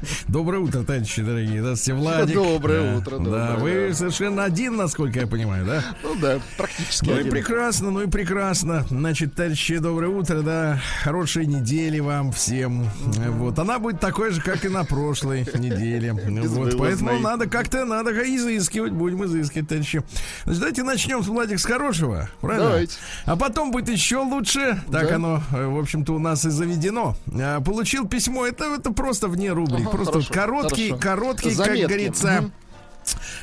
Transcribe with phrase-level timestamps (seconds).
[0.28, 1.60] Доброе утро, товарищи дорогие.
[1.60, 2.34] Здравствуйте, Владик.
[2.34, 3.94] Доброе Да, утро, Да, доброе, вы да.
[3.94, 5.84] совершенно один, насколько я понимаю, да?
[6.02, 7.30] Ну да, практически Ну и один.
[7.32, 8.84] прекрасно, ну и прекрасно.
[8.90, 10.80] Значит, товарищи, доброе утро, да.
[11.02, 12.88] Хорошей недели вам всем.
[13.30, 16.12] Вот, она будет такой же, как и на прошлой неделе.
[16.12, 20.02] Вот, поэтому надо как-то, надо изыскивать, будем изыскивать, товарищи.
[20.44, 22.66] Значит, давайте начнем, Владик, с хорошего, правильно?
[22.68, 22.96] Давайте.
[23.24, 24.82] А потом будет еще лучше.
[24.90, 25.14] Так Да.
[25.16, 27.16] оно, э, в общем-то, у нас и заведено.
[27.32, 29.85] А, Получил письмо, это, это просто вне рубрик.
[29.90, 31.02] Просто хорошо, короткий, хорошо.
[31.02, 31.80] короткий, Заметки.
[31.80, 32.52] как говорится, Мгм.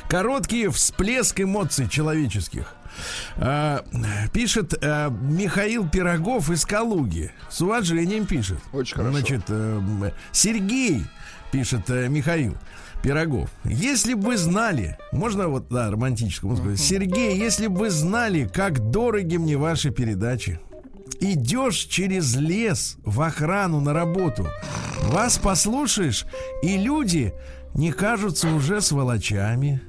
[0.08, 2.74] короткий всплеск эмоций человеческих.
[3.36, 3.84] А,
[4.32, 7.32] пишет а, Михаил Пирогов из Калуги.
[7.50, 8.58] С уважением пишет.
[8.72, 9.12] Очень хорошо.
[9.18, 11.04] Значит, э, Сергей,
[11.50, 12.56] пишет э, Михаил.
[13.02, 13.50] Пирогов.
[13.64, 16.78] Если бы вы знали, можно вот, да, романтическому сказать.
[16.80, 20.58] Сергей, если бы вы знали, как дороги мне ваши передачи.
[21.20, 24.46] Идешь через лес в охрану на работу.
[25.04, 26.26] Вас послушаешь,
[26.62, 27.32] и люди
[27.74, 29.80] не кажутся уже сволочами.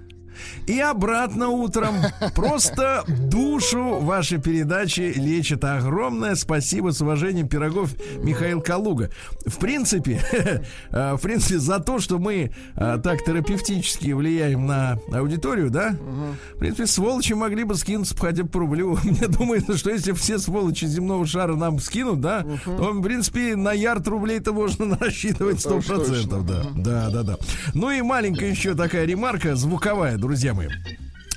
[0.68, 1.96] И обратно утром.
[2.36, 5.64] Просто душу вашей передачи лечит.
[5.64, 9.10] Огромное спасибо с уважением Пирогов Михаил Калуга.
[9.46, 10.22] В принципе,
[10.92, 15.96] э, в принципе, за то, что мы э, так терапевтически влияем на аудиторию, да?
[16.56, 18.98] В принципе, сволочи могли бы скинуться хотя бы по рублю.
[19.04, 23.72] Мне думается, что если все сволочи земного шара нам скинут, да, то, в принципе, на
[23.72, 26.06] ярд рублей-то можно рассчитывать Это уж 100%.
[26.06, 26.42] точно.
[26.42, 27.38] Да, да, да, да.
[27.74, 30.70] Ну и маленькая еще такая ремарка звуковая, друзья мои.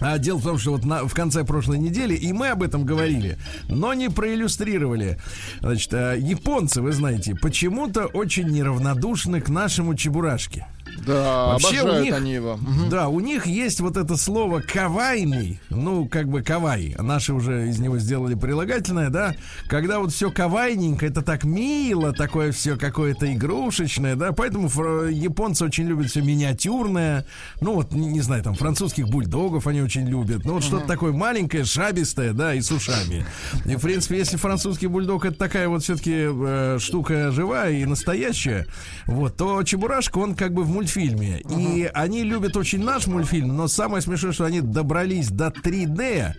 [0.00, 2.84] А дело в том, что вот на- в конце прошлой недели, и мы об этом
[2.84, 3.36] говорили,
[3.68, 5.18] но не проиллюстрировали.
[5.60, 10.66] Значит, а, японцы, вы знаете, почему-то очень неравнодушны к нашему чебурашке.
[11.06, 12.56] Да, Вообще у них- они его.
[12.56, 12.88] Мгм.
[12.90, 16.94] Да, у них есть вот это слово кавайный, ну, как бы кавай.
[16.98, 19.34] Наши уже из него сделали прилагательное, да.
[19.68, 24.32] Когда вот все кавайненько, это так мило, такое все какое-то игрушечное, да.
[24.32, 24.68] Поэтому
[25.08, 27.24] японцы очень любят все миниатюрное.
[27.60, 30.44] Ну, вот, не, не знаю, там, французских бульдогов они очень любят.
[30.44, 33.24] Ну, вот что-то такое маленькое, шабистое, да, и с ушами.
[33.64, 38.66] И, в принципе, если французский бульдог это такая вот все-таки штука живая и настоящая,
[39.06, 41.40] вот, то Чебурашка, он как бы в мультфильме.
[41.50, 46.34] И они любят очень наш мультфильм, но самое смешное, что они добрались до 3D.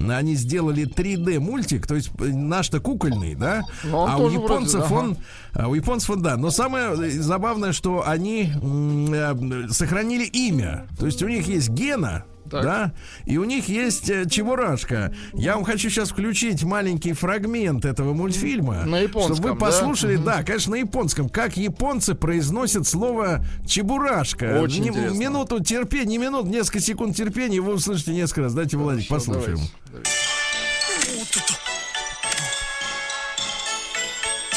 [0.00, 3.62] Они сделали 3D мультик, то есть э, наш-то кукольный, да?
[3.84, 4.92] Ну, а у вроде, японцев ага.
[4.92, 5.16] он,
[5.54, 6.36] а у японцев он, да.
[6.36, 10.86] Но самое э, забавное, что они м, э, сохранили имя.
[10.98, 12.63] То есть у них есть Гена, Так.
[12.63, 12.93] да,
[13.25, 15.13] и у них есть э, Чебурашка.
[15.33, 19.65] Я вам хочу сейчас включить маленький фрагмент этого мультфильма, На японском, чтобы вы да?
[19.65, 24.59] послушали, да, конечно, на японском, как японцы произносят слово Чебурашка.
[24.61, 25.17] Очень Не- интересно.
[25.17, 28.53] Минуту терпения, не минут, несколько секунд терпения, и вы услышите несколько раз.
[28.53, 29.57] Дайте, Владик, Хорошо, послушаем.
[29.57, 30.09] давайте, давайте.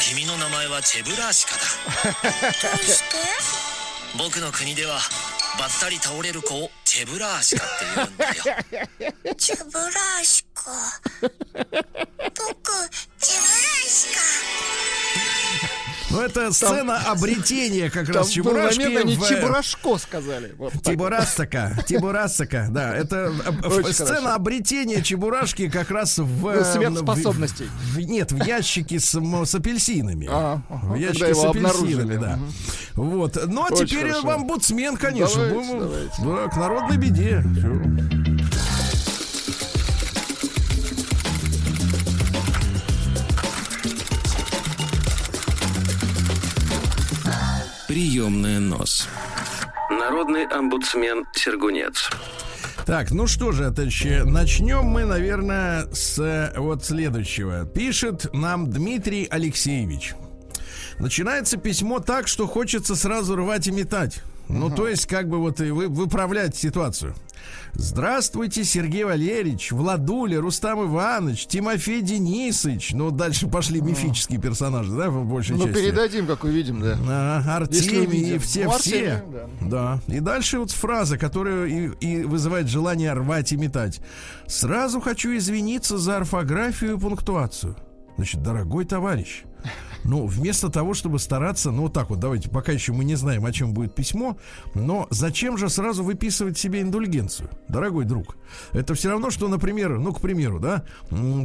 [0.09, 1.61] 君の名前はチェブラーシカだ
[2.21, 2.29] ど
[2.79, 3.17] うして
[4.17, 4.99] 僕の国では
[5.58, 8.34] ばったり倒れる子をチェブラーシカって言うんだよ。
[9.36, 10.70] チェブラーシカ。
[11.20, 14.20] 僕チェブラーシカ。
[16.12, 18.80] Ну, это сцена обретения как Там раз Чебурашки.
[18.82, 20.54] момент они в- Чебурашко сказали.
[20.58, 20.72] Вот.
[20.82, 24.34] Тибурасака, Тибурасака, да, это э, э, Очень сцена хорошо.
[24.34, 26.46] обретения Чебурашки как раз в...
[26.48, 27.66] э, Сверхспособностей.
[27.66, 30.28] в- в- нет, в ящике с, с апельсинами.
[30.30, 32.36] А, в ящике с апельсинами, да.
[32.36, 32.52] Мгм.
[32.94, 33.38] Вот.
[33.46, 34.26] Ну, а Очень теперь хорошо.
[34.26, 35.42] в омбудсмен, конечно.
[35.48, 36.22] Давайте, Ну, давайте.
[36.22, 37.42] Да, к народной беде.
[37.56, 38.21] Всё.
[47.92, 49.06] Приемная нос.
[49.90, 52.08] Народный омбудсмен Сергунец.
[52.86, 57.66] Так, ну что же, товарищи, начнем мы, наверное, с э, вот следующего.
[57.66, 60.14] Пишет нам Дмитрий Алексеевич.
[61.00, 64.22] Начинается письмо так, что хочется сразу рвать и метать.
[64.48, 67.14] Ну, то есть, как бы вот и вы, выправлять ситуацию.
[67.74, 72.92] Здравствуйте, Сергей Валерьевич, Владуля, Рустам Иванович, Тимофей Денисович.
[72.92, 75.80] Ну, дальше пошли мифические персонажи, да, в большей Ну, части.
[75.80, 76.98] передадим, как увидим, да.
[77.08, 79.12] А, Артемий и все, Ну, все.
[79.12, 80.00] Артемий, Да.
[80.08, 84.00] И дальше вот фраза, которая и, и вызывает желание рвать и метать.
[84.46, 87.76] Сразу хочу извиниться за орфографию и пунктуацию.
[88.16, 89.44] Значит, дорогой товарищ,
[90.04, 93.44] Ну, вместо того, чтобы стараться, ну, вот так вот, давайте, пока еще мы не знаем,
[93.46, 94.36] о чем будет письмо,
[94.74, 98.36] но зачем же сразу выписывать себе индульгенцию, дорогой друг?
[98.72, 100.84] Это все равно, что, например, ну, к примеру, да,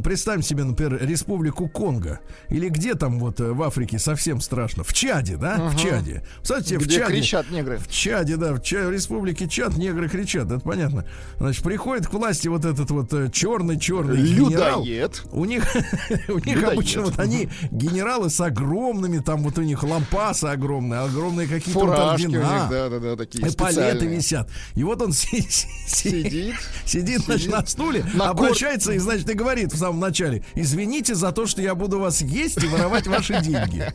[0.02, 4.92] представим себе, например, республику Конго, или где там вот э, в Африке совсем страшно, в
[4.92, 6.24] Чаде, да, в Чаде.
[6.42, 7.06] Кстати, в Чаде...
[7.06, 7.78] кричат негры.
[7.78, 11.06] В Чаде, да, в, Ча- в республике Чад негры кричат, это понятно.
[11.38, 14.80] Значит, приходит к власти вот этот вот черный-черный генерал.
[14.80, 15.22] Людоед.
[15.32, 15.64] У них,
[16.28, 21.46] у них обычно вот они генералы с огромными, там вот у них лампасы огромные, огромные
[21.48, 22.68] какие-то вот ордена.
[22.70, 24.08] да, да, да, такие специальные.
[24.16, 24.50] висят.
[24.74, 26.54] И вот он си- си- си- Сидит.
[26.84, 31.14] сидит, значит, на стуле, На кор- обращается и, значит, и говорит в самом начале, извините
[31.14, 33.92] за то, что я буду вас есть и воровать ваши деньги.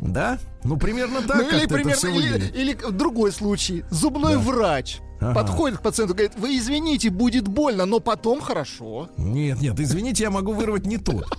[0.00, 0.38] Да?
[0.64, 3.84] Ну, примерно так Ну или примерно, или, или другой случай.
[3.90, 5.34] Зубной врач Ага.
[5.34, 9.08] подходит к пациенту, говорит, вы извините, будет больно, но потом хорошо.
[9.16, 11.26] Нет, нет, извините, я могу вырвать не тот.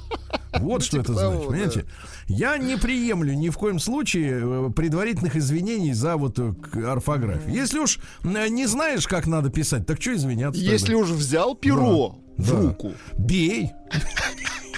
[0.59, 1.85] Вот что это типа значит, понимаете?
[2.27, 6.53] Я не приемлю ни в коем случае э, предварительных извинений за вот э,
[6.85, 7.53] орфографию.
[7.53, 10.61] Если уж э, не знаешь, как надо писать, так что извиняться?
[10.61, 13.73] Если уж взял перо в руку, Бей.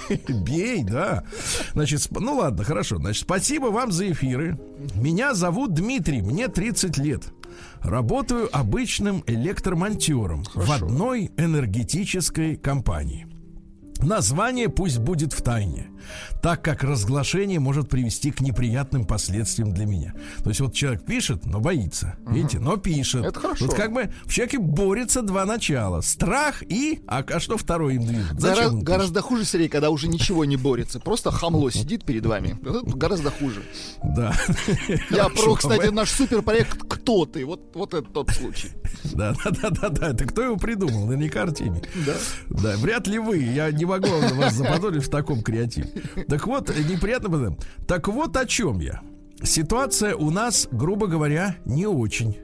[0.27, 1.23] Бей, да.
[1.73, 2.97] Значит, ну ладно, хорошо.
[2.97, 4.57] Значит, спасибо вам за эфиры.
[4.95, 7.23] Меня зовут Дмитрий, мне 30 лет.
[7.81, 13.27] Работаю обычным электромонтером в одной энергетической компании.
[13.99, 15.87] Название пусть будет в тайне,
[16.41, 20.13] так как разглашение может привести к неприятным последствиям для меня.
[20.43, 22.15] То есть вот человек пишет, но боится.
[22.27, 23.25] Видите, но пишет.
[23.25, 23.65] Это хорошо.
[23.65, 26.01] Вот как бы в человеке борется два начала.
[26.01, 27.01] Страх и...
[27.07, 28.33] А, а что второе им движет?
[28.33, 30.99] гора- гораздо хуже, Сергей, когда уже ничего не борется.
[30.99, 32.57] Просто хамло сидит перед вами.
[32.61, 33.63] Это гораздо хуже.
[34.03, 34.33] Да.
[35.09, 38.69] Я про, кстати, наш суперпроект «Кто ты?» Вот, вот это тот случай.
[39.13, 40.09] Да, да, да, да, да.
[40.09, 41.05] Это кто его придумал?
[41.05, 41.81] Наверняка Артемий.
[42.05, 42.13] Да.
[42.49, 43.37] Да, вряд ли вы.
[43.37, 45.89] Я не могу вас заподозрить в таком креативе.
[46.27, 47.57] Так вот, неприятно было.
[47.87, 49.01] Так вот о чем я.
[49.43, 52.37] Ситуация у нас, грубо говоря, не очень.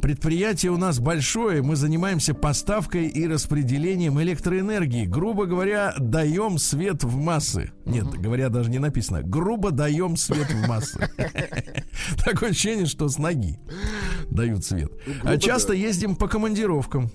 [0.00, 5.06] Предприятие у нас большое, мы занимаемся поставкой и распределением электроэнергии.
[5.06, 7.72] Грубо говоря, даем свет в массы.
[7.84, 9.22] Нет, говоря, даже не написано.
[9.22, 11.10] Грубо даем свет в массы.
[12.24, 13.58] Такое ощущение, что с ноги
[14.30, 14.92] дают свет.
[15.24, 17.10] А часто ездим по командировкам.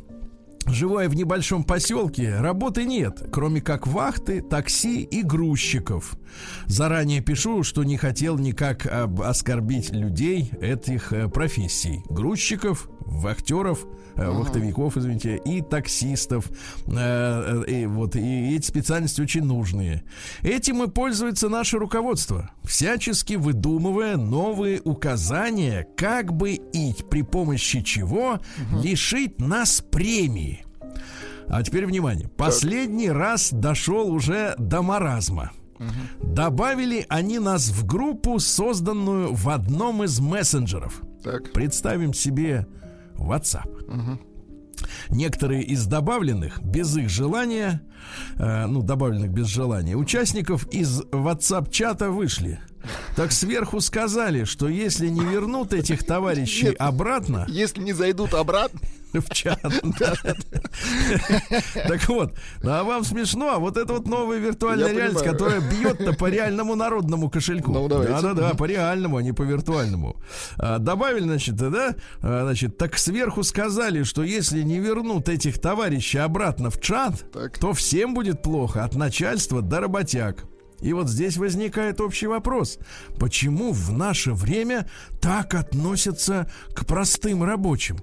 [0.67, 6.17] Живу я в небольшом поселке, работы нет, кроме как вахты, такси и грузчиков.
[6.65, 12.03] Заранее пишу, что не хотел никак об- оскорбить людей этих э, профессий.
[12.09, 13.85] Грузчиков, вахтеров,
[14.15, 16.49] э, вахтовиков, извините, и таксистов.
[16.87, 20.03] Э, э, и вот и эти специальности очень нужные.
[20.41, 28.39] Этим и пользуется наше руководство, всячески выдумывая новые указания, как бы и при помощи чего
[28.83, 30.65] лишить нас премии.
[31.47, 32.27] А теперь внимание.
[32.27, 35.51] Последний раз дошел уже до маразма.
[36.21, 41.01] Добавили они нас в группу, созданную в одном из мессенджеров.
[41.23, 41.51] Так.
[41.53, 42.67] Представим себе
[43.17, 44.19] WhatsApp.
[45.09, 47.81] Некоторые из добавленных без их желания,
[48.38, 52.59] э, ну, добавленных без желания, участников из WhatsApp-чата вышли.
[53.15, 56.75] Так сверху сказали, что если не вернут этих товарищей Нет.
[56.79, 58.79] обратно Если не зайдут обратно,
[59.19, 59.61] в чат,
[61.87, 62.33] так вот,
[62.63, 66.75] ну, а вам смешно, а вот это вот новая виртуальная реальность, которая бьет-то по реальному
[66.75, 67.71] народному кошельку.
[67.71, 67.87] Ну.
[67.87, 70.17] Да-да-да, по реальному, а не по виртуальному.
[70.57, 76.19] А, добавили, значит, да, а, значит, так сверху сказали, что если не вернут этих товарищей
[76.19, 77.25] обратно в чат,
[77.60, 80.45] то всем будет плохо, от начальства до работяг.
[80.82, 82.77] И вот здесь возникает общий вопрос.
[83.20, 84.89] Почему в наше время
[85.22, 87.98] так относятся к простым рабочим?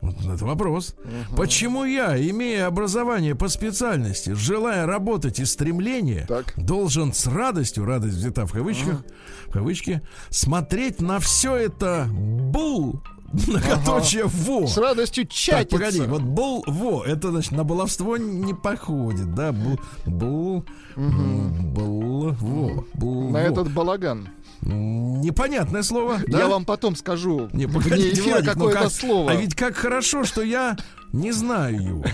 [0.00, 0.94] Вот это вопрос.
[1.36, 6.54] Почему я, имея образование по специальности, желая работать и стремление, Так.
[6.56, 9.02] должен с радостью, радость взята в кавычках,
[9.48, 10.00] в кавычки,
[10.30, 14.66] смотреть на все это бул, многоточие во.
[14.66, 15.76] с радостью Так, чатиться.
[15.76, 20.64] погоди, вот бул, во, это значит на баловство не походит, да, бул, бул,
[20.96, 24.28] м, бул, во, бул, На этот балаган.
[24.62, 26.38] Непонятное слово, да?
[26.40, 29.30] Я вам потом скажу Не, вне погодите, эфира Владик, ну какое-то как- слово.
[29.30, 30.76] А ведь как хорошо, что я
[31.12, 32.04] не знаю его.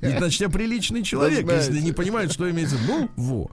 [0.00, 2.76] Ведь, значит, я приличный человек, Да если не понимает, что имеется.
[2.86, 3.50] Ну, во.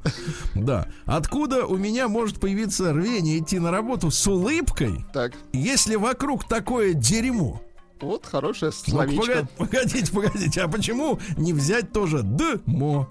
[0.56, 0.88] Да.
[1.06, 6.94] Откуда у меня может появиться рвение идти на работу с улыбкой, Так, если вокруг такое
[6.94, 7.62] дерьмо?
[8.01, 9.21] Вот хорошее Ну, словечко.
[9.21, 13.07] погоди- погодите, погодите, а почему не взять тоже дмо?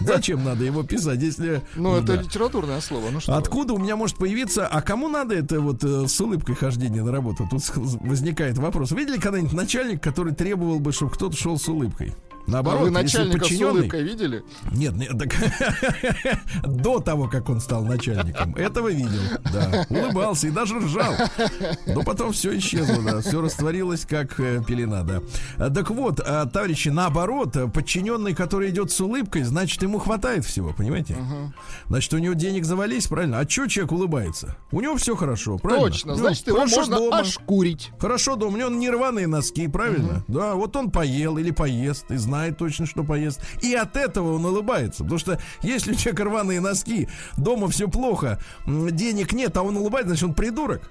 [0.00, 1.62] Зачем надо его писать, если...
[1.76, 2.22] Ну, это да.
[2.22, 3.08] литературное слово.
[3.10, 3.36] Ну что?
[3.36, 7.10] Откуда у меня может появиться, а кому надо это вот э, с улыбкой хождение на
[7.10, 7.48] работу?
[7.50, 8.90] Тут возникает вопрос.
[8.92, 12.14] Видели когда-нибудь начальник, который требовал бы, чтобы кто-то шел с улыбкой?
[12.46, 13.70] А Наоборот, вы если начальника с подчиненный...
[13.80, 14.44] улыбкой видели?
[14.72, 15.32] Нет, нет, так
[16.66, 19.20] до того, как он стал начальником, этого видел,
[19.52, 19.86] да.
[19.88, 21.14] Улыбался и даже ржал.
[21.86, 23.20] Но потом все исчезло, да.
[23.20, 25.20] Все растворилось, как э, пелена, да.
[25.58, 30.44] А, Так вот, а, товарищи, наоборот, а, подчиненный, который идет с улыбкой, значит, ему хватает
[30.44, 31.16] всего, понимаете?
[31.88, 33.38] Значит, у него денег завались, правильно?
[33.38, 34.56] А что человек улыбается?
[34.70, 35.86] У него все хорошо, правильно?
[35.88, 37.18] Точно, У него значит, его хорошо можно дома.
[37.20, 37.90] ошкурить.
[37.98, 40.24] Хорошо, да, у него не рваные носки, правильно?
[40.28, 43.40] Да, вот он поел или поест, и знает точно, что поест.
[43.60, 45.02] И от этого он улыбается.
[45.02, 50.08] Потому что если у человека рваные носки, дома все плохо, денег нет, а он улыбается,
[50.08, 50.90] значит, он придурок.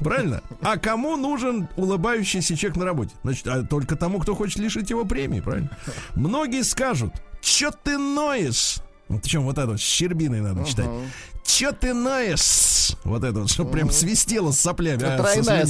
[0.00, 0.42] Правильно?
[0.60, 3.12] А кому нужен улыбающийся человек на работе?
[3.22, 5.70] Значит, а только тому, кто хочет лишить его премии, правильно?
[6.16, 8.78] Многие скажут, что ты ноешь?
[9.08, 10.88] Вот Причем вот это вот с щербиной надо читать.
[11.44, 12.96] Че ты ноешь?
[13.04, 15.02] Вот это вот, чтобы прям свистело с соплями.
[15.02, 15.66] а, со Тройная.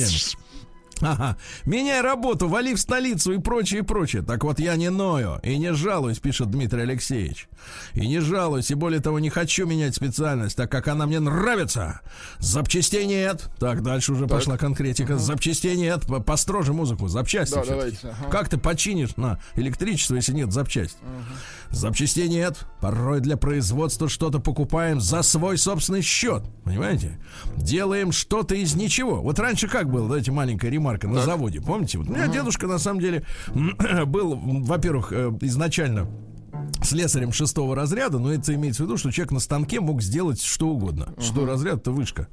[1.00, 1.36] Ага.
[1.64, 4.22] Меняй работу, вали в столицу и прочее, и прочее.
[4.22, 7.48] Так вот, я не ною и не жалуюсь, пишет Дмитрий Алексеевич.
[7.94, 12.00] И не жалуюсь, и более того, не хочу менять специальность, так как она мне нравится.
[12.38, 13.48] Запчастей нет.
[13.58, 15.16] Так, дальше уже пошла конкретика.
[15.16, 16.06] Запчастей нет.
[16.06, 17.08] По- Построже музыку.
[17.08, 17.54] Запчасти.
[17.54, 18.30] Да, давайте, ага.
[18.30, 20.98] Как ты починишь на электричество, если нет запчасти?
[21.70, 22.58] Запчастей нет.
[22.80, 26.42] Порой для производства что-то покупаем за свой собственный счет.
[26.64, 27.18] Понимаете?
[27.56, 29.22] Делаем что-то из ничего.
[29.22, 31.60] Вот раньше как было, давайте маленькая ремарка на заводе.
[31.60, 31.98] Помните?
[31.98, 33.24] Вот у меня дедушка на самом деле
[34.06, 36.08] был, во-первых, э, изначально
[36.82, 40.68] слесарем шестого разряда, но это имеется в виду, что человек на станке мог сделать что
[40.68, 41.14] угодно.
[41.18, 42.28] Шестой разряд это вышка.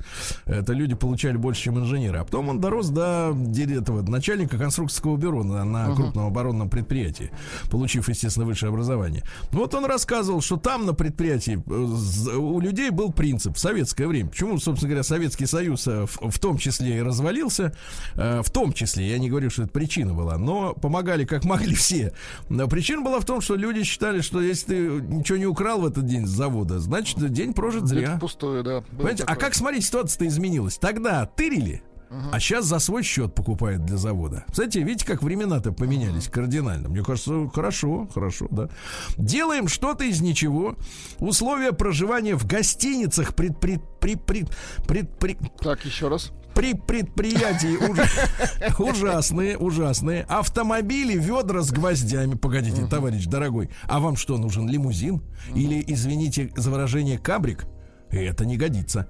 [0.46, 2.20] Это люди получали больше, чем инженеры.
[2.20, 7.32] А потом он дорос до этого, начальника конструкторского бюро на, на крупном оборонном предприятии,
[7.70, 9.24] получив, естественно, высшее образование.
[9.52, 14.30] Вот он рассказывал, что там на предприятии э, у людей был принцип в советское время.
[14.30, 17.76] Почему, собственно говоря, Советский Союз э, в, в том числе и развалился,
[18.16, 21.76] э, в том числе, я не говорю, что это причина была, но помогали как могли
[21.76, 22.14] все.
[22.50, 25.86] Но причина была в том, что люди считали, что если ты ничего не украл в
[25.86, 28.12] этот день с завода, значит, день прожит зря.
[28.12, 28.82] Это пустое, да.
[28.82, 30.78] Понимаете, а как, смотрите, ситуация-то изменилась.
[30.78, 31.82] Тогда тырили,
[32.32, 34.46] а сейчас за свой счет покупают для завода.
[34.50, 36.90] Кстати, видите, как времена-то поменялись кардинально.
[36.90, 38.70] Мне кажется, хорошо, хорошо, да.
[39.18, 40.76] Делаем что-то из ничего.
[41.20, 44.50] Условия проживания в гостиницах пред, пред, пред, пред,
[44.88, 46.32] пред- пред- Так, еще раз.
[46.58, 50.24] При предприятии уж- ужасные, ужасные.
[50.28, 52.34] Автомобили, ведра с гвоздями.
[52.34, 55.22] Погодите, товарищ дорогой, а вам что, нужен лимузин?
[55.54, 57.66] Или, извините за выражение, кабрик?
[58.12, 59.08] Это не годится.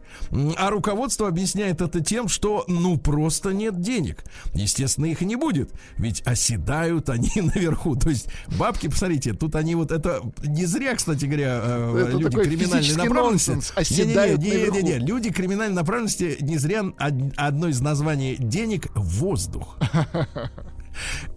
[0.58, 4.24] А руководство объясняет это тем, что ну просто нет денег.
[4.54, 5.72] Естественно, их и не будет.
[5.98, 7.96] Ведь оседают они наверху.
[7.96, 8.27] То есть
[8.58, 13.51] бабки, посмотрите, тут они вот это не зря, кстати говоря, э, Это люди криминальной направленности.
[13.51, 13.74] нонсенс.
[13.75, 15.08] Оседают Не-не-не, не-не-не, наверху.
[15.08, 19.77] люди криминальной направленности не зря од- одно из названий денег воздух.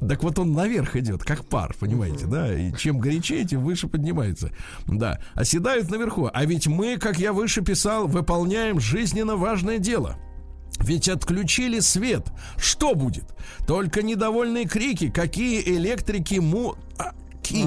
[0.06, 2.52] Так вот он наверх идет, как пар, понимаете, да?
[2.52, 4.50] И чем горячее, тем выше поднимается.
[4.86, 6.30] Да, оседают наверху.
[6.32, 10.16] А ведь мы, как я выше писал, выполняем жизненно важное дело.
[10.78, 12.28] Ведь отключили свет.
[12.56, 13.24] Что будет?
[13.66, 15.10] Только недовольные крики.
[15.10, 16.76] Какие электрики му...
[16.98, 17.12] а,
[17.42, 17.66] ки.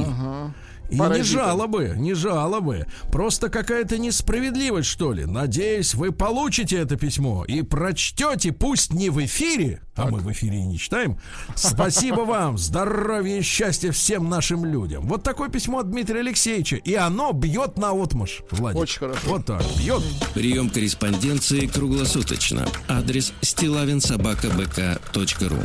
[0.89, 1.27] И не Паразиты.
[1.27, 2.85] жалобы, не жалобы.
[3.11, 5.25] Просто какая-то несправедливость, что ли.
[5.25, 10.59] Надеюсь, вы получите это письмо и прочтете, пусть не в эфире, а мы в эфире
[10.59, 11.17] и не читаем.
[11.55, 15.07] Спасибо вам, здоровья и счастья всем нашим людям.
[15.07, 18.81] Вот такое письмо от Дмитрия Алексеевича, и оно бьет на отмаш, Владик.
[18.81, 19.19] Очень хорошо.
[19.25, 20.03] Вот так, бьет.
[20.33, 22.67] Прием корреспонденции круглосуточно.
[22.87, 25.57] Адрес стилавинсобакабк.ру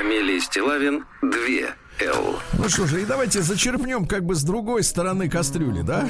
[0.00, 1.30] Фамилия Стилавин 2
[2.08, 2.38] Л.
[2.54, 6.08] Ну что же, и давайте зачерпнем как бы с другой стороны кастрюли, да?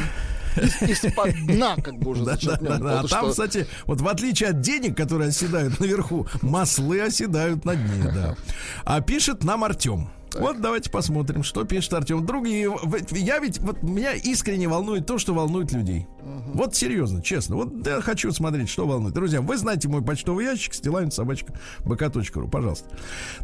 [0.81, 3.01] Из-под дна, как бы уже Да, да, да, да.
[3.01, 7.75] А там, что- кстати, вот в отличие от денег, которые оседают наверху, маслы оседают на
[7.75, 8.37] дне, да.
[8.85, 10.09] А пишет нам Артем.
[10.39, 12.25] Вот давайте посмотрим, что пишет Артем.
[12.25, 12.71] Другие,
[13.13, 16.07] я ведь, вот меня искренне волнует то, что волнует людей.
[16.55, 17.57] Вот серьезно, честно.
[17.57, 19.15] Вот я хочу смотреть, что волнует.
[19.15, 22.89] Друзья, вы знаете мой почтовый ящик, стилавин собачка бк.ру, пожалуйста.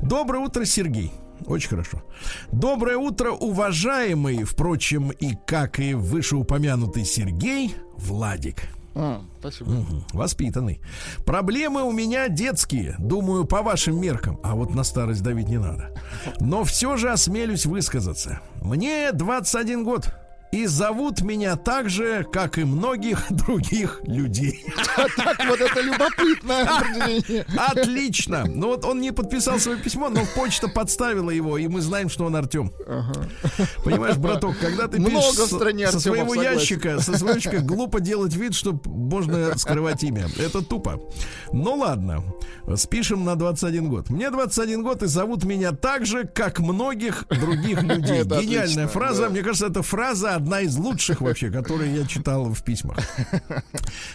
[0.02, 1.12] Доброе утро, Сергей.
[1.46, 2.02] Очень хорошо.
[2.50, 8.75] Доброе утро, уважаемый, впрочем, и как и вышеупомянутый Сергей, Владик.
[8.98, 9.70] А, спасибо.
[9.70, 10.80] Мгм, Воспитанный.
[11.26, 14.40] Проблемы у меня детские, думаю, по вашим меркам.
[14.42, 15.94] А вот на старость давить не надо.
[16.40, 18.40] Но все же осмелюсь высказаться.
[18.62, 20.08] Мне 21 год.
[20.56, 24.64] И зовут меня так же, как и многих других людей.
[25.16, 27.44] Так вот это любопытное определение.
[27.56, 28.44] Отлично.
[28.46, 32.24] Ну вот он не подписал свое письмо, но почта подставила его, и мы знаем, что
[32.24, 32.72] он Артем.
[33.84, 36.52] Понимаешь, браток, когда ты Много пишешь в стране со, Артемов, своего согласен.
[36.58, 40.26] ящика, со своего ящика глупо делать вид, что можно скрывать имя.
[40.38, 41.00] Это тупо.
[41.52, 42.22] Ну ладно,
[42.76, 44.10] спишем на 21 год.
[44.10, 48.20] Мне 21 год, и зовут меня так же, как многих других людей.
[48.22, 49.22] Это Гениальная отлично, фраза.
[49.22, 49.28] да.
[49.30, 52.98] Мне кажется, эта фраза одна из лучших вообще, которые я читал в письмах.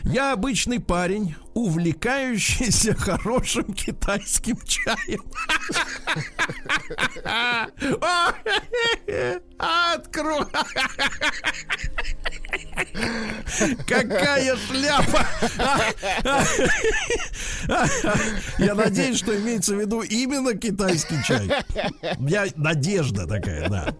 [0.03, 5.21] Я обычный парень, увлекающийся хорошим китайским чаем.
[9.57, 10.45] Открой.
[13.85, 15.27] Какая шляпа!
[18.57, 21.51] Я надеюсь, что имеется в виду именно китайский чай.
[22.19, 23.93] Я надежда такая, да.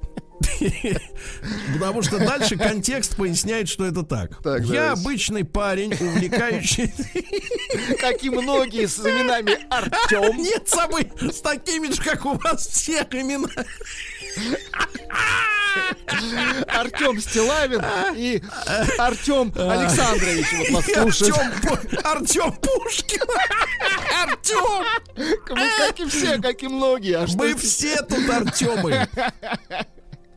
[1.74, 4.41] Потому что дальше контекст поясняет, что это так.
[4.43, 5.01] Так, Я давайте.
[5.01, 6.91] обычный парень, увлекающий...
[8.00, 10.38] Как и многие с именами Артем.
[10.38, 13.48] Нет, самый с такими же, как у вас всех имена.
[16.67, 17.81] Артем Стилавин
[18.15, 18.41] и
[18.98, 21.38] Артем Александрович вот вас слушает.
[21.38, 23.27] Артем, Пу- Артем Пушкин.
[24.21, 24.86] Артем.
[25.50, 27.17] Мы как и все, как и многие.
[27.17, 29.07] А Мы все тут Артемы.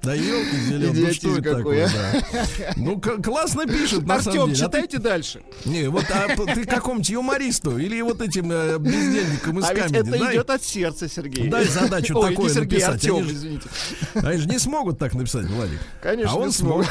[0.04, 1.90] Да елки зеленые, ну что это такое, а.
[1.92, 2.73] да.
[2.76, 4.42] Ну, классно пишет, на Артем.
[4.44, 5.42] А ты- читайте дальше.
[5.64, 10.11] Не, вот а ты какому-нибудь юмористу или вот этим э, бездельникам из А камеди это
[10.11, 11.49] дай, идет от сердца, Сергей.
[11.49, 12.94] дай задачу Ой, такое Сергей, написать.
[12.94, 13.68] Артем, Они же- извините.
[14.14, 15.78] Они же не смогут так написать, Владик.
[16.02, 16.84] Конечно, А он смог.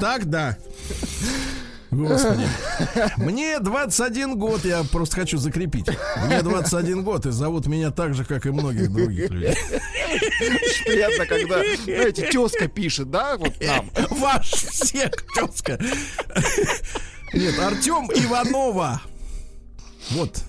[0.00, 0.56] Так, да.
[1.94, 2.48] Господи.
[3.16, 5.86] Мне 21 год, я просто хочу закрепить.
[6.26, 9.56] Мне 21 год, и зовут меня так же, как и многих других людей.
[9.60, 13.90] Очень приятно, когда, знаете, тезка пишет, да, вот нам.
[14.10, 15.78] Ваш всех, тезка.
[17.32, 19.00] Нет, Артем Иванова.
[20.10, 20.42] Вот.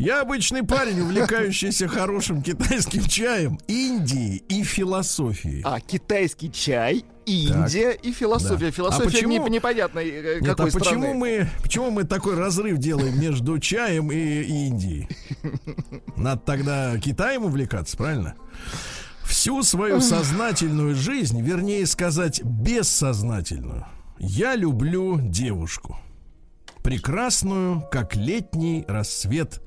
[0.00, 5.60] Я обычный парень, увлекающийся хорошим китайским чаем, Индией и философией.
[5.62, 8.66] А, китайский чай, Индия и философия.
[8.66, 8.70] Да.
[8.70, 11.14] Философия А почему- не- непонятно э, Нет, какой а почему страны.
[11.14, 15.06] мы, почему мы такой разрыв делаем между чаем и, и Индией?
[16.16, 18.36] Надо тогда Китаем увлекаться, правильно?
[19.24, 23.84] Всю свою сознательную жизнь, вернее сказать, бессознательную,
[24.18, 25.98] я люблю девушку.
[26.82, 29.60] Прекрасную, как летний рассвет,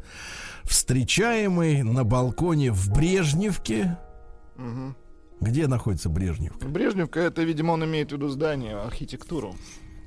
[0.63, 3.97] встречаемый на балконе в Брежневке.
[5.39, 6.65] Где находится Брежневка?
[6.67, 9.55] Брежневка, это, видимо, он имеет в виду здание, архитектуру.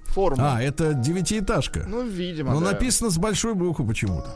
[0.06, 0.38] Форму.
[0.40, 1.84] А, это девятиэтажка.
[1.86, 2.72] ну, видимо, Но да.
[2.72, 4.34] написано с большой буквы почему-то.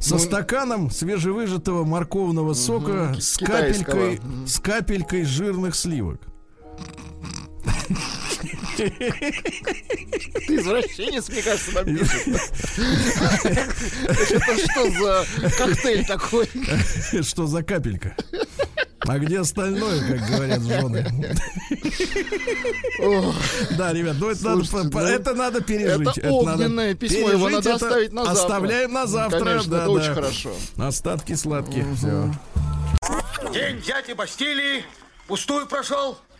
[0.00, 6.20] Со Ну, стаканом свежевыжатого морковного сока ки- с капелькой, с капелькой жирных сливок.
[8.76, 12.26] Ты извращенец, мне кажется, напишет.
[14.30, 16.48] Это что за коктейль такой?
[17.22, 18.16] Что за капелька?
[19.06, 21.06] А где остальное, как говорят жены?
[23.76, 26.18] Да, ребят, ну это, надо, ну, это надо пережить.
[26.18, 28.42] Это огненное письмо, его надо оставить на завтра.
[28.42, 29.90] Оставляем на завтра, Конечно, да, это да.
[29.90, 30.52] очень хорошо.
[30.78, 32.32] Остатки сладких, все.
[33.52, 34.84] День дяди Бастилии
[35.26, 36.18] пустую прошел.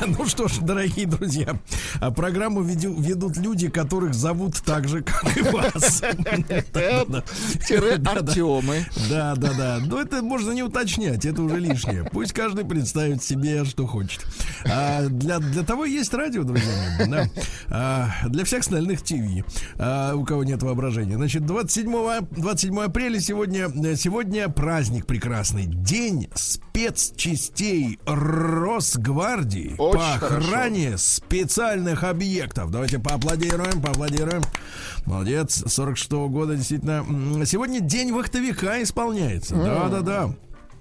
[0.06, 1.58] Ну что ж, дорогие друзья,
[2.00, 6.02] а программу веду- ведут люди, которых зовут так же, как и вас.
[8.06, 8.84] Артемы.
[9.10, 9.78] Да, да, да.
[9.86, 12.04] Но это можно не уточнять, это уже лишнее.
[12.10, 14.24] Пусть каждый представит себе, что хочет.
[14.64, 17.08] А для, для того есть радио, друзья мои.
[17.08, 17.26] Да.
[17.68, 19.44] А, для всех остальных ТВ.
[19.78, 21.16] А, у кого нет воображения.
[21.16, 25.66] Значит, 27, 27 апреля сегодня, сегодня праздник прекрасный.
[25.66, 30.36] День спецчастей Росгвардии Очень по хорошо.
[30.48, 32.70] охране специальных объектов.
[32.70, 34.42] Давайте поаплодируем, поаплодируем.
[35.06, 37.04] Молодец, 46 года, действительно.
[37.46, 39.54] Сегодня день вахтовика исполняется.
[39.54, 40.34] Да-да-да.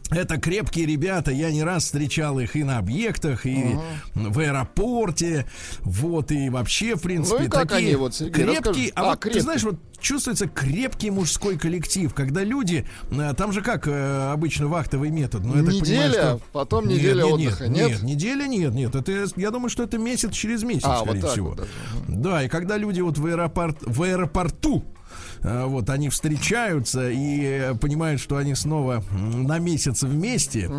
[0.10, 3.76] Это крепкие ребята, я не раз встречал их и на объектах, и
[4.14, 5.46] в аэропорте,
[5.80, 8.92] вот, и вообще, в принципе, Ну и как такие они, вот, Сергей, крепкие, расскажи.
[8.96, 9.42] а, А, вот, ты крепкие.
[9.42, 15.10] знаешь, вот чувствуется крепкий мужской коллектив, когда люди, э, там же как э, обычно вахтовый
[15.10, 17.68] метод, но я так понимаю, Неделя, что- потом Нет, неделя нет, отдыха.
[17.70, 18.04] Нет, Нет?
[18.04, 18.96] неделя нет, нет.
[18.96, 21.48] Это, я думаю, что это месяц через месяц, А, скорее вот всего.
[21.50, 21.70] вот даже.
[22.10, 24.84] Да, и когда люди вот в, аэропорт, в аэропорту
[25.44, 30.70] вот они встречаются и э, понимают, что они снова на месяц вместе.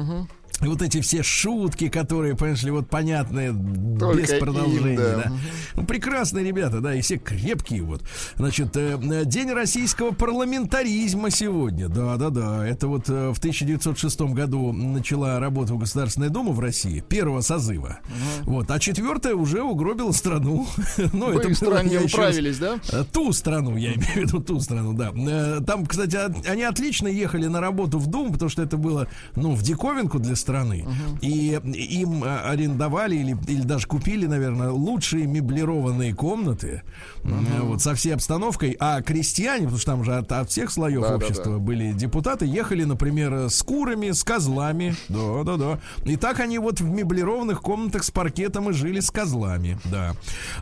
[0.62, 3.53] И вот эти все шутки, которые, понимаешь ли, вот понятные,
[3.99, 5.17] Только без им, продолжения, да.
[5.25, 5.33] да.
[5.75, 8.03] Ну, прекрасные ребята, да, и все крепкие вот.
[8.37, 11.88] Значит, э, э, День российского парламентаризма сегодня.
[11.88, 12.67] Да, да, да.
[12.67, 17.99] Это вот э, в 1906 году начала работа в Государственная Дума в России, первого созыва.
[18.43, 20.67] Вот, а четвертая уже угробила страну.
[21.12, 22.79] Ну, Вы это было, стране раз- управились, да?
[22.93, 25.12] Э, Ту страну, я имею в виду ту страну, да.
[25.14, 29.09] Э, Там, кстати, от- они отлично ехали на работу в Дум, потому что это было,
[29.37, 30.87] ну, в диковинку для страны.
[31.22, 31.59] И
[32.00, 36.83] им э, арендовали или, или даже купили, наверное, лучшие меблированные комнаты,
[37.24, 37.28] э,
[37.62, 38.76] вот, со всей обстановкой.
[38.78, 41.59] А крестьяне, потому что там же от, от всех слоев Да, да, общества да.
[41.59, 44.94] были депутаты, ехали, например, с курами, с козлами.
[45.09, 45.78] Да, да, да.
[46.04, 50.12] И так они вот в меблированных комнатах с паркетом и жили с козлами, да.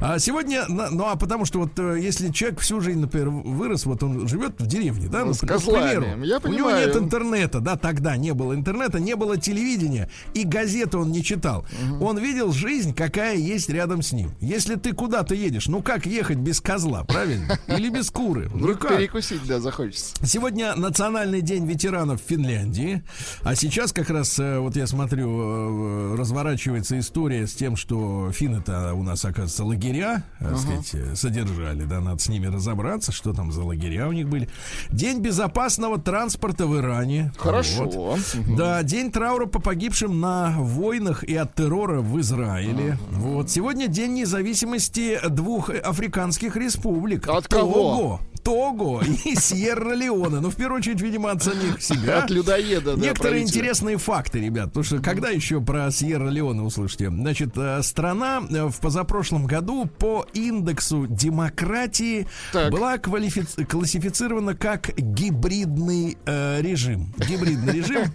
[0.01, 4.03] А сегодня, ну а потому что вот э, если человек всю жизнь, например, вырос, вот
[4.05, 5.99] он живет в деревне, да, Ну, с козлами.
[5.99, 6.87] примеру, Я у него понимаю.
[6.87, 9.37] нет интернета, да, тогда не было интернета, не было
[9.73, 11.65] телевидения, и газеты он не читал.
[12.01, 14.31] Он видел жизнь, какая есть рядом с ним.
[14.41, 17.59] Если ты куда-то едешь, ну как ехать без козла, правильно?
[17.67, 18.49] Или без куры?
[18.49, 18.99] Вдруг Никак.
[18.99, 20.15] перекусить, да, захочется.
[20.25, 23.03] Сегодня национальный день ветеранов Финляндии.
[23.43, 28.95] А сейчас как раз, э, вот я смотрю, э, разворачивается история с тем, что финны-то
[28.95, 31.85] у нас, оказывается, лагеря, так сказать, э, содержали.
[31.85, 34.49] Да, надо с ними разобраться, что там за лагеря у них были.
[34.91, 37.33] День безопасного транспорта в Иране.
[37.39, 37.85] Хорошо.
[37.85, 38.21] Вот.
[38.57, 42.98] Да, день траура по погибшим на войнах и от террора в Израиле.
[43.11, 43.51] Вот.
[43.51, 47.29] Сегодня день независимости двух африканских республик.
[47.29, 47.72] От кого?
[47.72, 48.20] Того.
[48.43, 50.41] Того и Сьерра-Леоне.
[50.41, 52.23] Ну, в первую очередь, видимо, от самих себя.
[52.25, 54.67] От людоеда, да, Некоторые интересные факты, ребят.
[54.69, 57.09] Потому что когда еще про Сьерра-Леоне услышите?
[57.11, 62.71] Значит, э, страна э, в позапрошлом году по индексу демократии Так.
[62.73, 67.15] была квалифици- классифицирована как гибридный э, режим.
[67.19, 68.03] Гибридный режим.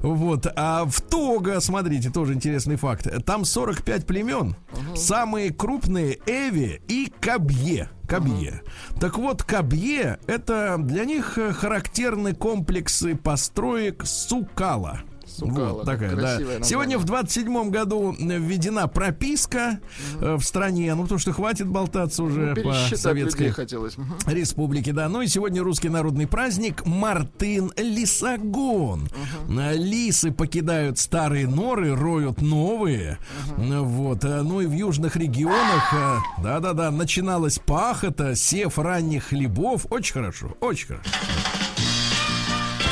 [0.00, 0.46] Вот.
[0.56, 3.06] А в Того, смотрите, тоже интересный факт.
[3.24, 4.56] Там 45 племен.
[4.96, 7.90] Самые крупные Эви и Кабье.
[8.10, 8.62] Кабье.
[8.98, 15.02] Так вот, Кабье это для них э, характерны комплексы построек Сукала.
[15.30, 16.38] Сукала, вот такая, да.
[16.38, 16.64] название.
[16.64, 19.80] Сегодня в 27 году э, введена прописка
[20.20, 23.96] э, в стране, ну потому что хватит болтаться уже Ну, по советской хотелось.
[23.96, 24.16] Мгм.
[24.26, 25.08] Республики, да.
[25.08, 29.08] Ну и сегодня русский народный праздник Мартын Лисогон.
[29.48, 33.18] Э, Лисы покидают старые норы, роют новые.
[33.56, 34.22] Э, Вот.
[34.24, 35.94] Ну и в южных регионах,
[36.38, 39.86] да-да-да, начиналась пахота, сев ранних хлебов.
[39.90, 41.04] Очень хорошо, очень хорошо.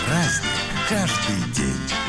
[0.06, 0.50] Праздник
[0.88, 2.07] каждый день.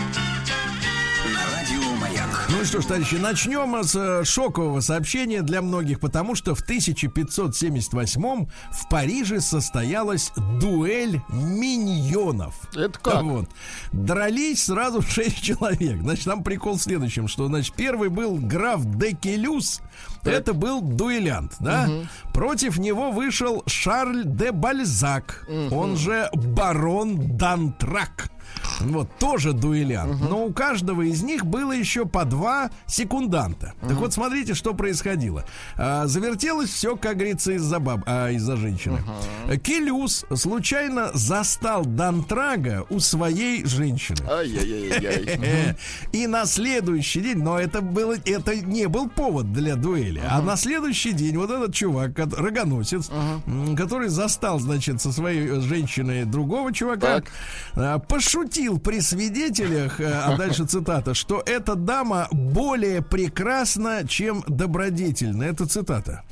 [2.60, 8.22] Ну что ж, товарищи, начнем с э, шокового сообщения для многих, потому что в 1578
[8.22, 12.54] в Париже состоялась дуэль миньонов.
[12.76, 13.24] Это как?
[13.24, 13.50] Вот.
[13.94, 16.02] Дрались сразу шесть человек.
[16.02, 19.80] Значит, там прикол в следующем, что, значит, первый был граф Декелюс.
[20.26, 21.90] Это был дуэлянт, да?
[22.34, 28.30] Против него вышел Шарль де Бальзак, он же барон Дантрак.
[28.82, 30.20] Вот, тоже дуэлянт.
[30.30, 33.74] Но у каждого из них было еще по два секунданта.
[33.82, 35.46] Так вот, смотрите, что происходило.
[35.78, 39.00] А, завертелось все, как говорится, из-за баб, а, из-за женщины.
[39.64, 44.18] Келюс случайно застал Дантрага у своей женщины.
[44.30, 45.76] Ай-яй-яй-яй.
[46.12, 50.56] И на следующий день, но это было, это не был повод для дуэли, а на
[50.56, 53.10] следующий день вот этот чувак, рогоносец,
[53.78, 57.26] который застал, значит, со своей женщиной другого чувака, Так.
[58.50, 65.44] Пошутил при свидетелях, э, а дальше цитата, что эта дама более прекрасна, чем добродетельна.
[65.44, 66.24] Это цитата.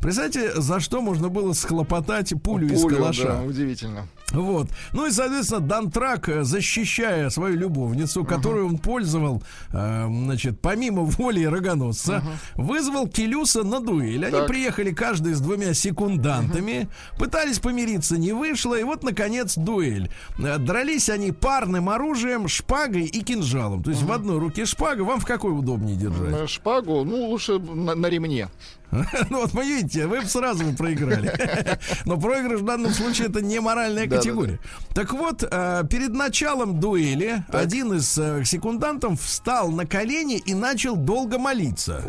[0.00, 3.24] Представляете, за что можно было схлопотать пулю, из Пулю, калаша?
[3.24, 4.06] да, удивительно.
[4.32, 4.68] Вот.
[4.92, 11.44] Ну и, соответственно, Дантрак, э, защищая свою любовницу, которую он пользовал, э, значит, помимо воли
[11.44, 12.22] рогоносца,
[12.54, 14.24] вызвал Келюса на дуэль.
[14.26, 14.46] Они Так.
[14.48, 16.88] приехали каждый с двумя секундантами,
[17.18, 20.10] пытались помириться, не вышло, и вот, наконец, дуэль.
[20.38, 23.82] Э, Дрались они парным оружием, шпагой и кинжалом.
[23.82, 26.30] То есть в одной руке шпага, вам в какой удобнее держать?
[26.30, 28.48] На Шпагу, ну, лучше на, на ремне.
[29.30, 31.32] Ну вот, видите, вы сразу проиграли.
[32.04, 34.58] Но проигрыш в данном случае это не моральная категория.
[34.94, 40.96] Так вот, э, перед началом дуэли один из э, секундантов встал на колени и начал
[40.96, 42.02] долго молиться.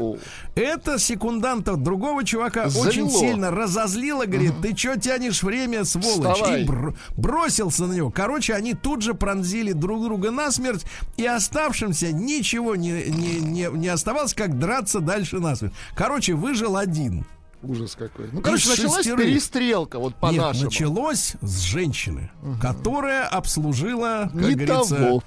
[0.55, 6.39] Это секунданта другого чувака очень сильно разозлило, говорит, ты что тянешь время, сволочь?
[6.61, 8.09] И бр- бросился на него.
[8.09, 10.85] Короче, они тут же пронзили друг друга насмерть,
[11.17, 15.73] и оставшимся ничего не оставалось, как драться дальше насмерть.
[15.95, 17.25] Короче, выжил один.
[17.61, 18.29] Ужас какой.
[18.31, 19.25] Ну, короче, Из началась шестерых.
[19.25, 20.65] перестрелка, вот Нет, по-нашему.
[20.65, 25.23] началось с женщины, которая обслужила, как Не говорится, того.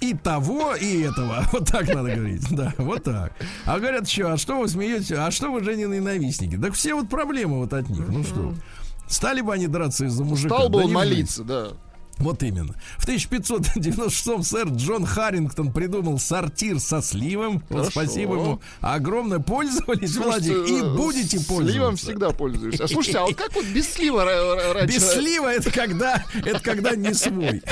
[0.00, 1.44] и того, и этого.
[1.52, 2.44] Вот так надо говорить.
[2.50, 3.32] Да, вот так.
[3.66, 5.12] А говорят, что, а что вы смеетесь?
[5.12, 6.56] А что вы Женины ненавистники?
[6.58, 8.08] Так все вот проблемы вот от них.
[8.08, 8.54] Ну что?
[9.06, 10.56] Стали бы они драться из-за мужика?
[10.56, 11.68] Стал бы он молиться, да.
[12.18, 12.74] Вот именно.
[12.98, 17.62] В 1596 сэр Джон Харрингтон придумал сортир со сливом.
[17.68, 18.60] Вот спасибо ему.
[18.80, 21.72] Огромно пользовались, Владик, и Слушайте, э, будете пользоваться.
[21.72, 22.84] Сливом всегда пользуешься.
[22.84, 24.94] А слушайте, а вот как вот без слива ра- ра- раньше?
[24.96, 27.62] Без слива это когда, это когда не свой.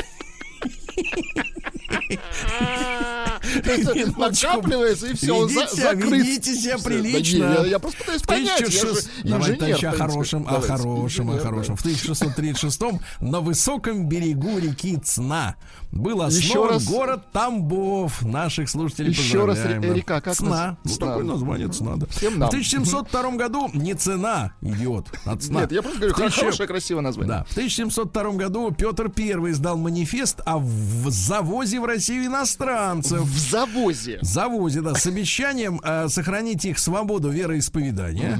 [4.16, 6.24] Накапливается и все, он закрыт.
[6.24, 7.64] ведите себя прилично.
[7.64, 11.76] я, просто пытаюсь понять, я же 1600 Давай, товарищ, о хорошем, о хорошем, о хорошем.
[11.76, 12.82] В 1636
[13.20, 15.56] на высоком берегу реки Цна
[15.92, 18.22] был основан город Тамбов.
[18.22, 20.78] Наших слушателей Еще раз река как Цна.
[20.84, 22.06] Ну, такое название Цна, да.
[22.06, 22.48] В нам.
[22.48, 25.60] 1702 году не цена, идиот, а Цна.
[25.60, 27.28] Нет, я просто говорю, хорошее, красивое название.
[27.38, 27.44] да.
[27.44, 33.20] В 1702 году Петр I издал манифест о в- завозе в Россию иностранцев.
[33.22, 34.18] В завозе.
[34.22, 38.38] Завозе, да, с обещанием э, сохранить их свободу вероисповедания.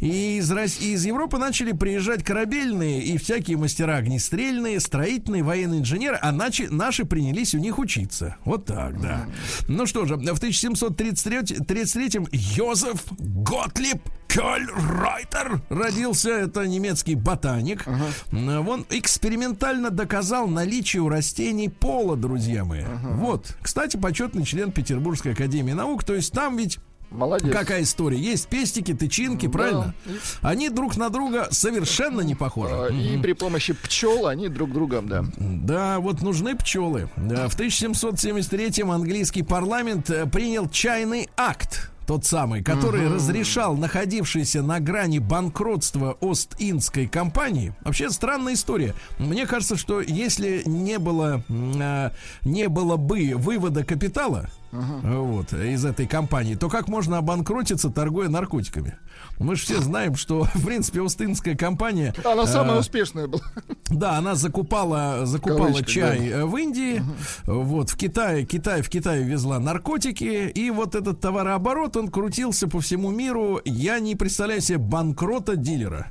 [0.00, 5.80] И из, Рос- и из Европы начали приезжать корабельные и всякие мастера огнестрельные, строительные, военные
[5.80, 8.36] инженеры, а начи- наши принялись у них учиться.
[8.44, 9.26] Вот так, да.
[9.68, 13.98] Ну что же, в 1733 Йозеф Готлиб
[14.34, 16.30] Кёльрайтер родился.
[16.30, 17.84] Это немецкий ботаник.
[18.32, 22.82] М, Он экспериментально доказал наличие у растений пола, друзья мои.
[23.12, 23.46] Вот.
[23.62, 26.02] Кстати, почетный член Петербургской академии наук.
[26.02, 26.78] То есть там ведь
[27.10, 27.52] Молодец.
[27.52, 28.18] Какая история?
[28.18, 29.94] Есть пестики, тычинки, правильно?
[30.42, 32.74] Они друг на друга совершенно не похожи.
[32.74, 35.24] А, И при помощи пчел они друг другом, да.
[35.36, 37.08] Да, вот нужны пчелы.
[37.16, 41.92] Да, в 1773-м английский парламент э, принял чайный акт.
[42.06, 47.74] Тот самый, который разрешал находившейся на грани банкротства Ост-Индской компании.
[47.82, 48.94] Вообще странная история.
[49.18, 52.12] Мне кажется, что если не было, а,
[52.42, 58.98] не было бы вывода капитала вот, из этой компании, то как можно обанкротиться, торгуя наркотиками?
[59.38, 62.14] Мы же все знаем, что, в принципе, Ост-Индская компания...
[62.24, 63.42] Она самая э, успешная была.
[63.88, 66.36] да, она закупала, закупала Кавычках, чай да.
[66.38, 67.02] э, в Индии,
[67.46, 72.80] вот в Китае, Китай в Китае везла наркотики, и вот этот товарооборот, он крутился по
[72.80, 73.60] всему миру.
[73.64, 76.10] Я не представляю себе банкрота дилера,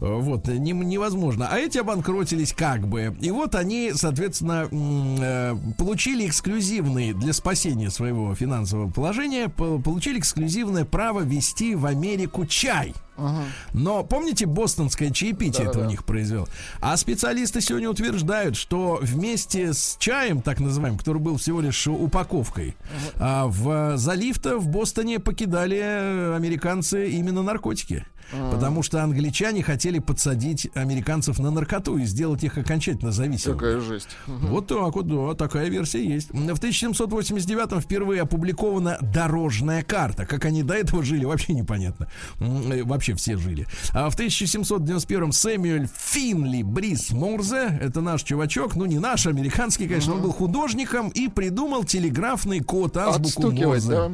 [0.00, 1.48] Э, вот не- невозможно.
[1.50, 8.34] А эти обанкротились как бы, и вот они, соответственно, э, получили эксклюзивный для спасения своего
[8.34, 12.63] финансового положения, по- получили эксклюзивное право вести в Америку чай.
[13.72, 16.48] Но помните бостонское чаепитие это у них произвел?
[16.80, 22.76] А специалисты сегодня утверждают, что вместе с чаем, так называемым, который был всего лишь упаковкой,
[23.20, 28.04] а, в залив-то в Бостоне покидали э, американцы именно наркотики.
[28.50, 33.58] Потому что англичане хотели подсадить американцев на наркоту и сделать их окончательно зависимыми.
[33.58, 34.16] Какая жесть.
[34.26, 36.30] Вот так вот, да, такая версия есть.
[36.30, 40.26] В 1789 впервые опубликована дорожная карта.
[40.26, 42.08] Как они до этого жили, вообще непонятно.
[42.40, 43.66] Э, Вообще все жили.
[43.92, 50.14] А в 1791 Сэмюэль Финли Брис Морзе, это наш чувачок, ну не наш, американский, конечно,
[50.14, 53.88] он был художником и придумал телеграфный код, азбуку Морзе.
[53.90, 54.10] да?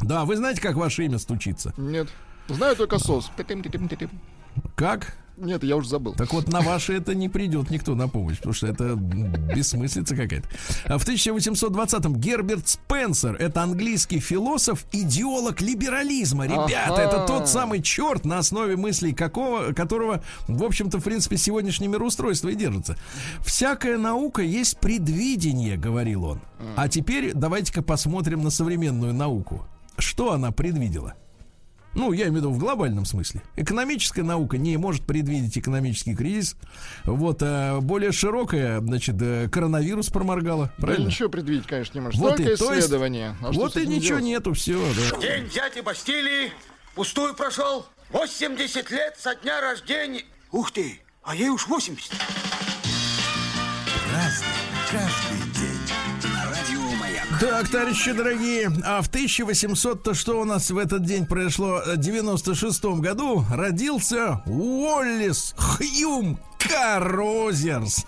[0.00, 1.72] Да, вы знаете, как ваше имя стучится?
[1.76, 2.08] Нет.
[2.54, 3.30] Знаю только сос.
[4.74, 5.16] Как?
[5.36, 6.12] Нет, я уже забыл.
[6.12, 10.46] Так вот, на ваши это не придет никто на помощь, потому что это бессмыслица какая-то.
[10.84, 16.44] А В 1820-м Герберт Спенсер, это английский философ, идеолог либерализма.
[16.44, 17.02] Ребята, Ага.
[17.02, 22.50] это тот самый черт, на основе мыслей какого, которого, в общем-то, в принципе, сегодняшнее мироустройство
[22.50, 22.98] и держится.
[23.42, 26.40] Всякая наука есть предвидение, говорил он.
[26.76, 29.64] А теперь давайте-ка посмотрим на современную науку.
[29.96, 31.14] Что она предвидела?
[31.94, 33.42] Ну, я имею в виду в глобальном смысле.
[33.56, 36.56] Экономическая наука не может предвидеть экономический кризис.
[37.04, 40.72] Вот, а более широкая, значит, э, коронавирус проморгала.
[40.78, 41.06] Да Правильно?
[41.08, 42.20] ничего предвидеть, конечно, не может.
[42.20, 43.36] Вот Только и- то есть- исследования.
[43.42, 44.24] А вот и ничего делать?
[44.24, 45.18] нету, все, да.
[45.20, 46.52] День дяди Бастилии
[46.94, 47.84] пустую прошел.
[48.10, 50.22] 80 лет со дня рождения.
[50.52, 52.12] Ух ты, а ей уж 80.
[54.12, 54.46] Разный,
[54.90, 55.29] каждый
[57.40, 61.80] Так, товарищи дорогие, а в 1800-то что у нас в этот день произошло?
[61.86, 68.06] В 96 году родился Уоллис Хьюм Карозерс.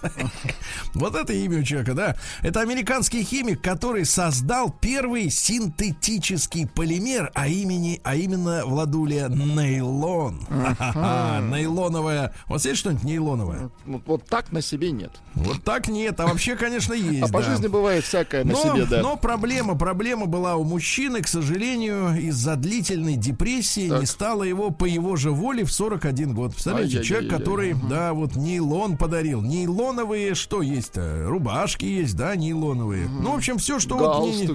[0.95, 2.17] Вот это имя у человека, да.
[2.43, 10.41] Это американский химик, который создал первый синтетический полимер, а, имени, а именно, Владуля, нейлон.
[10.49, 11.41] Ха-ха-ха.
[11.41, 12.35] Нейлоновая.
[12.47, 13.71] Вот есть что-нибудь нейлоновое?
[13.87, 15.13] Вот, так на себе нет.
[15.35, 17.23] Вот так нет, а вообще, конечно, есть.
[17.23, 19.01] А по жизни бывает всякое на себе, да.
[19.03, 24.85] но проблема, проблема была у мужчины, к сожалению, из-за длительной депрессии не стало его по
[24.85, 26.53] его же воле в 41 год.
[26.53, 29.41] Представляете, человек, который, да, вот нейлон подарил.
[29.43, 31.25] Нейлоновые, что есть-то?
[31.27, 33.09] Рубашки есть, да, нейлоновые.
[33.09, 34.25] Ну, в общем, все, что вот...
[34.25, 34.47] не- не-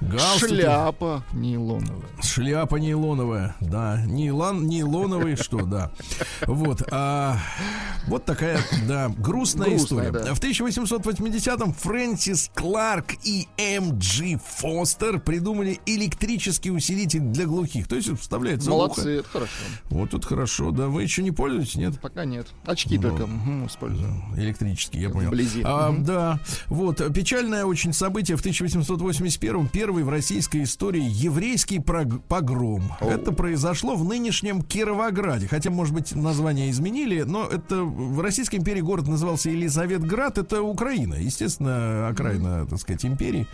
[0.00, 0.54] Галстуки.
[0.54, 2.04] Шляпа нейлоновая.
[2.22, 4.02] Шляпа нейлоновая, да.
[4.06, 5.90] Нейлон, нейлоновый, что, да.
[6.46, 6.82] Вот.
[6.92, 7.38] А,
[8.06, 10.24] вот такая, да, грустная, Грустная, история.
[10.26, 10.34] да.
[10.34, 13.98] В 1880-м Фрэнсис Кларк и М.
[13.98, 17.88] Джи Фостер придумали электрический усилитель для глухих.
[17.88, 18.82] То есть вставляется в ухо.
[19.00, 19.52] Молодцы, это хорошо.
[19.90, 20.88] Вот тут хорошо, да.
[20.88, 21.98] Вы еще не пользуетесь, нет?
[22.00, 22.48] Пока нет.
[22.66, 23.02] Очки Ну.
[23.02, 24.12] только мгм, использую.
[24.36, 25.28] Электрический, я понял.
[25.30, 25.62] Вблизи.
[25.64, 26.04] А, Мгм.
[26.04, 26.38] Да.
[26.66, 27.00] Вот.
[27.14, 29.68] Печальное очень событие в 1881-м.
[29.86, 32.92] Первый в российской истории еврейский погром.
[33.00, 35.46] Это произошло в нынешнем Кировограде.
[35.46, 40.38] Хотя, может быть, название изменили, но это в Российской империи город назывался Елизаветград.
[40.38, 41.14] Это Украина.
[41.14, 43.46] Естественно, окраина, так сказать, империи.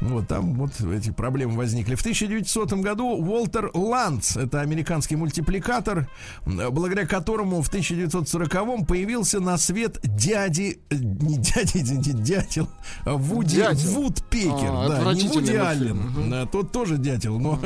[0.00, 1.94] Вот там вот эти проблемы возникли.
[1.94, 6.08] В 1900 году Уолтер Ланц, это американский мультипликатор,
[6.44, 12.68] благодаря которому в 1940-м появился на свет дяди, э, не дяди, извините, дятел,
[13.04, 13.90] а Вуди Дятел.
[13.92, 14.70] Вудпекер.
[14.72, 15.75] А, да, не Вуди мультфильм.
[15.76, 16.30] Аллен.
[16.30, 17.60] Да, тот тоже дятел, но в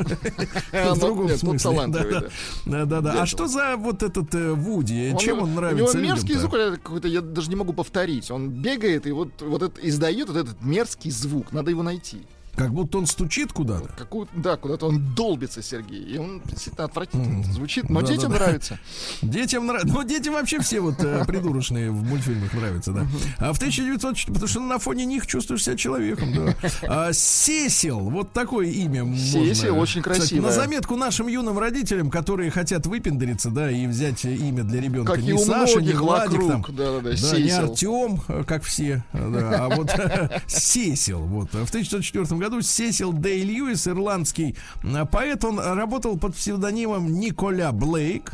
[0.73, 1.59] ну, другом смысле.
[1.59, 2.85] талантливый, Да, да.
[2.85, 3.23] да, да, да.
[3.23, 5.15] А что за вот этот э, Вуди?
[5.19, 8.31] Чем он У нравится него мерзкий звук какой-то, я даже не могу повторить.
[8.31, 11.53] Он бегает и вот, вот издает вот этот мерзкий звук.
[11.53, 12.27] Надо его найти.
[12.57, 13.89] Как будто он стучит куда-то.
[13.97, 16.03] Какую, да, куда-то он долбится, Сергей.
[16.03, 18.45] И он действительно отвратительно звучит, но Да, детям да, да.
[18.45, 18.79] нравится.
[19.23, 19.89] Детям нравится.
[19.95, 23.07] Ну, детям вообще все вот э, придурочные в мультфильмах нравятся, да.
[23.39, 26.55] А в 1904, потому что на фоне них чувствуешь себя человеком, да.
[26.83, 29.05] А, Сесил, вот такое имя.
[29.05, 29.19] можно.
[29.45, 30.49] Сесил очень Кстати, красивое.
[30.49, 35.15] на заметку нашим юным родителям, которые хотят выпендриться, да, и взять имя для ребенка.
[35.15, 36.49] Как не Саша, не Владик там.
[36.61, 36.75] вокруг.
[36.77, 37.59] Да-да-да, Да, не Сесил.
[37.71, 39.91] Артем, э, как все, да, а вот
[40.47, 41.21] Сесил.
[41.21, 41.51] Вот.
[41.53, 48.33] В 1904 году Сесил Дэй Льюис, ирландский э, поэт, он работал под псевдонимом Николя Блейк.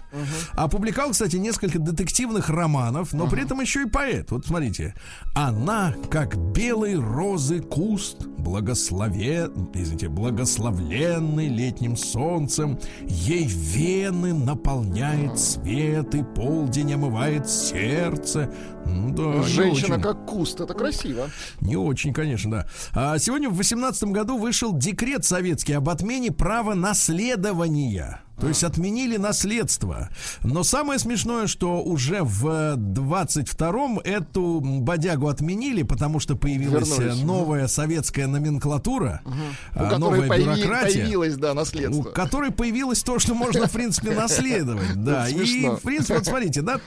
[0.52, 4.30] Опубликовал, кстати, несколько детективных романов, но при этом еще и поэт.
[4.30, 4.94] Вот смотрите.
[5.34, 16.22] Она, как белый розы куст, благословен, извините, благословленный летним солнцем, ей вены наполняет свет и
[16.22, 18.50] полдень омывает сердце.
[18.86, 20.60] Ну да, Женщина как куст.
[20.60, 21.28] Это красиво.
[21.60, 22.66] Не очень, конечно, да.
[22.94, 28.20] А сегодня в 18 году вышел декрет советский об отмене права наследования.
[28.40, 30.10] То есть отменили наследство.
[30.42, 37.22] Но самое смешное, что уже в 22-м эту бодягу отменили, потому что появилась Вернулись.
[37.22, 39.30] новая советская номенклатура, У
[39.74, 41.00] а, которой новая появи- бюрократия.
[41.02, 42.02] появилось, да, У наследство.
[42.10, 44.94] которой появилось то, что можно, в принципе, наследовать.
[45.02, 46.80] Да, и, в принципе, вот смотрите, да,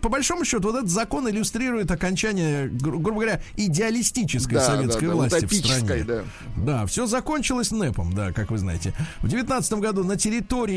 [0.00, 5.52] по большому счету, вот этот закон иллюстрирует окончание, гру- грубо говоря, идеалистической советской власти в
[5.54, 6.04] стране.
[6.04, 6.22] да.
[6.56, 8.92] Да, все закончилось НЭПом, да, как вы знаете.
[9.20, 10.75] В девятнадцатом году на территории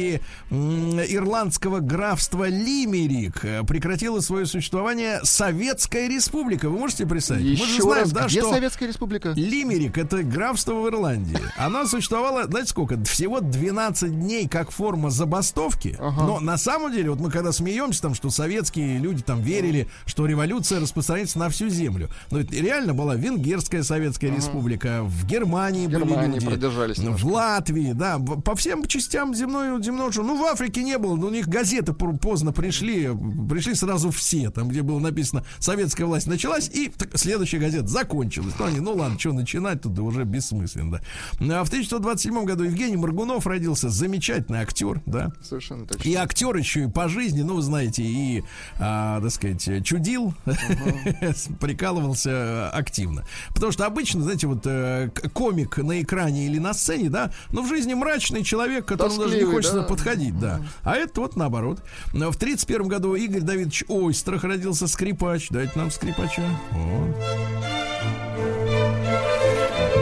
[0.52, 6.70] м, ирландского графства Лимерик э, прекратила свое существование Советская Республика.
[6.70, 7.60] Вы можете представить?
[7.60, 9.34] Мы же Еще знаем, раз, да, где что Советская Республика?
[9.36, 11.38] Лимерик это графство в Ирландии.
[11.58, 12.98] Она существовала, знаете сколько?
[13.04, 15.96] Всего 12 дней как форма забастовки.
[16.00, 16.24] Ага.
[16.24, 20.26] Но на самом деле, вот мы когда смеемся, там, что советские люди там верили, что
[20.26, 22.10] революция распространится на всю землю.
[22.32, 27.04] Но это реально была Венгерская Советская Республика, в Германии, В были Германии люди, продержались в
[27.04, 27.26] немножко.
[27.28, 30.26] Латвии, да, в- по всем частям земной, земного шара.
[30.26, 33.10] Ну, в Африке не было, но у них газеты поздно пришли,
[33.50, 38.54] пришли сразу все, там, где было написано «Советская власть началась», и так, следующая газета закончилась.
[38.58, 41.00] Ну, они, ну ладно, что начинать, тут уже бессмысленно,
[41.40, 41.60] да.
[41.60, 45.32] А в 1927 году Евгений Маргунов родился, замечательный актер, да.
[45.42, 46.08] Совершенно точно.
[46.08, 48.44] И актер еще и по жизни, ну, вы знаете, и,
[48.80, 50.34] а, так сказать, чудил,
[51.60, 53.26] прикалывался э, активно.
[53.50, 57.68] Потому что обычно, знаете, вот э, комик на экране или на сцене, да, но в
[57.68, 59.79] жизни мрачный человек, которому даже не хочется да.
[59.84, 60.62] Подходить, да.
[60.84, 61.84] А это вот наоборот.
[62.14, 65.50] В 31 году Игорь Давидович Ойстрах родился скрипач.
[65.50, 66.44] Дайте нам скрипача.
[66.72, 67.16] Вот.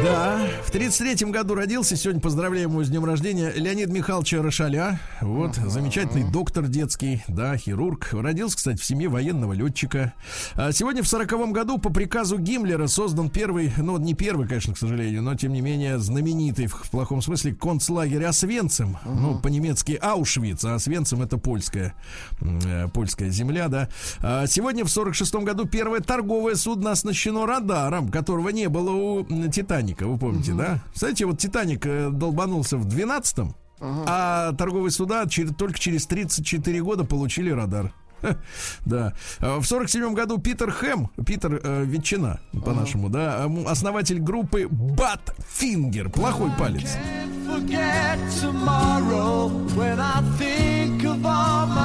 [0.04, 5.00] Да, в 33-м году родился, сегодня поздравляем его с днем рождения, Леонид Михайлович Рошаля.
[5.22, 8.10] Вот, замечательный доктор детский, да, хирург.
[8.12, 10.14] Родился, кстати, в семье военного летчика.
[10.56, 14.78] А сегодня в 40 году по приказу Гиммлера создан первый, ну, не первый, конечно, к
[14.78, 18.98] сожалению, но, тем не менее, знаменитый, в плохом смысле, концлагерь Освенцим.
[19.06, 21.96] Ну, по-немецки Аушвиц, а Освенцим это польская,
[22.42, 23.90] э, польская земля, да.
[24.20, 29.50] А сегодня в 46 году первое торговое судно оснащено радаром, которого не было у м,
[29.88, 30.80] Титаника, вы помните, да?
[30.94, 35.26] Кстати, вот Титаник э, долбанулся в 12-м, а торговые суда
[35.58, 37.94] только через 34 года получили радар.
[38.86, 39.14] Да.
[39.40, 46.52] А В 47 году Питер Хэм, Питер э, Ветчина, по-нашему, да, основатель группы Батфингер, плохой
[46.58, 46.98] палец.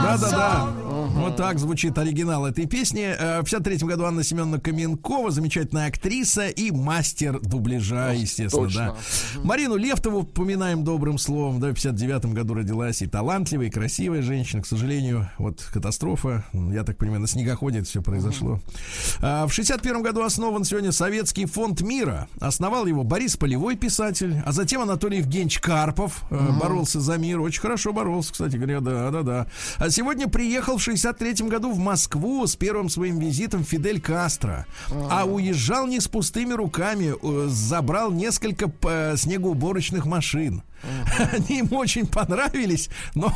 [0.02, 0.68] Да-да-да.
[1.14, 3.14] Вот так звучит оригинал этой песни.
[3.16, 8.96] Э, В 53 году Анна Семеновна Каменкова, замечательная актриса и мастер дубляжа, естественно, точно.
[9.36, 9.40] да.
[9.42, 14.62] Марину Левтову поминаем добрым словом, да, в 59 году родилась и талантливая, и красивая женщина.
[14.62, 16.21] К сожалению, вот катастрофа,
[16.52, 18.60] я так понимаю, на снегоходе это все произошло.
[19.20, 22.28] А, В 61 году основан сегодня Советский фонд мира.
[22.40, 27.40] Основал его Борис Полевой, писатель, а затем Анатолий Евгеньевич Карпов э, боролся за мир.
[27.40, 29.46] Очень хорошо боролся, кстати говоря, да, да, да.
[29.78, 34.66] А сегодня приехал в 63 году в Москву с первым своим визитом Фидель Кастро.
[35.10, 40.62] А уезжал не с пустыми руками, э, забрал несколько э, снегоуборочных машин.
[41.32, 43.32] Они ему очень понравились, но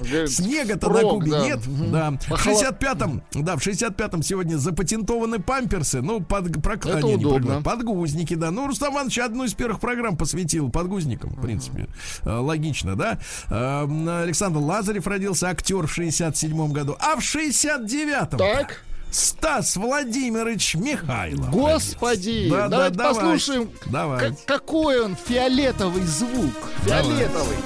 [0.26, 1.60] снега-то на Кубе нет.
[1.90, 2.10] Да.
[2.10, 6.02] В Похоло- 65-м, да, в 65-м сегодня запатентованы памперсы.
[6.02, 7.62] Ну, под, Это а, не, удобно.
[7.62, 8.50] подгузники, да.
[8.50, 11.88] Ну, Рустам Иванович одну из первых программ посвятил подгузникам, в принципе.
[12.24, 13.18] Э, Логично, да.
[13.48, 16.96] Э, Александр Лазарев родился, актер в 67-м году.
[16.98, 18.82] А в 69-м Так.
[19.10, 21.50] Стас Владимирович Михайлов.
[21.50, 23.14] Господи, Да, да, давайте давай.
[23.14, 24.20] послушаем, Давай.
[24.20, 26.54] как- какой он фиолетовый звук.
[26.84, 27.56] Фиолетовый.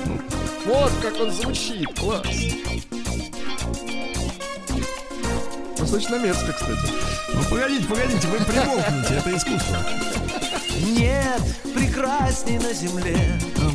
[0.64, 1.86] Вот как он звучит.
[1.98, 2.26] Класс.
[5.76, 6.92] Достаточно мерзко, кстати.
[7.34, 9.76] Ну, погодите, погодите, вы примолкните, это искусство.
[10.82, 11.42] Нет
[11.74, 13.16] прекрасней на земле.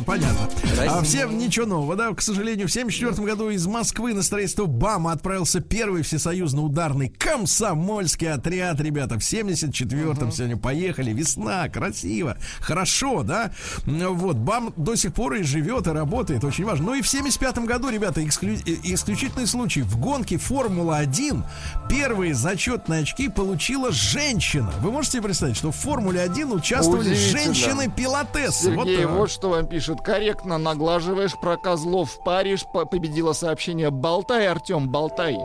[0.06, 0.48] Понятно.
[0.88, 2.12] А всем ничего нового, да?
[2.14, 8.80] К сожалению, в 74 году из Москвы на строительство БАМа отправился первый всесоюзно-ударный комсомольский отряд,
[8.80, 9.16] ребята.
[9.18, 11.12] В 74-м сегодня поехали.
[11.12, 13.52] Весна, красиво, хорошо, да?
[13.86, 16.86] Вот, БАМ до сих пор и живет, и работает, очень важно.
[16.86, 19.82] Ну и в 75 году, ребята, эксклю- э, исключительный случай.
[19.82, 21.42] В гонке Формула-1
[21.88, 24.72] первые зачетные очки получила женщина.
[24.80, 26.52] Вы можете себе представить, что в Формуле-1
[26.98, 28.72] участвовали женщины-пилотессы?
[28.72, 29.12] Вот Сергей, так.
[29.12, 30.00] вот, что вам пишет.
[30.00, 32.64] Корректно наглаживаешь про козлов в Париж.
[32.72, 35.36] По- Победило сообщение «Болтай, Артем, болтай».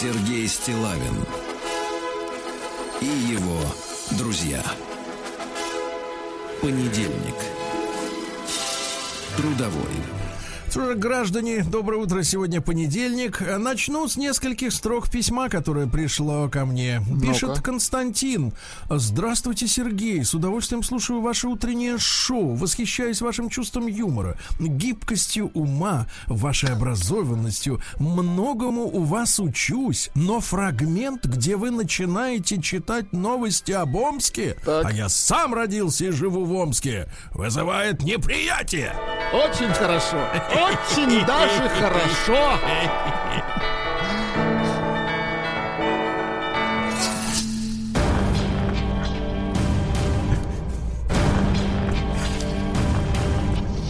[0.00, 1.24] Сергей Стилавин
[3.00, 3.58] и его
[4.12, 4.62] друзья.
[6.60, 7.34] Понедельник.
[9.36, 10.27] Трудовой.
[10.70, 12.22] Что Граждане, доброе утро.
[12.22, 13.40] Сегодня понедельник.
[13.40, 17.00] Начну с нескольких строк письма, которое пришло ко мне.
[17.22, 18.52] Пишет Константин.
[18.90, 20.22] Здравствуйте, Сергей.
[20.22, 22.54] С удовольствием слушаю ваше утреннее шоу.
[22.54, 27.80] Восхищаюсь вашим чувством юмора, гибкостью ума, вашей образованностью.
[27.98, 30.10] Многому у вас учусь.
[30.14, 34.84] Но фрагмент, где вы начинаете читать новости об Омске, Так.
[34.84, 38.94] а я сам родился и живу в Омске, вызывает неприятие.
[39.32, 40.18] Очень хорошо.
[40.66, 42.58] Очень даже хорошо.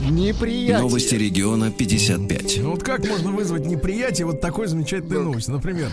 [0.08, 0.78] Неприятие.
[0.78, 2.58] Новости региона 55.
[2.58, 5.50] Ну вот как можно вызвать неприятие вот такой замечательной новости?
[5.50, 5.90] Например,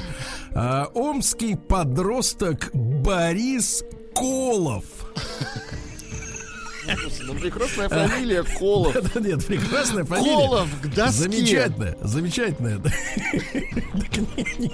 [0.51, 4.86] а, омский подросток Борис Колов.
[7.23, 8.95] Ну, прекрасная фамилия Колов.
[9.15, 10.36] Нет, прекрасная фамилия.
[10.36, 11.23] Колов к доске.
[11.23, 12.81] Замечательная, замечательная.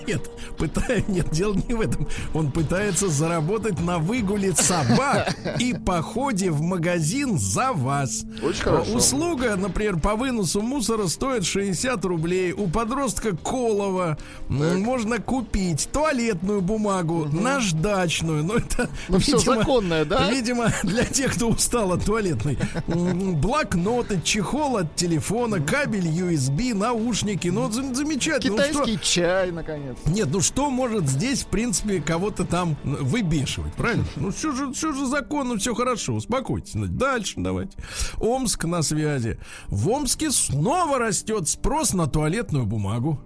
[0.08, 2.08] Нет, пытаюсь, нет, дело не в этом.
[2.34, 8.24] Он пытается заработать на выгуле собак и походе в магазин за вас.
[8.42, 8.94] Очень хорошо.
[8.94, 12.54] Услуга, например, по выносу мусора стоит 60 рублей.
[12.54, 14.18] У подростка Колова
[14.50, 18.44] можно купить туалетную бумагу, наждачную.
[18.44, 20.30] Ну, это, Ну, всё законное, да?
[20.30, 22.58] Видимо, для тех, кто устал от туалетной.
[22.88, 27.48] М, Блокноты, чехол от телефона, кабель USB, наушники.
[27.50, 28.58] Ну, замечательно.
[28.58, 29.98] Ну, что- Китайский чай, наконец.
[30.06, 34.06] нет, ну что может здесь, в принципе, кого-то там выбешивать, правильно?
[34.16, 36.74] Ну все же, все же законно, все хорошо, успокойтесь.
[36.76, 37.78] Дальше давайте.
[38.20, 39.40] Омск на связи.
[39.68, 43.20] В Омске снова растет спрос на туалетную бумагу.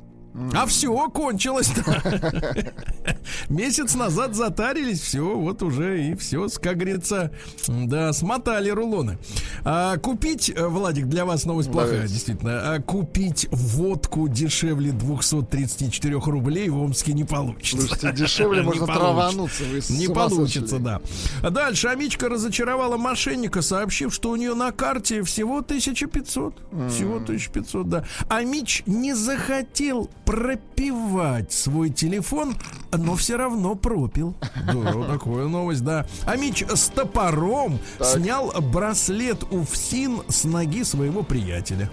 [0.53, 1.71] А все, кончилось.
[3.49, 7.31] Месяц назад затарились, все, вот уже и все, как говорится,
[7.67, 9.17] да, смотали рулоны.
[9.63, 12.13] А, купить, э, Владик, для вас новость плохая, Давайте.
[12.13, 12.73] действительно.
[12.73, 17.77] А, купить водку дешевле 234 рублей в Омске не получится.
[17.87, 19.63] Слушайте, дешевле можно травануться.
[19.89, 21.01] Не получится, да.
[21.49, 26.55] Дальше Амичка разочаровала мошенника, сообщив, что у нее на карте всего 1500.
[26.89, 28.05] Всего 1500, да.
[28.27, 32.55] Амич не захотел пропивать свой телефон,
[32.91, 34.35] но все равно пропил.
[34.65, 36.05] Да, такая новость, да.
[36.25, 41.89] Амич с топором снял браслет у ФСИН с ноги своего приятеля.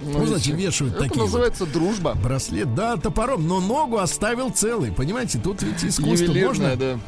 [0.00, 1.26] Ну, знаете, видите, вешают Это такие вот.
[1.26, 2.14] называется дружба.
[2.22, 4.92] Браслет, да, топором, но ногу оставил целый.
[4.92, 6.76] Понимаете, тут ведь искусство можно.
[6.76, 6.98] да.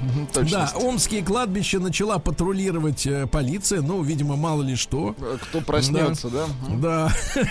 [0.50, 5.14] Да, омские кладбища начала патрулировать э, полиция, ну, видимо, мало ли что.
[5.18, 6.46] Э, Кто проснется, да?
[6.76, 7.12] Да.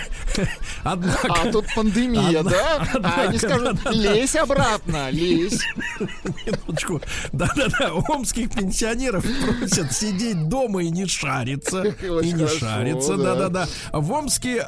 [0.84, 2.88] Однако, А тут пандемия, Одна- да?
[3.04, 5.60] А они скажут, лезь обратно, лезь.
[6.46, 7.00] минуточку.
[7.32, 9.24] Да-да-да, омских пенсионеров
[9.58, 11.82] просят сидеть дома и не шариться.
[12.26, 13.34] И не шариться, да.
[13.34, 13.68] да-да-да.
[13.92, 14.64] В Омске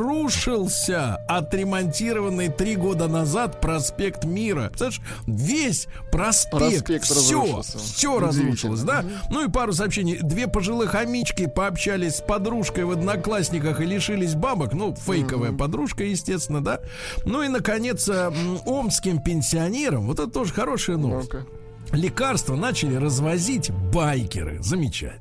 [0.00, 4.68] разрушился отремонтированный три года назад проспект Мира.
[4.68, 6.50] Представляешь, весь проспект,
[6.86, 7.78] Проспект все, разрушился.
[7.78, 9.04] все разрушилось, да?
[9.30, 10.18] Ну и пару сообщений.
[10.22, 14.72] Две пожилых амички пообщались с подружкой в одноклассниках и лишились бабок.
[14.72, 16.80] Ну, фейковая подружка, естественно, да?
[17.24, 18.32] Ну и, наконец, э,
[18.64, 21.32] омским пенсионерам, вот это тоже хорошая новость.
[21.32, 21.46] Ну-ка.
[21.92, 24.62] Лекарства начали развозить байкеры.
[24.62, 25.20] Замечательно.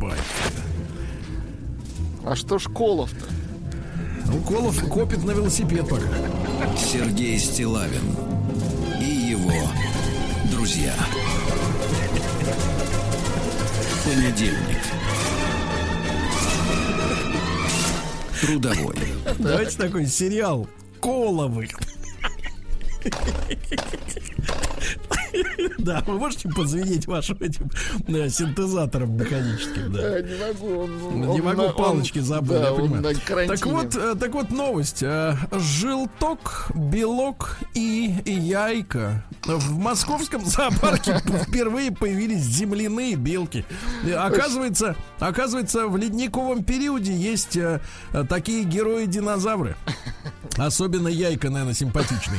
[0.00, 0.20] Байкеры.
[2.24, 3.39] А что школов-то?
[4.32, 6.06] Уколов копит на велосипед пока.
[6.76, 8.16] Сергей Стилавин
[9.00, 9.68] и его
[10.50, 10.94] друзья.
[14.04, 14.78] Понедельник.
[18.40, 18.96] Трудовой.
[19.38, 20.66] Давайте такой сериал
[21.00, 21.68] Коловы.
[25.78, 27.70] Да, вы можете позвонить вашим этим
[28.08, 30.18] э, синтезатором механическим, да.
[30.18, 30.80] Э, Не могу.
[30.82, 33.16] он- Не он могу, на- палочки он- забыл, да, я он понимаю.
[33.48, 35.02] Так вот, э, так вот новость.
[35.52, 39.24] Желток, белок и яйка.
[39.46, 41.18] В московском зоопарке
[41.48, 43.64] впервые появились земляные белки.
[44.16, 47.56] Оказывается, оказывается, в ледниковом периоде есть
[48.28, 49.76] такие герои-динозавры.
[50.56, 52.38] Особенно яйка, наверное, симпатичный.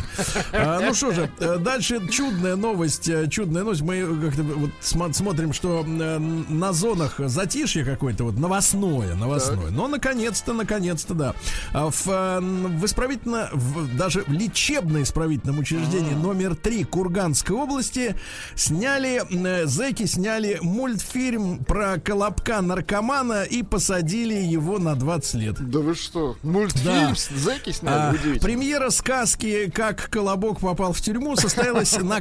[0.54, 1.30] Ну что же,
[1.60, 2.81] дальше чудная новость.
[3.08, 3.82] Э, Чудная новость.
[3.82, 9.70] Мы как-то вот смо- смотрим, что э, на зонах затишье какое-то, вот новостное, новостное.
[9.72, 11.34] Но наконец-то, наконец-то, да.
[11.74, 18.16] А В, э, в исправительно, в- даже в лечебно-исправительном учреждении номер 3 Курганской области
[18.56, 25.56] сняли, э, зэки сняли мультфильм про колобка наркомана и посадили его на 20 лет.
[25.70, 27.14] Да вы что, мультфильм Да.
[27.36, 28.16] зэки А, сняли?
[28.16, 28.42] Удивительно.
[28.42, 32.20] премьера сказки «Как Колобок попал в тюрьму» состоялась на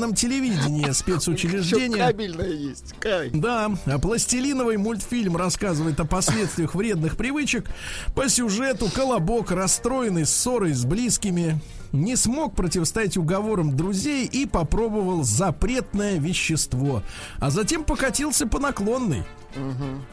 [0.00, 2.06] кабельном телевидении спецучреждения.
[2.06, 2.94] кабельная есть.
[3.32, 7.66] Да, а пластилиновый мультфильм рассказывает о последствиях вредных привычек.
[8.14, 11.60] По сюжету Колобок, расстроенный ссорой с близкими,
[11.92, 17.02] не смог противостоять уговорам друзей и попробовал запретное вещество.
[17.38, 19.24] А затем покатился по наклонной.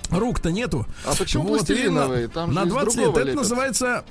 [0.09, 0.87] Рук-то нету.
[1.05, 2.27] А почему Вот, пластилиновые?
[2.27, 3.03] на- Там на из 20 лет.
[3.05, 3.41] другого Это лепят.
[3.41, 4.05] называется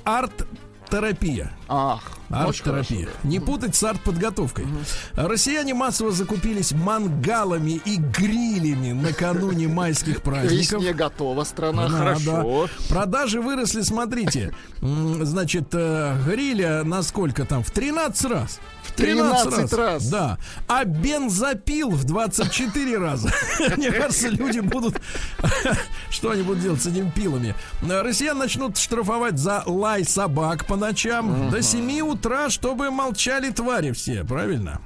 [0.91, 1.51] арт-терапия.
[1.67, 3.07] Ах, Арт-терапия.
[3.23, 4.65] Не путать с арт-подготовкой.
[5.13, 10.79] Россияне массово закупились мангалами и грилями накануне майских праздников.
[10.81, 12.67] весне готова страна, Да, хорошо.
[12.67, 12.93] да.
[12.93, 14.53] Продажи выросли, смотрите.
[14.81, 17.63] Значит, э, гриля на сколько там?
[17.63, 18.59] В 13 раз.
[18.97, 20.09] В 13 раз.
[20.09, 20.39] Да.
[20.67, 23.31] А бензопил в 24 раза.
[23.77, 24.99] Мне кажется, люди будут...
[26.09, 27.53] Что они будут делать с этими пилами?
[27.87, 34.23] Россиян начнут штрафовать за лай собак по ночам до 7 утра, чтобы молчали твари все.
[34.23, 34.81] Правильно?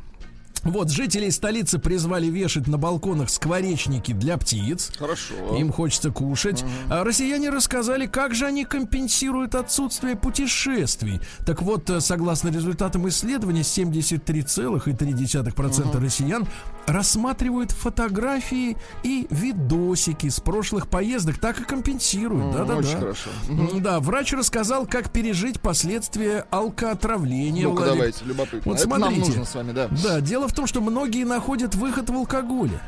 [0.64, 4.92] Вот, жителей столицы призвали вешать на балконах скворечники для птиц.
[4.98, 5.34] Хорошо.
[5.58, 6.64] Им хочется кушать.
[6.90, 11.20] А россияне рассказали, как же они компенсируют отсутствие путешествий.
[11.46, 16.48] Так вот, э, согласно результатам исследования, 73,3% россиян
[16.88, 22.54] рассматривают фотографии и видосики с прошлых поездок, так и компенсируют.
[22.54, 22.76] Да-да-да.
[22.78, 23.30] Очень хорошо.
[23.50, 27.64] М, Да, врач рассказал, как пережить последствия алкоотравления.
[27.68, 28.62] Ну-ка, давайте, любопытно.
[28.72, 29.22] Вот нам смотрите.
[29.28, 29.88] нужно с вами, да.
[30.04, 32.80] Да, дело в том, что многие находят выход в алкоголе.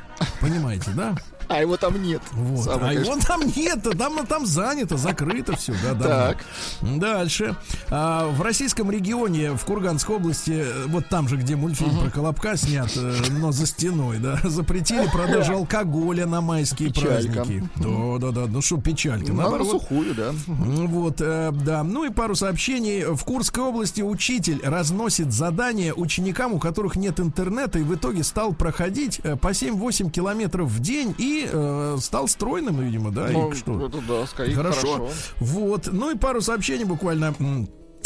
[0.41, 1.15] Понимаете, да?
[1.47, 2.21] А его там нет.
[2.31, 2.65] Вот.
[2.65, 3.11] Самое, а конечно.
[3.11, 5.73] его там нет, там, там занято, закрыто все.
[5.83, 6.07] Да, давно.
[6.07, 6.37] Так.
[6.81, 7.55] Дальше.
[7.89, 12.55] А, в российском регионе, в Курганской области, э, вот там же, где мультфильм про Колобка
[12.57, 17.33] снят, э, но за стеной, да, запретили продажу алкоголя на майские Печалька.
[17.33, 17.69] праздники.
[17.75, 18.47] Да, да, да.
[18.47, 19.31] Ну что, печалька.
[19.31, 19.81] На Наоборот.
[19.81, 20.31] сухую, да.
[20.47, 21.83] Вот, э, да.
[21.83, 23.05] Ну и пару сообщений.
[23.05, 28.53] В Курской области учитель разносит задания ученикам, у которых нет интернета, и в итоге стал
[28.53, 33.27] проходить по 7-8 километров в день и э, стал стройным, видимо, да?
[33.31, 33.85] Ну, и что?
[33.85, 34.93] это да, скорее Хорошо.
[34.93, 35.09] хорошо.
[35.39, 35.89] Вот.
[35.91, 37.33] Ну и пару сообщений буквально.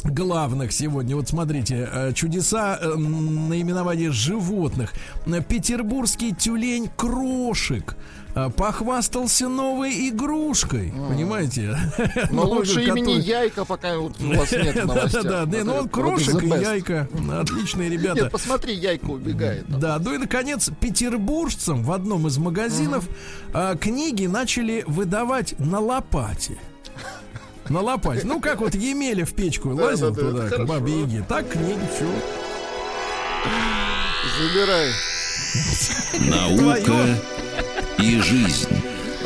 [0.04, 4.94] Главных сегодня, вот смотрите, э, чудеса э, наименования животных.
[5.50, 7.98] Петербургский тюлень Крошек
[8.56, 11.78] похвастался новой игрушкой, понимаете?
[12.32, 15.64] Но лучше имени Яйка, пока вот у вас нет Да, да, да.
[15.64, 17.08] Ну он крошек и яйка.
[17.32, 18.24] Отличные ребята.
[18.24, 19.66] Нет, посмотри, Яйка убегает.
[19.68, 23.08] Да, ну и наконец, петербуржцам в одном из магазинов
[23.54, 26.58] а, книги начали выдавать на лопате.
[27.70, 28.22] На лопате.
[28.26, 31.26] Ну, как вот Емеля в печку лазил да, да, туда, к бабе Яге.
[31.28, 32.06] Так книги, все.
[34.38, 34.92] Забирай.
[36.30, 37.18] Наука
[38.00, 38.70] и жизнь.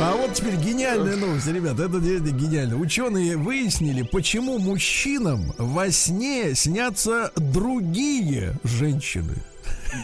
[0.00, 2.76] А вот теперь гениальная новость, ребят, это действительно гениально.
[2.76, 9.34] Ученые выяснили, почему мужчинам во сне снятся другие женщины.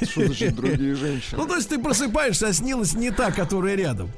[0.03, 1.39] Что значит другие женщины?
[1.39, 4.11] Ну, то есть ты просыпаешься, а снилась не та, которая рядом.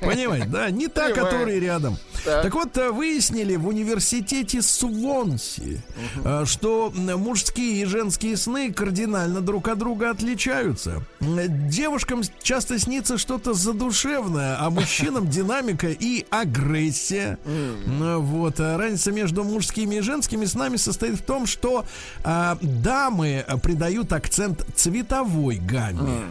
[0.00, 0.70] Понимаете, да?
[0.70, 1.24] Не та, Понимаю.
[1.24, 1.98] которая рядом.
[2.24, 2.42] Так.
[2.42, 5.80] Так вот, э, выяснили в университете Свонси,
[6.24, 11.02] э, что мужские и женские сны кардинально друг от друга отличаются.
[11.20, 17.38] Девушкам часто снится что-то задушевное, а мужчинам динамика и агрессия.
[17.86, 18.60] Вот.
[18.60, 21.84] а Разница между мужскими и женскими снами состоит в том, что
[22.22, 26.24] а, дамы а, придают акцент цветовой гамме.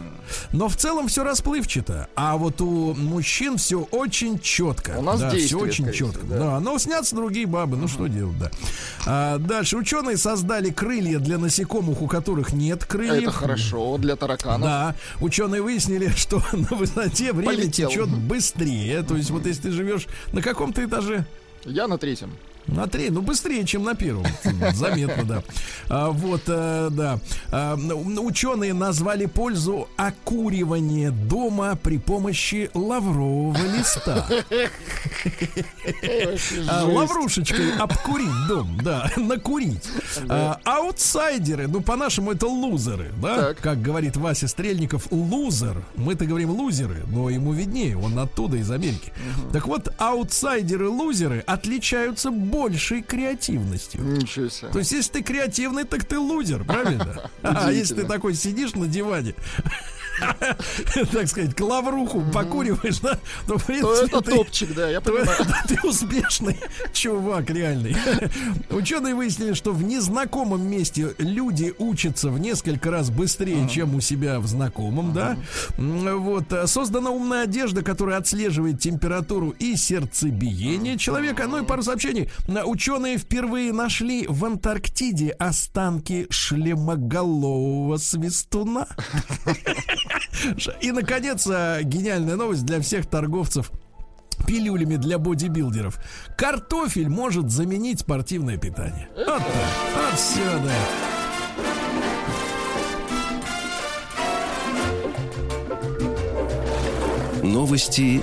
[0.52, 2.08] Но в целом все расплывчато.
[2.14, 4.96] А вот у мужчин все очень четко.
[4.98, 6.26] У нас да, все действие, очень скорее четко.
[6.26, 6.38] Да.
[6.38, 6.60] да.
[6.60, 7.76] но снятся другие бабы.
[7.76, 8.50] Ну что делать, да.
[9.06, 9.76] А, дальше.
[9.76, 13.28] Ученые создали крылья для насекомых, у которых нет крыльев.
[13.28, 14.62] Это хорошо для тараканов.
[14.62, 17.90] Да, ученые выяснили, что на высоте время Полетел.
[17.90, 19.02] течет быстрее.
[19.02, 21.26] То есть, вот если ты живешь на каком-то этаже,
[21.64, 22.32] Я на третьем.
[22.66, 24.26] На три, ну быстрее, чем на первом.
[24.74, 25.42] Заметно, да.
[25.88, 27.18] А, вот, э, да.
[27.50, 34.26] А, ученые назвали пользу окуривания дома при помощи лаврового листа.
[36.68, 39.88] А, Лаврушечкой обкурить дом, да, накурить.
[40.28, 43.36] А, Аутсайдеры, ну по-нашему это лузеры, да?
[43.36, 43.60] Так.
[43.60, 45.82] Как говорит Вася Стрельников, лузер.
[45.96, 49.12] Мы-то говорим лузеры, но ему виднее, он оттуда, из Америки.
[49.52, 54.02] Так вот, аутсайдеры-лузеры отличаются большей креативностью.
[54.02, 54.68] Ничего себе.
[54.70, 57.30] То есть, если ты креативный, так ты лузер, правильно?
[57.42, 59.34] А если ты такой сидишь на диване,
[61.12, 65.28] так сказать, клавруху покуриваешь, да, то, в принципе, это ты- топчик, да, я понимаю.
[65.68, 66.58] ты успешный
[66.92, 67.96] чувак реальный.
[68.70, 74.40] Ученые выяснили, что в незнакомом месте люди учатся в несколько раз быстрее, чем у себя
[74.40, 75.36] в знакомом, да.
[75.76, 81.46] Вот э, создана умная одежда, которая отслеживает температуру и сердцебиение человека.
[81.46, 82.30] Ну и пару сообщений.
[82.64, 88.86] Ученые впервые нашли в Антарктиде останки шлемоголового свистуна.
[90.80, 93.70] И, наконец, э, гениальная новость для всех торговцев
[94.46, 95.98] пилюлями для бодибилдеров.
[96.36, 99.08] Картофель может заменить спортивное питание.
[99.16, 99.42] Вот так.
[99.42, 100.72] Вот все, да.
[107.42, 108.22] Новости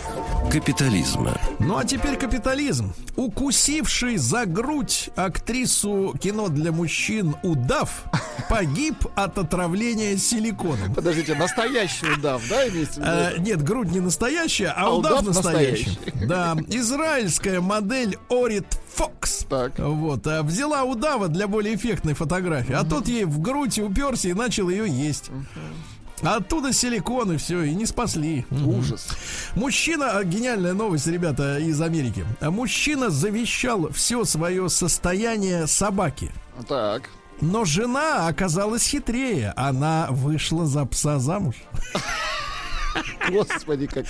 [0.51, 1.37] капитализма.
[1.59, 2.93] Ну а теперь капитализм.
[3.15, 8.03] Укусивший за грудь актрису кино для мужчин удав
[8.49, 10.93] погиб от отравления силиконом.
[10.93, 13.09] Подождите, настоящий удав, да, имеется в виду?
[13.09, 15.85] Э, нет, грудь не настоящая, а, А удав, удав настоящий.
[15.89, 16.25] настоящий.
[16.31, 19.45] Да, израильская модель Орит Фокс.
[19.49, 19.79] Так.
[19.79, 24.33] Вот, а, взяла удава для более эффектной фотографии, а тот ей в грудь уперся и
[24.33, 25.31] начал ее есть.
[26.23, 28.45] А Оттуда силикон и все, и не спасли.
[28.51, 29.07] Ужас.
[29.55, 32.25] Мужчина, а, гениальная новость, ребята, из Америки.
[32.39, 36.31] А Мужчина завещал все свое состояние собаке.
[36.67, 37.09] Так.
[37.41, 39.53] Но жена оказалась хитрее.
[39.55, 41.55] Она вышла за пса замуж.
[43.29, 44.05] Господи, как...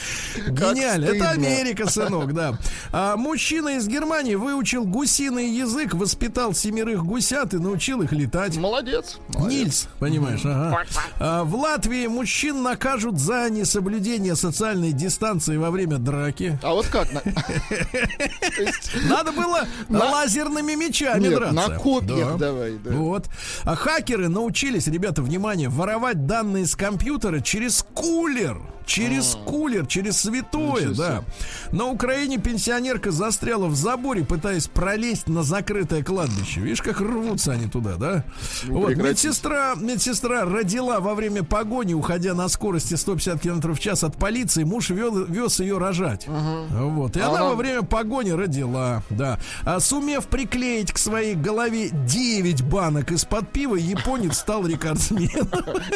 [0.46, 1.06] как Гениально.
[1.06, 1.30] Это.
[1.32, 2.58] Америка, сынок, да.
[2.92, 8.58] А, мужчина из Германии выучил гусиный язык, воспитал семерых гусят и научил их летать.
[8.58, 9.18] Молодец.
[9.30, 9.52] молодец.
[9.52, 10.84] Нильс, понимаешь, ага.
[11.20, 16.60] А, в Латвии мужчин накажут за несоблюдение социальной дистанции во время драки.
[16.64, 17.08] А вот как?
[19.10, 21.54] Надо было лазерными мечами драться.
[21.54, 22.48] на копьях Да.
[22.48, 22.92] давай, да.
[22.92, 23.26] Вот.
[23.64, 28.62] А хакеры научились, ребята, внимание, воровать данные с компьютера через кулер.
[28.92, 30.94] Через кулер, через святое, А.
[30.94, 31.24] Да.
[31.72, 36.60] На Украине пенсионерка застряла в заборе, пытаясь пролезть на закрытое кладбище.
[36.60, 38.24] Видишь, как рвутся они туда, да?
[38.68, 39.10] вот, прекратите.
[39.28, 44.64] медсестра, медсестра родила во время погони, уходя на скорости 150 км в час от полиции.
[44.66, 46.28] Муж вел- вез ее рожать.
[46.28, 47.16] Вот.
[47.16, 49.40] И А она она- во время погони родила, да.
[49.64, 55.48] А сумев приклеить к своей голове 9 банок из-под пива, японец стал рекордсменом.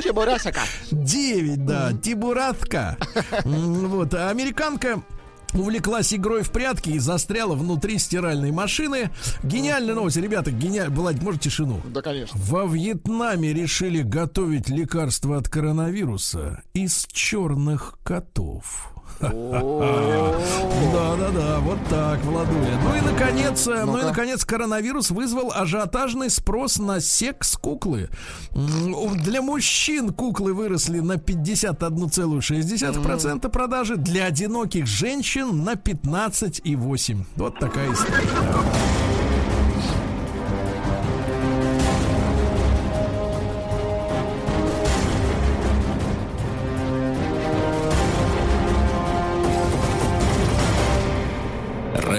[0.02, 0.62] Чебурасака.
[0.91, 2.84] 9, да, тибуратка.
[3.43, 5.01] Вот, а американка
[5.53, 9.09] увлеклась игрой в прятки и застряла внутри стиральной машины.
[9.43, 10.95] Гениальная новость, ребята, гениально.
[10.95, 11.81] Владик, может тишину?
[11.86, 12.39] Да, конечно.
[12.39, 18.95] Во Вьетнаме решили готовить лекарство от коронавируса из черных котов.
[20.93, 22.80] Да-да-да, вот так, Владуля.
[22.84, 28.09] Ну и наконец, э, ну и наконец, коронавирус вызвал ажиотажный спрос на секс-куклы.
[28.51, 37.26] Для мужчин куклы выросли на 51,6% продажи, для одиноких женщин на 15,8%.
[37.36, 38.30] Вот такая история.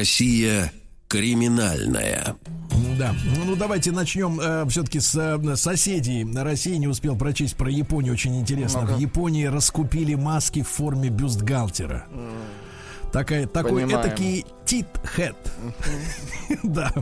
[0.06, 0.70] Россия
[1.08, 2.36] криминальная.
[2.96, 3.12] Да,
[3.44, 6.24] ну давайте начнем все-таки с э, соседей.
[6.32, 8.82] России не успел прочесть про Японию, очень интересно.
[8.86, 12.06] В Японии раскупили маски в форме бюстгальтера.
[13.12, 14.00] Такая, такой Понимаем.
[14.06, 15.34] этакий тит-хэт.
[16.62, 16.92] Да.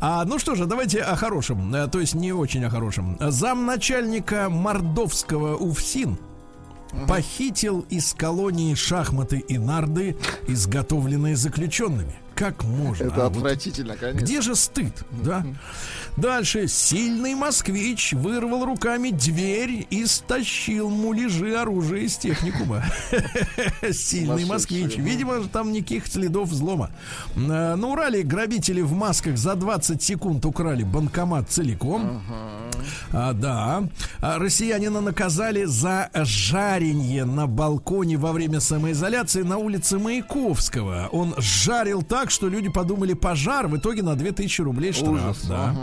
[0.00, 1.72] А, ну что же, давайте о хорошем.
[1.72, 3.18] э, То есть не очень о хорошем.
[3.20, 6.18] Замначальника Мордовского УФСИН
[7.06, 10.16] похитил из колонии шахматы и нарды,
[10.48, 12.16] изготовленные заключенными.
[12.42, 13.04] Как можно?
[13.04, 13.28] Это а?
[13.28, 14.24] Вот отвратительно, конечно.
[14.24, 15.46] где же стыд, да?
[16.16, 16.66] Дальше.
[16.66, 22.82] Сильный москвич вырвал руками дверь и стащил муляжи оружия из техникума.
[23.92, 24.96] Сильный москвич.
[24.96, 26.90] Видимо, там никаких следов взлома.
[27.36, 32.22] На на Урале грабители в масках за 20 секунд украли банкомат целиком.
[33.12, 33.84] А, да.
[34.20, 41.08] А, россиянина наказали за жаренье на балконе во время самоизоляции на улице Маяковского.
[41.12, 43.68] Он жарил так, что люди подумали пожар.
[43.68, 45.12] В итоге на 2000 рублей штраф.
[45.12, 45.74] Ужас, да.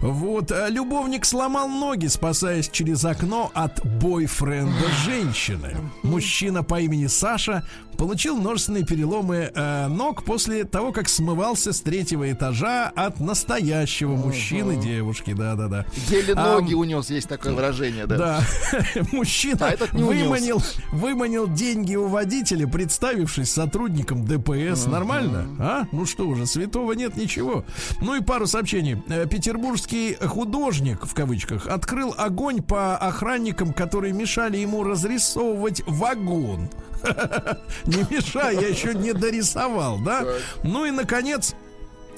[0.00, 0.52] Вот.
[0.52, 5.76] а, Любовник сломал ноги, спасаясь через окно от бойфренда женщины.
[6.02, 7.64] Мужчина по имени Саша
[7.96, 14.76] получил множественные переломы э, ног после того, как смывался с третьего этажа от настоящего мужчины
[14.76, 15.32] девушки.
[15.32, 15.86] Да-да-да.
[16.32, 18.16] А, ноги унес, есть такое выражение, да.
[18.16, 18.42] Да,
[19.12, 20.22] мужчина А этот не унес.
[20.22, 20.62] выманил,
[20.92, 24.86] выманил деньги у водителя, представившись сотрудником ДПС.
[24.86, 25.46] Нормально?
[25.58, 25.84] А?
[25.92, 27.64] Ну что уже, святого нет ничего.
[28.00, 29.02] Ну и пару сообщений.
[29.08, 36.68] Э, Петербургский художник, в кавычках, открыл огонь по охранникам, которые мешали ему разрисовывать вагон.
[37.84, 40.24] Не мешай, я еще не дорисовал, да?
[40.62, 41.54] Ну и, наконец,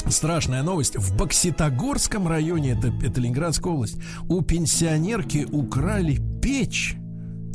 [0.08, 0.96] Страшная новость.
[0.96, 3.96] В Бокситогорском районе, это, это Ленинградская область,
[4.28, 6.96] у пенсионерки украли печь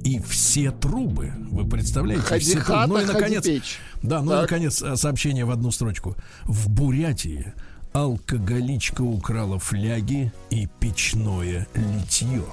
[0.04, 1.32] и все трубы.
[1.52, 2.24] Вы представляете?
[2.26, 2.66] Ходи все трубы.
[2.66, 3.80] хата, Ну и ходи наконец, печь.
[4.04, 4.42] да, ну и Так.
[4.44, 6.16] наконец э, сообщение в одну строчку.
[6.44, 7.54] В Бурятии
[7.94, 12.44] алкоголичка украла фляги и печное литье.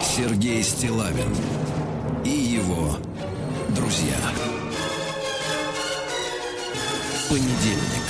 [0.00, 1.34] Сергей Стилавин
[2.24, 2.96] и его
[3.76, 4.16] друзья.
[7.28, 8.06] Понедельник.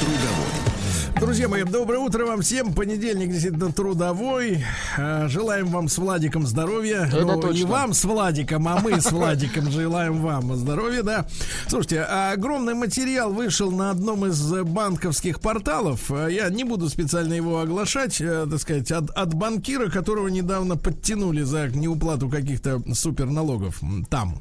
[0.00, 0.79] Трудовой.
[1.18, 2.72] Друзья мои, доброе утро вам всем.
[2.72, 4.64] Понедельник действительно трудовой.
[4.96, 7.06] А, Желаем вам с Владиком здоровья.
[7.06, 7.66] Это Ну, не точно.
[7.68, 11.26] вам с Владиком, а мы с Владиком желаем вам здоровья, да.
[11.68, 16.10] Слушайте, а огромный материал вышел на одном из банковских порталов.
[16.10, 20.76] А, Я не буду специально его оглашать, э, так сказать, от, от банкира, которого недавно
[20.76, 24.40] подтянули за неуплату каких-то супер налогов м, там.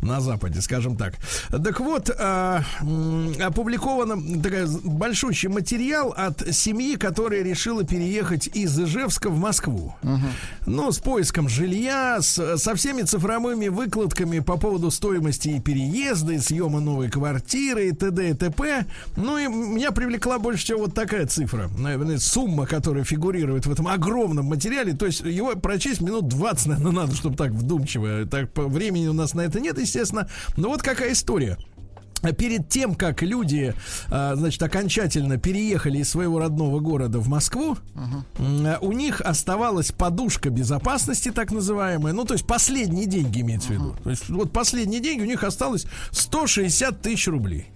[0.00, 1.14] На Западе, скажем так.
[1.50, 9.28] Так вот, а, м, опубликован такой большущий материал от семьи, которая решила переехать из Ижевска
[9.30, 9.94] в Москву.
[10.66, 16.38] Ну, с поиском жилья, с- со всеми цифровыми выкладками по поводу стоимости и переезда, и
[16.38, 18.30] съема новой квартиры, и т.д.
[18.30, 18.86] и т.п.
[19.16, 21.68] Ну, и меня привлекла больше всего вот такая цифра.
[21.78, 24.92] Наверное, сумма, которая фигурирует в этом огромном материале.
[24.94, 28.26] То есть его прочесть минут 20, наверное, надо, чтобы так вдумчиво.
[28.26, 30.28] Так по времени у нас на это нет, естественно.
[30.56, 31.58] Но вот какая история.
[32.38, 33.74] Перед тем, как люди,
[34.08, 37.76] а, значит, окончательно переехали из своего родного города в Москву,
[38.38, 42.12] а, у них оставалась подушка безопасности, так называемая.
[42.12, 43.96] Ну, то есть последние деньги имеется в виду.
[44.02, 47.70] То есть вот последние деньги у них осталось 160 тысяч рублей.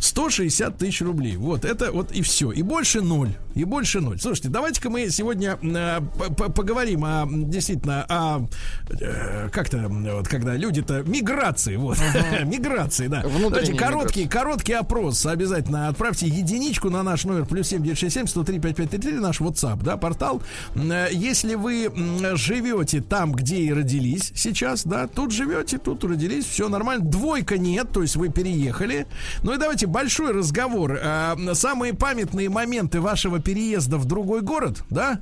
[0.00, 1.36] 160 тысяч рублей.
[1.36, 2.50] Вот это вот и все.
[2.50, 3.30] И больше ноль.
[3.54, 4.18] И больше ноль.
[4.20, 6.00] Слушайте, давайте-ка мы сегодня э,
[6.36, 8.46] поговорим о действительно о
[8.88, 11.98] э, как-то вот когда люди-то миграции, вот
[12.44, 13.22] миграции, да.
[13.22, 18.26] Давайте короткий короткий опрос обязательно отправьте единичку на наш номер плюс семь девять шесть семь
[18.26, 20.42] сто три пять пять три наш WhatsApp, да, портал.
[20.74, 21.90] Э, Если вы
[22.36, 27.04] живете там, где и родились сейчас, да, тут живете, тут родились, все нормально.
[27.04, 29.06] Двойка нет, то есть вы переехали.
[29.42, 30.98] Ну и давайте большой разговор.
[31.02, 35.20] А, Самые памятные моменты вашего переезда в другой город, да?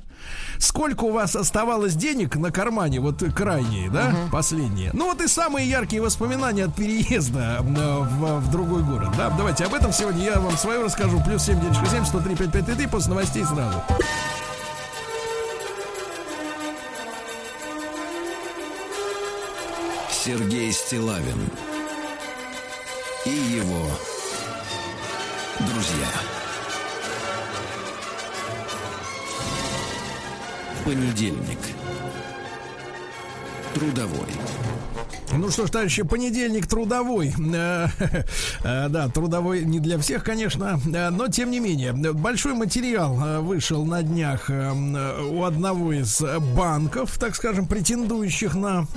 [0.57, 4.91] Сколько у вас оставалось денег на кармане, вот крайние, да, последние?
[4.93, 9.29] Ну вот и самые яркие воспоминания от переезда э, в, в другой город, да?
[9.31, 11.21] Давайте об этом сегодня я вам свое расскажу.
[11.25, 13.81] Плюс 7967 103 5533 после новостей сразу.
[20.11, 21.49] Сергей Стилавин
[23.25, 23.87] и его
[25.59, 26.07] друзья.
[30.85, 31.59] Понедельник.
[33.73, 34.29] Трудовой.
[35.31, 37.33] Ну что ж, товарищи, понедельник трудовой.
[37.53, 37.87] Э,
[38.63, 41.93] э, Да, трудовой не для всех, конечно, э, но тем не менее.
[41.93, 46.21] Большой материал вышел на днях у одного из
[46.55, 48.87] банков, так скажем, претендующих на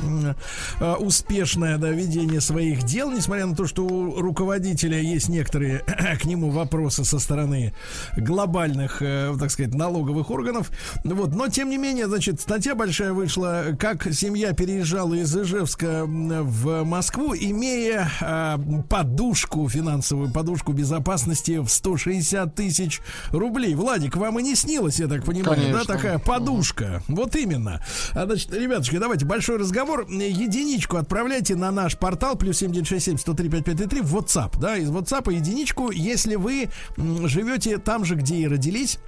[0.98, 5.84] успешное да, ведение своих дел, несмотря на то, что у руководителя есть некоторые
[6.20, 7.74] к нему вопросы со стороны
[8.16, 10.70] глобальных, так сказать, налоговых органов.
[11.04, 16.84] Вот, но тем не менее, значит, статья большая вышла, как семья переезжала из Ижевска в
[16.84, 23.00] Москву, имея э, подушку, финансовую подушку безопасности в 160 тысяч
[23.30, 23.74] рублей.
[23.74, 25.94] Владик, вам и не снилось, я так понимаю, да, Конечно.
[25.94, 27.03] такая подушка.
[27.09, 27.84] Вот именно.
[28.12, 30.07] А, значит, ребятушки, давайте большой разговор.
[30.09, 35.90] Единичку отправляйте на наш портал плюс 7967 103 5533 в WhatsApp, да, из WhatsApp единичку,
[35.90, 38.98] если вы живете там же, где и родились.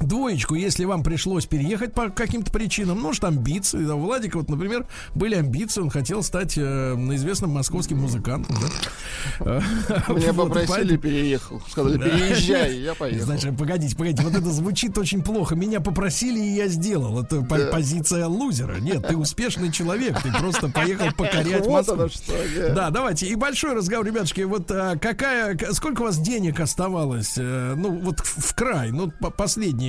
[0.00, 3.84] Двоечку, если вам пришлось переехать по каким-то причинам, может, амбиции.
[3.84, 8.56] Да, у Владика, вот, например, были амбиции, он хотел стать э, известным московским музыкантом.
[9.40, 9.62] да.
[10.08, 11.62] Меня вот, попросили, поэтому- переехал.
[11.70, 12.04] Сказали, Да.
[12.06, 13.26] переезжай, я поехал.
[13.26, 15.54] Значит, погодите, погодите, вот это звучит очень плохо.
[15.54, 17.22] Меня попросили, и я сделал.
[17.22, 18.76] Это по- позиция лузера.
[18.80, 22.08] Нет, ты успешный человек, ты просто поехал покорять Вот Москву.
[22.08, 22.32] что,
[22.68, 22.74] да.
[22.74, 23.26] Да, давайте.
[23.26, 24.40] И большой разговор, ребятушки.
[24.42, 27.34] Вот а, какая, сколько у вас денег оставалось?
[27.36, 29.30] э, ну, вот в, край, ну, по-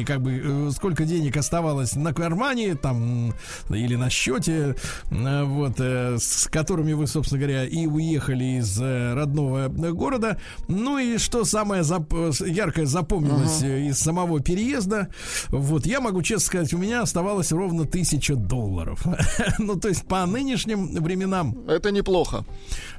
[0.01, 3.33] последние, как бы, э, сколько денег оставалось на кармане, там,
[3.69, 4.75] или на счете,
[5.11, 10.37] э, вот, э, с которыми вы, собственно говоря, и уехали из родного города.
[10.67, 15.07] Ну и что самое зап- яркое запомнилось э, из самого переезда?
[15.49, 19.05] Вот, я могу честно сказать, у меня оставалось ровно тысяча долларов.
[19.59, 22.45] Ну, то есть по нынешним временам Это неплохо.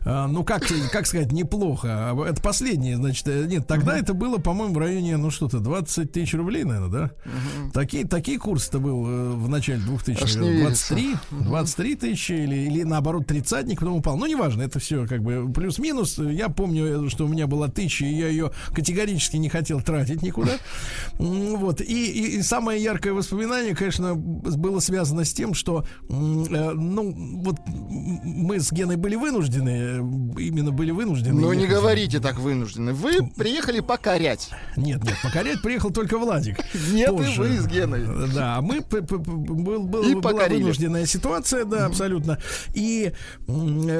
[0.05, 1.89] А, ну, как, как сказать, неплохо.
[2.11, 6.11] А Это последнее, значит, э, нет, тогда это было, по-моему, в районе, ну что-то, 20
[6.13, 7.11] тысяч рублей, наверное, да?
[7.73, 10.95] Такие, такие курсы-то был э, в начале 2000 Аж не верится.
[10.95, 14.17] 23, 23 тысячи или, или наоборот тридцатник, потом упал.
[14.17, 16.19] Ну, неважно, это все как бы плюс-минус.
[16.19, 20.23] Я помню, э, что у меня была тысяча, и я ее категорически не хотел тратить
[20.23, 20.53] никуда.
[21.19, 21.81] Вот.
[21.81, 28.61] И, и- и самое яркое воспоминание, конечно, было связано с тем, что, ну, вот мы
[28.61, 31.41] с Геной были вынуждены, именно были вынуждены.
[31.41, 32.93] Ну не говорите так вынуждены.
[32.93, 34.51] Вы приехали покорять.
[34.77, 36.59] Нет, нет, покорять приехал только Владик.
[36.93, 38.07] Нет, и вы с Геной.
[38.35, 42.39] Да, а мы был, был- И была вынужденная ситуация, да, абсолютно.
[42.75, 43.13] И,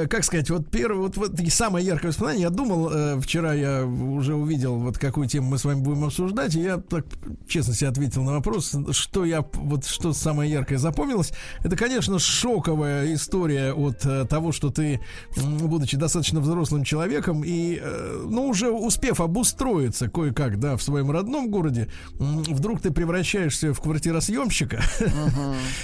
[0.09, 4.35] как сказать, вот первое, вот, вот самое яркое воспоминание, я думал, э, вчера я уже
[4.35, 7.05] увидел, вот какую тему мы с вами будем обсуждать, и я так
[7.47, 11.31] честно себе ответил на вопрос, что я, вот что самое яркое запомнилось.
[11.63, 14.99] Это, конечно, шоковая история от э, того, что ты,
[15.37, 21.11] м, будучи достаточно взрослым человеком и, э, ну, уже успев обустроиться кое-как, да, в своем
[21.11, 24.81] родном городе, вдруг ты превращаешься в квартиросъемщика,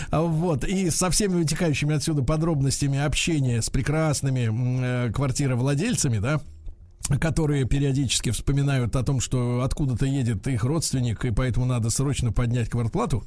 [0.10, 6.40] А вот, и со всеми вытекающими отсюда подробностями общения с прекрасными э, квартировладельцами, да,
[7.20, 12.70] которые периодически вспоминают о том, что откуда-то едет их родственник, и поэтому надо срочно поднять
[12.70, 13.24] квартплату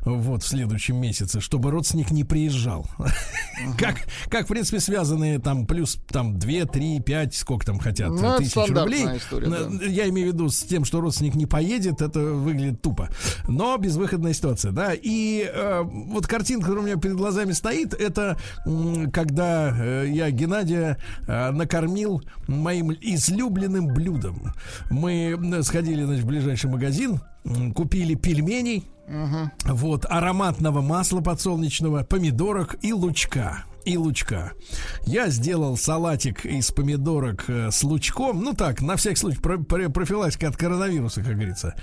[0.00, 2.86] вот в следующем месяце, чтобы родственник не приезжал.
[3.76, 3.96] Как,
[4.30, 8.54] как, в принципе, связанные там плюс там 2, 3, 5, сколько там хотят, Ну, тысяч
[8.54, 9.04] рублей.
[9.16, 9.84] история, да.
[9.84, 13.10] Я имею в виду с тем, что родственник не поедет, это выглядит тупо.
[13.48, 14.92] Но безвыходная ситуация, да.
[14.94, 18.38] И э, вот картинка, которая у меня перед глазами стоит, это
[19.12, 24.52] когда э, я Геннадия э, накормил моим излюбленным блюдом.
[24.90, 27.20] Мы сходили, значит, в ближайший магазин,
[27.74, 28.84] купили пельменей,
[29.64, 33.64] вот, ароматного масла подсолнечного, помидорок и лучка.
[33.88, 34.52] И лучка.
[35.06, 38.42] Я сделал салатик из помидорок э, с лучком.
[38.42, 41.74] Ну так, на всякий случай, про- про- профилактика от коронавируса, как говорится.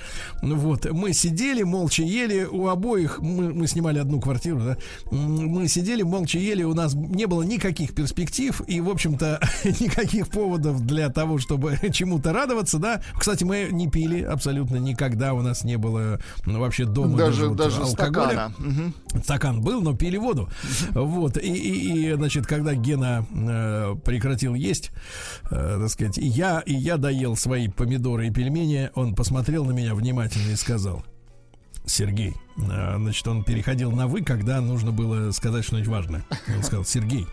[0.43, 2.43] Вот, мы сидели, молча ели.
[2.43, 4.77] У обоих, мы, мы снимали одну квартиру, да.
[5.09, 6.61] Мы сидели, молча ели.
[6.61, 12.33] У нас не было никаких перспектив и, в общем-то, никаких поводов для того, чтобы чему-то
[12.33, 13.01] радоваться, да.
[13.17, 15.33] Кстати, мы не пили абсолютно никогда.
[15.33, 18.29] У нас не было ну, вообще дома Даже, вот даже алкоголя.
[18.29, 18.53] стакана.
[18.59, 18.93] Мгм.
[19.23, 20.47] Стакан был, но пили воду.
[20.91, 21.37] Вот.
[21.37, 24.91] И, и- и, значит, когда Гена э, прекратил есть,
[25.49, 29.71] э, так сказать, и я, и я доел свои помидоры и пельмени, он посмотрел на
[29.71, 31.03] меня внимательно и сказал.
[31.85, 36.25] Сергей, э, значит, он переходил на вы, когда нужно было сказать что-нибудь важное.
[36.55, 37.27] Он сказал, Сергей,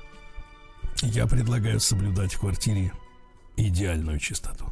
[1.02, 2.92] я предлагаю соблюдать в квартире
[3.57, 4.64] идеальную чистоту.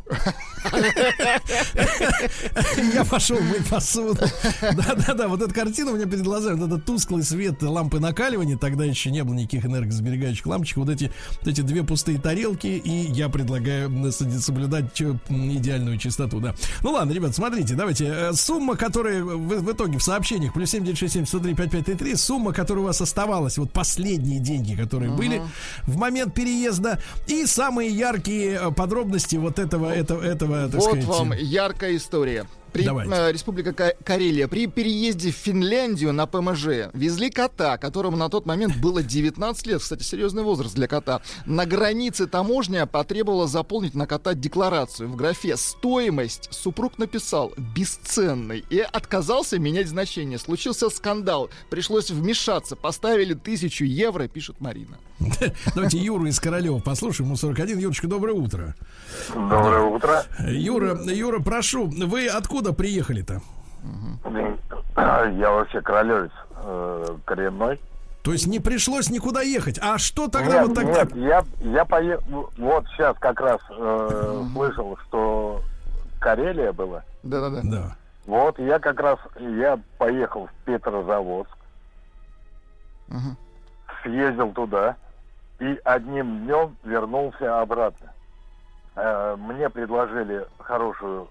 [2.95, 4.21] Я пошел мыть посуду.
[4.61, 8.85] Да-да-да, вот эта картина у меня перед глазами, вот этот тусклый свет лампы накаливания, тогда
[8.85, 13.29] еще не было никаких энергосберегающих лампочек, вот эти, вот эти две пустые тарелки, и я
[13.29, 16.55] предлагаю соблюдать идеальную чистоту, да.
[16.83, 21.27] Ну ладно, ребят, смотрите, давайте, э, сумма, которая в, в итоге в сообщениях, плюс 7967
[21.27, 25.43] 103 5533, сумма, которая у вас оставалась, вот последние деньги, которые были
[25.87, 31.05] в момент переезда, и самые яркие э, подробности вот этого, этого, этого, так Вот сказать,
[31.05, 32.47] вам яркая история.
[32.73, 33.13] При, Давайте.
[33.13, 34.49] э, Республика Ка- Карелия.
[34.49, 39.81] При переезде в Финляндию на ПМЖ везли кота, которому на тот момент было 19 лет.
[39.81, 41.23] Кстати, серьезный возраст для кота.
[41.47, 45.09] На границе таможня потребовала заполнить на кота декларацию.
[45.09, 50.39] В графе «Стоимость» супруг написал «бесценный» и отказался менять значение.
[50.39, 51.51] Случился скандал.
[51.71, 52.77] Пришлось вмешаться.
[52.77, 54.99] Поставили тысячу евро, пишет Марина.
[55.75, 57.29] Давайте Юру из Королева послушаем.
[57.29, 57.79] Ему 41.
[57.79, 58.75] Юрочка, доброе утро.
[59.35, 60.25] Доброе утро.
[60.47, 63.41] Юра, Юра, прошу, вы откуда приехали-то?
[64.97, 66.31] Я вообще королевец
[66.63, 67.81] э, коренной.
[68.23, 69.79] То есть не пришлось никуда ехать.
[69.83, 71.03] А что тогда нет, вот тогда?
[71.05, 75.63] нет, я, я поехал, вот сейчас как раз э, слышал, что
[76.21, 77.03] Карелия была.
[77.23, 77.61] Да-да-да.
[77.65, 77.97] Да.
[78.27, 81.57] Вот я как раз, я поехал в Петрозаводск,
[83.09, 83.37] Мгм.
[84.03, 84.97] съездил туда
[85.59, 88.13] и одним днем вернулся обратно.
[88.97, 91.29] Э, Мне предложили хорошую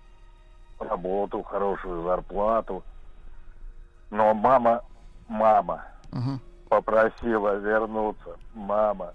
[0.80, 2.84] работу, хорошую зарплату,
[4.10, 4.82] но мама,
[5.28, 6.40] мама Мгм.
[6.70, 9.14] попросила вернуться, мама.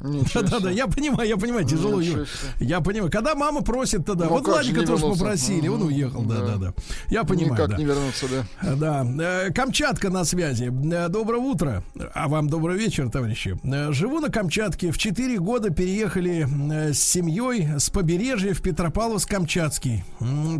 [0.00, 2.24] Да-да-да, я понимаю, я понимаю, тяжело, себе.
[2.60, 6.36] Я понимаю, когда мама просит тогда, Ну, вот Владика тоже попросили, он уехал, да.
[6.36, 6.74] да-да-да.
[7.08, 7.76] Я понимаю, Никак да.
[7.76, 8.26] не вернуться,
[8.62, 8.74] да.
[8.76, 10.72] Да, Э, Камчатка на связи.
[10.92, 11.82] Э, Доброе утро.
[12.14, 13.58] А вам добрый вечер, товарищи.
[13.64, 14.92] Э, Живу на Камчатке.
[14.92, 16.46] В 4 года переехали
[16.92, 20.04] с семьей с побережья в Петропавловск-Камчатский.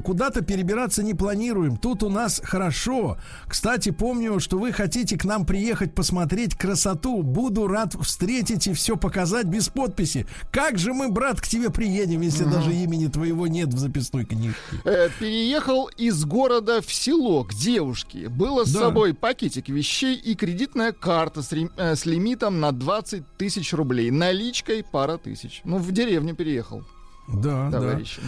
[0.03, 1.77] Куда-то перебираться не планируем.
[1.77, 3.19] Тут у нас хорошо.
[3.47, 7.23] Кстати, помню, что вы хотите к нам приехать посмотреть красоту.
[7.23, 10.27] Буду рад встретить и все показать без подписи.
[10.51, 14.59] Как же мы, брат, к тебе приедем, если даже имени твоего нет в записной книжке?
[14.85, 18.29] Э, переехал из города в село к девушке.
[18.29, 18.81] Было с Да.
[18.81, 24.11] собой пакетик вещей и кредитная карта с, рем- э, с лимитом на 20 тысяч рублей.
[24.11, 25.61] Наличкой пара тысяч.
[25.65, 26.83] Ну, в деревню переехал,
[27.29, 27.81] Да, да.
[27.81, 28.19] товарищ.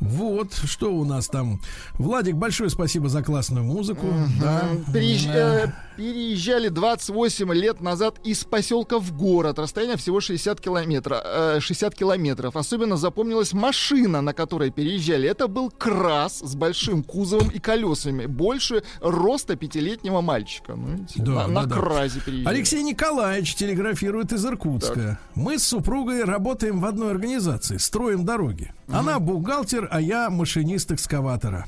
[0.00, 1.60] Вот, что у нас там.
[1.94, 4.06] Владик, большое спасибо за классную музыку.
[4.40, 4.68] Да.
[4.92, 9.58] Переезж- Э, э, переезжали 28 лет назад из поселка в город.
[9.58, 11.20] Расстояние всего 60 километров.
[11.24, 12.54] э, 60 километров.
[12.56, 15.28] Особенно запомнилась машина, на которой переезжали.
[15.28, 18.26] Это был крас с большим кузовом и колесами.
[18.26, 20.76] Больше роста пятилетнего мальчика.
[20.76, 21.76] Ну, Да, на, да, на да.
[21.76, 22.54] кразе переезжали.
[22.54, 25.18] Алексей Николаевич телеграфирует из Иркутска.
[25.34, 28.72] Мы с супругой работаем в одной организации, строим дороги.
[28.86, 31.66] Она бухгалтер, а я машинист экскаватора.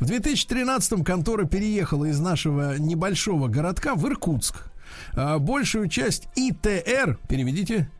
[0.00, 4.70] В 2013-м контора переехала из нашего небольшого городка в Иркутск.
[5.12, 7.90] А большую часть ИТР, переведите,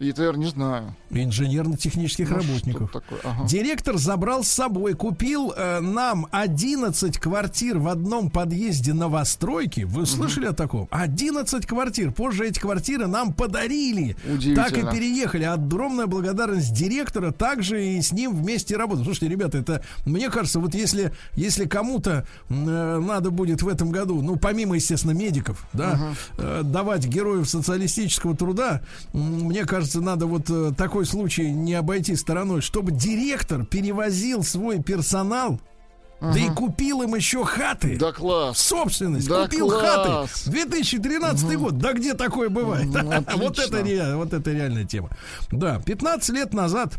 [0.00, 0.94] ИТР не знаю.
[1.10, 2.96] Инженерно-технических Ну, работников.
[3.22, 3.46] Ага.
[3.46, 9.82] Директор забрал с собой, купил э, нам 11 квартир в одном подъезде новостройки.
[9.82, 10.88] Вы слышали о таком?
[10.90, 12.12] 11 квартир.
[12.12, 14.16] Позже эти квартиры нам подарили.
[14.54, 15.44] Так и переехали.
[15.44, 17.30] Огромная благодарность директора.
[17.30, 19.04] Также и с ним вместе работать.
[19.04, 24.22] Слушайте, ребята, это, мне кажется, вот если, если кому-то э, надо будет в этом году,
[24.22, 28.80] ну, помимо, естественно, медиков, да, э, давать героев социалистического труда,
[29.12, 35.60] мне кажется, надо вот э, такой случай не обойти стороной, чтобы директор перевозил свой персонал,
[36.20, 37.96] да и купил им еще хаты.
[37.98, 38.58] Да класс.
[38.58, 39.26] собственность.
[39.28, 40.30] Да купил класс.
[40.44, 40.50] хаты.
[40.50, 41.78] 2013 год.
[41.78, 42.86] Да где такое бывает?
[42.86, 45.10] Ну, вот, это, ре- вот это реальная тема.
[45.50, 46.94] Да, 15 лет назад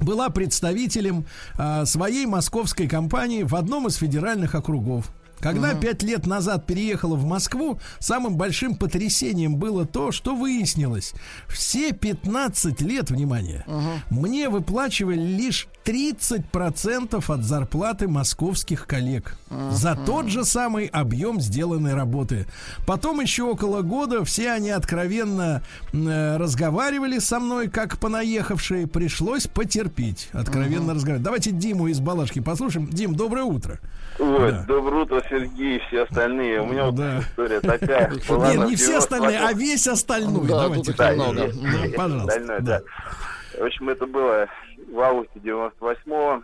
[0.00, 1.26] была представителем
[1.58, 5.10] а, своей московской компании в одном из федеральных округов.
[5.46, 11.14] Когда пять лет назад переехала в Москву, самым большим потрясением было то, что выяснилось.
[11.46, 13.64] Все 15 лет, внимание,
[14.10, 19.36] мне выплачивали лишь 30% от зарплаты московских коллег.
[19.70, 22.46] За тот же самый объем сделанной работы.
[22.84, 28.88] Потом еще около года все они откровенно э, разговаривали со мной, как понаехавшие.
[28.88, 30.28] Пришлось потерпеть.
[30.32, 31.22] Откровенно разговаривать.
[31.22, 32.88] Давайте Диму из Балашки послушаем.
[32.88, 33.78] Дим, доброе утро.
[34.18, 34.64] Ой, Да.
[34.66, 36.62] доброе утро, Сергей и все остальные.
[36.62, 37.20] У меня вот Да.
[37.20, 38.10] история такая.
[38.28, 39.58] Нет, не все остальные, а 98-м.
[39.58, 40.46] весь остальной.
[40.48, 40.84] Да, Давайте.
[40.84, 41.36] тут их Да, много.
[41.36, 42.80] Да, пожалуйста, остальное, да.
[42.80, 43.60] да.
[43.60, 44.48] В общем, это было
[44.92, 46.42] в августе 98-го,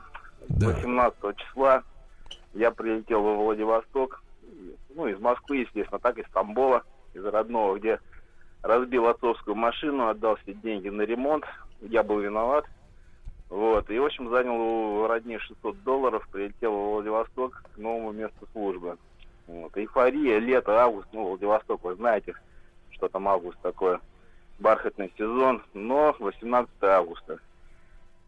[0.49, 0.67] Да.
[0.69, 1.83] 18 числа.
[2.55, 4.23] Я прилетел во Владивосток.
[4.95, 6.83] Ну, из Москвы, естественно, так, из Тамбола,
[7.15, 7.99] из родного, где
[8.63, 11.45] разбил отцовскую машину, отдал все деньги на ремонт.
[11.81, 12.67] Я был виноват.
[13.53, 13.91] Вот.
[13.91, 18.97] И, в общем, занял у родни 600 долларов, прилетел во Владивосток к новому месту службы.
[19.47, 19.77] Вот.
[19.77, 22.33] Эйфория, лето, август, ну, Владивосток, вы знаете,
[22.93, 24.01] что там август такое,
[24.59, 27.41] бархатный сезон, но 18 августа.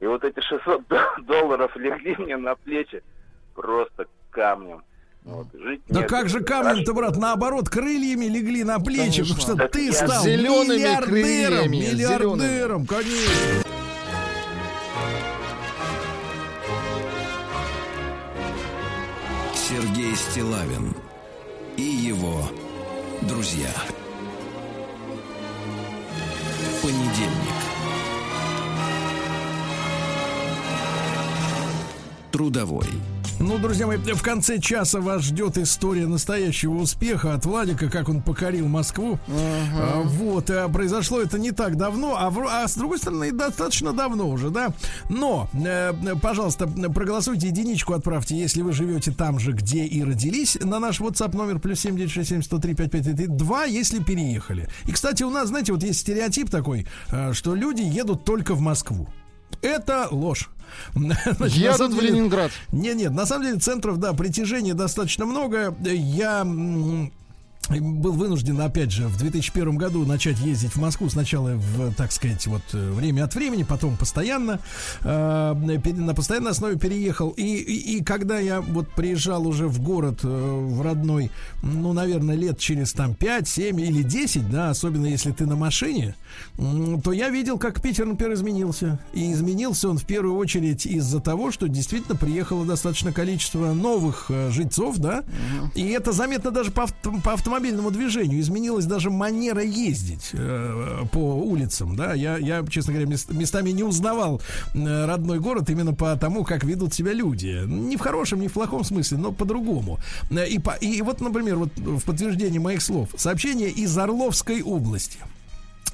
[0.01, 3.03] И вот эти 600 до- долларов легли мне на плечи
[3.55, 4.83] просто камнем.
[5.25, 6.07] Вот, жить Да негде.
[6.15, 9.37] как же камнем-то, брат, наоборот, крыльями легли на плечи, Конечно.
[9.37, 13.74] потому что Так ты стал зелёными миллиардером, крыльями, миллиардером, конечно.
[20.35, 20.93] Стилавин
[21.77, 22.43] и его
[23.23, 23.71] друзья.
[26.83, 27.55] Понедельник.
[32.33, 33.14] Трудовой.
[33.41, 38.23] Ну, друзья мои, в конце часа вас ждет история настоящего успеха от Владика, как он
[38.23, 39.19] покорил Москву.
[39.29, 43.93] А, вот, а произошло это не так давно, а, в- а с другой стороны, достаточно
[43.93, 44.73] давно уже, да.
[45.09, 50.79] Но, э, пожалуйста, проголосуйте, единичку отправьте, если вы живете там же, где и родились, на
[50.79, 54.69] наш WhatsApp номер плюс 7967 103 5533 2, если переехали.
[54.87, 58.61] И, кстати, у нас, знаете, вот есть стереотип такой, э, что люди едут только в
[58.61, 59.09] Москву.
[59.63, 60.49] Это ложь.
[60.95, 62.51] Значит, на Едут самом в деле- Ленинград.
[62.73, 65.75] не, нет, на самом деле центров, да, притяжения достаточно много.
[65.83, 66.45] Я
[67.71, 71.09] был вынужден, опять же, в 2001 году начать ездить в Москву.
[71.09, 74.61] Сначала, в, так сказать, вот э, время от времени, потом постоянно.
[75.03, 77.31] э, на постоянной основе переехал.
[77.31, 81.31] И, и, и когда я вот приезжал уже в город, э, в родной,
[81.63, 86.15] ну, наверное, лет через там 5, 7 или 10, да, особенно если ты на машине,
[86.57, 88.99] то я видел, как Питер, например, изменился.
[89.13, 94.51] И изменился он в первую очередь из-за того, что действительно приехало достаточно количество новых э,
[94.51, 95.25] жильцов, да,
[95.75, 96.87] и это заметно даже по,
[97.23, 98.41] по автомобильному движению.
[98.41, 102.13] Изменилась даже манера ездить э, по улицам, да.
[102.15, 104.41] Я, я, честно говоря, мест- местами не узнавал
[104.75, 107.63] э, родной город именно по тому, как ведут себя люди.
[107.67, 109.99] Не в хорошем, не в плохом смысле, но по-другому.
[110.31, 115.19] Э, И, по, и вот, например, вот в подтверждение моих слов, сообщение из Орловской области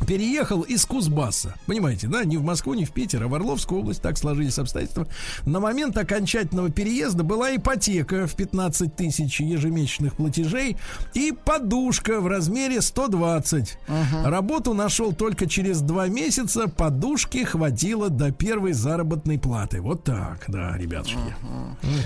[0.07, 1.55] переехал из Кузбасса.
[1.67, 2.25] Понимаете, да?
[2.25, 4.03] Не в Москву, не в Питер, а в Орловскую область.
[4.03, 5.07] Так сложились обстоятельства.
[5.47, 10.77] На момент окончательного переезда была ипотека в 15 тысяч ежемесячных платежей
[11.15, 13.79] и подушка в размере 120.
[14.25, 16.69] Работу нашел только через два месяца.
[16.69, 19.81] Подушки хватило до первой заработной платы.
[19.81, 21.19] Вот так, да, ребятушки.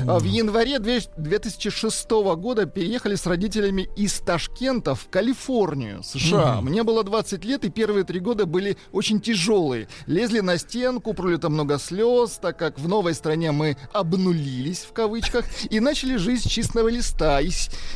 [0.07, 6.61] А В январе две- 2006 года переехали с родителями из Ташкента в Калифорнию, США.
[6.61, 9.89] Мне было 20 лет, и первые три года были очень тяжелые.
[10.07, 15.45] Лезли на стенку, пролито много слез, так как в новой стране мы обнулились, в кавычках,
[15.69, 17.43] и начали жизнь с чистого листа.
[17.43, 17.51] И,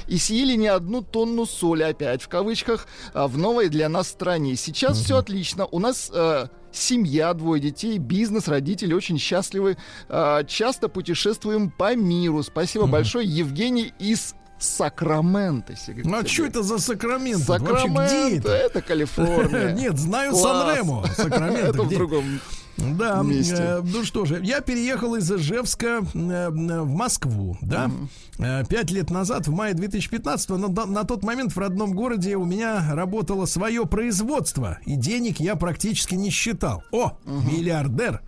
[0.06, 4.56] и съели не одну тонну соли, опять в кавычках, а, в новой для нас стране.
[4.56, 5.64] Сейчас все отлично.
[5.64, 6.10] У нас...
[6.12, 9.78] э, Семья, двое детей, бизнес, родители очень счастливы.
[10.10, 12.42] А, Часто путешествуем по миру.
[12.42, 15.74] Спасибо большое, Евгений из Сакраменто.
[16.04, 17.44] Ну а что это за Сакраменто?
[17.44, 18.48] Сакраменто, Вообще, где это?
[18.52, 19.72] это Калифорния.
[19.78, 20.34] Нет, знаю.
[20.34, 21.04] Сан-Ремо.
[21.16, 22.24] Сакраменто Это в другом
[22.76, 23.54] Да, месте.
[23.56, 27.90] э, ну что же, я переехал из Ижевска э, в Москву, да,
[28.40, 32.44] Э, пять лет назад, в мае 2015 на, на- тот момент в родном городе у
[32.44, 36.84] меня работало свое производство, и денег я практически не считал.
[36.92, 38.20] О, миллиардер!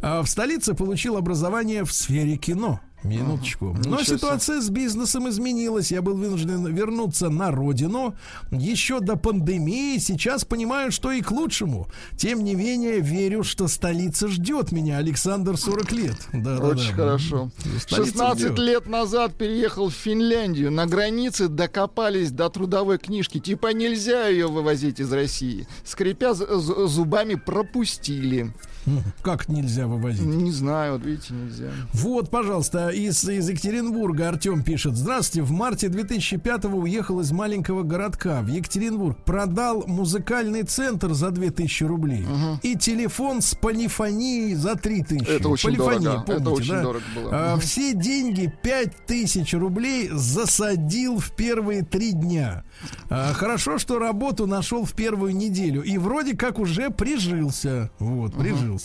[0.00, 2.78] А в столице получил образование в сфере кино.
[3.06, 3.66] Минуточку.
[3.66, 4.16] Но Ничего себе.
[4.18, 5.90] ситуация с бизнесом изменилась.
[5.90, 8.14] Я был вынужден вернуться на родину
[8.50, 9.98] еще до пандемии.
[9.98, 11.88] Сейчас понимаю, что и к лучшему.
[12.16, 14.98] Тем не менее, верю, что столица ждет меня.
[14.98, 16.16] Александр 40 лет.
[16.32, 16.96] Да, да, Очень да.
[16.96, 17.50] хорошо.
[17.80, 18.58] Столица 16 ждет.
[18.58, 20.70] лет назад переехал в Финляндию.
[20.72, 23.38] На границе докопались до трудовой книжки.
[23.40, 25.66] Типа нельзя ее вывозить из России.
[25.84, 28.52] Скрипя зубами, пропустили.
[29.22, 30.24] Как нельзя вывозить?
[30.24, 31.70] Не знаю, вот видите, нельзя.
[31.92, 34.96] Вот, пожалуйста, из, из Екатеринбурга Артем пишет.
[34.96, 39.16] Здравствуйте, в марте 2005-го уехал из маленького городка в Екатеринбург.
[39.24, 42.26] Продал музыкальный центр за 2000 рублей.
[42.62, 45.28] И телефон с полифонией за 3000.
[45.28, 46.32] Это очень Полифония, дорого.
[46.32, 46.82] Это помните, очень да?
[46.82, 47.30] дорого было.
[47.32, 52.64] А, все деньги 5000 рублей засадил в первые три дня.
[53.08, 55.82] А, хорошо, что работу нашел в первую неделю.
[55.82, 57.90] И вроде как уже прижился.
[57.98, 58.75] Вот, прижился.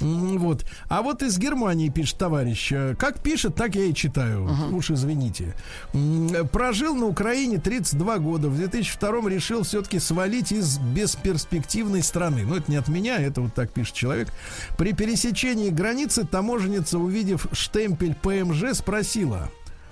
[0.00, 0.64] М, Вот.
[0.88, 2.72] А вот из Германии пишет товарищ.
[2.72, 4.48] э, Как пишет, так я и читаю.
[4.72, 5.54] Уж извините.
[5.94, 8.48] М, Прожил на Украине 32 года.
[8.48, 12.44] В 2002 решил все-таки свалить из бесперспективной страны.
[12.46, 14.28] Но это не от меня, это вот так пишет человек.
[14.76, 19.50] При пересечении границы таможенница, увидев штемпель ПМЖ, спросила.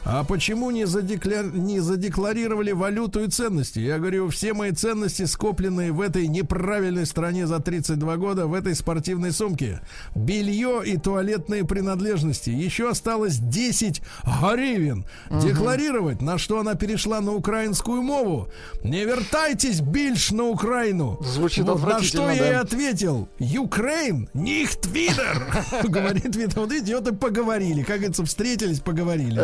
[0.09, 3.81] А почему не, задекля- не задекларировали валюту и ценности?
[3.81, 8.77] Я говорю, все мои ценности, скопленные в этой неправильной стране за 32 года, в этой
[8.77, 9.81] спортивной сумке.
[10.15, 12.51] Белье и туалетные принадлежности.
[12.51, 15.05] Еще осталось 10 гривен.
[15.43, 18.49] Декларировать, на что она перешла на украинскую мову.
[18.85, 21.19] Не вертайтесь більш на Украину.
[21.35, 22.61] Звучит Вот, на что отвратительно, я и да.
[22.61, 23.29] ответил.
[23.59, 25.83] Украин, nicht wieder.
[25.89, 27.83] Говорит Вита, вот видите, вот и поговорили.
[27.83, 29.41] Как говорится, встретились, поговорили.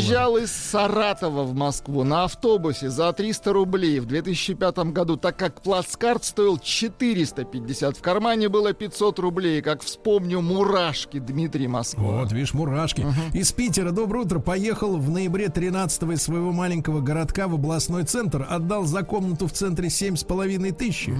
[0.00, 5.60] Переезжал из Саратова в Москву на автобусе за 300 рублей в 2005 году, так как
[5.60, 7.98] плацкарт стоил 450.
[7.98, 9.60] В кармане было 500 рублей.
[9.60, 12.02] Как вспомню, мурашки Дмитрий Москва.
[12.02, 13.06] Вот, видишь, мурашки.
[13.34, 18.46] Из Питера, доброе утро, поехал в ноябре 13 из своего маленького городка в областной центр,
[18.48, 21.14] отдал за комнату в центре семь с половиной тысячи.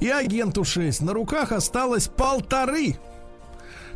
[0.00, 1.00] И агенту 6.
[1.02, 2.96] На руках осталось полторы.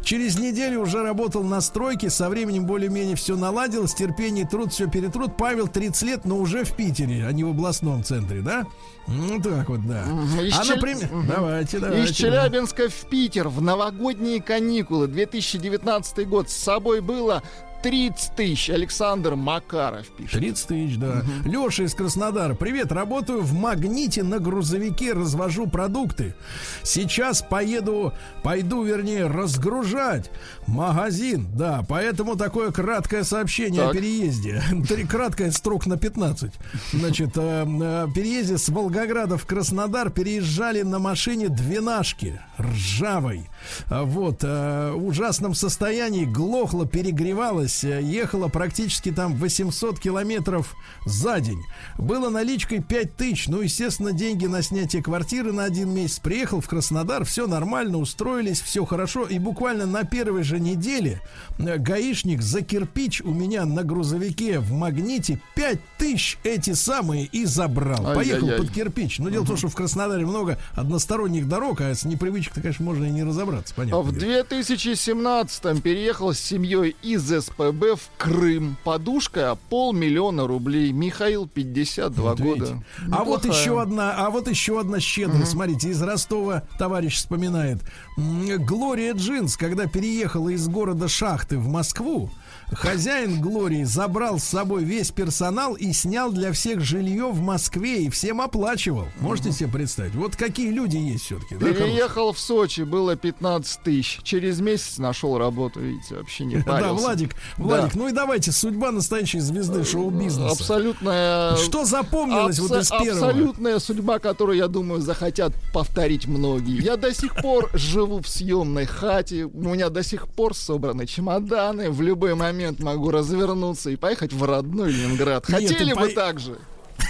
[0.02, 5.36] Через неделю уже работал на стройке, со временем более-менее все наладилось, терпение, труд, все перетрут.
[5.36, 8.66] Павел 30 лет, но уже в Питере, а не в областном центре, да?
[9.06, 10.02] Ну так вот, да.
[10.42, 11.26] Из А, Чел- например, Мгм.
[11.28, 12.10] давайте, давайте.
[12.10, 17.42] Из Челябинска в Питер в новогодние каникулы 2019 год с собой было
[17.82, 18.70] 30 тысяч.
[18.70, 20.38] Александр Макаров пишет.
[20.38, 21.22] 30 тысяч, да.
[21.44, 22.54] Леша из Краснодара.
[22.54, 26.34] Привет, работаю в Магните на грузовике, развожу продукты.
[26.82, 28.12] Сейчас поеду,
[28.42, 30.30] пойду, вернее, разгружать
[30.66, 31.48] магазин.
[31.54, 33.90] Да, поэтому такое краткое сообщение Так.
[33.90, 34.62] о переезде.
[34.88, 36.52] Три краткое строк на 15.
[36.92, 43.48] Значит, э, э, переезде с Волгограда в Краснодар переезжали на машине двенашки ржавой.
[43.88, 50.74] А Вот, э, в ужасном состоянии, глохла, перегревалась, э, ехала практически там 800 километров
[51.06, 51.62] за день.
[51.98, 56.18] Было наличкой 5 тысяч, ну, естественно, деньги на снятие квартиры на один месяц.
[56.18, 59.26] Приехал в Краснодар, все нормально, устроились, все хорошо.
[59.26, 61.20] И буквально на первой же неделе
[61.58, 67.44] э, гаишник за кирпич у меня на грузовике в магните 5 тысяч эти самые и
[67.44, 68.02] забрал.
[68.14, 68.58] Поехал Ай-яй-яй.
[68.58, 69.18] под кирпич.
[69.18, 73.04] Но дело в том, что в Краснодаре много односторонних дорог, а с непривычек-то, конечно, можно
[73.04, 73.74] и не разобраться.
[73.74, 73.98] Понятно.
[73.98, 77.30] А В 2017-м переехал с семьей из
[77.60, 78.76] СПБ в Крым.
[78.84, 80.92] Подушка полмиллиона рублей.
[80.92, 82.60] Михаил, 52 Вот видите.
[82.60, 82.84] года.
[83.12, 85.52] А вот еще одна, а вот еще одна щедрость.
[85.52, 87.78] Смотрите, из Ростова товарищ вспоминает.
[88.16, 92.30] Глория Джинс, когда переехала из города Шахты в Москву,
[92.72, 98.10] хозяин Глории забрал с собой весь персонал и снял для всех жилье в Москве и
[98.10, 99.06] всем оплачивал.
[99.20, 100.14] Можете себе представить?
[100.14, 101.56] Вот какие люди есть все-таки.
[101.56, 101.72] да?
[101.72, 104.20] Переехал в Сочи, было 15 тысяч.
[104.22, 106.94] Через месяц нашел работу, видите, вообще не Да, парился.
[106.94, 110.52] Владик, Владик, ну и давайте, судьба настоящей звезды шоу-бизнеса.
[110.52, 111.56] Абсолютная...
[111.56, 113.28] Что запомнилось вот из первого?
[113.28, 116.82] Абсолютная судьба, которую, я думаю, захотят повторить многие.
[116.82, 121.90] Я до сих пор живу в съемной хате, у меня до сих пор собраны чемоданы,
[121.90, 125.48] в любой момент могу развернуться и поехать в родной Ленинград.
[125.48, 126.56] Нет, Хотели ты бы по- так же?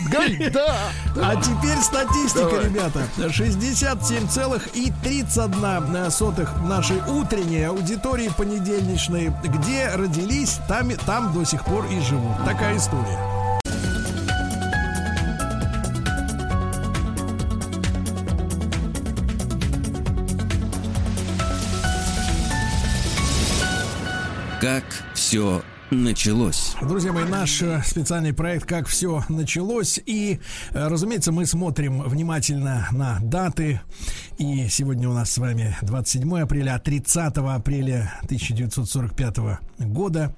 [0.10, 0.76] Говорит, да.
[1.16, 2.64] А теперь статистика, Давай.
[2.66, 3.02] ребята.
[3.18, 9.32] 67,31 сотых нашей утренней аудитории понедельничной.
[9.44, 12.36] Где родились, там, там до сих пор и живут.
[12.44, 13.18] Такая история.
[24.60, 24.84] Как
[25.14, 26.74] все началось.
[26.82, 29.98] Друзья мои, наш э, специальный проект «Как все началось».
[30.04, 30.38] И,
[30.72, 33.80] э, разумеется, мы смотрим внимательно на даты.
[34.36, 39.36] И сегодня у нас с вами 27 апреля, а 30 апреля 1945
[39.78, 40.34] года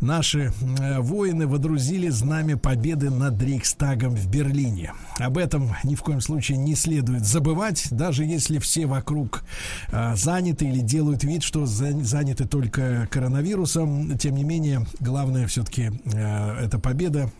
[0.00, 4.92] наши э, воины водрузили знамя победы над Рейхстагом в Берлине.
[5.18, 9.44] Об этом ни в коем случае не следует забывать, даже если все вокруг
[9.90, 14.16] э, заняты или делают вид, что за- заняты только коронавирусом.
[14.18, 17.30] Тем не менее, главное все-таки э, это победа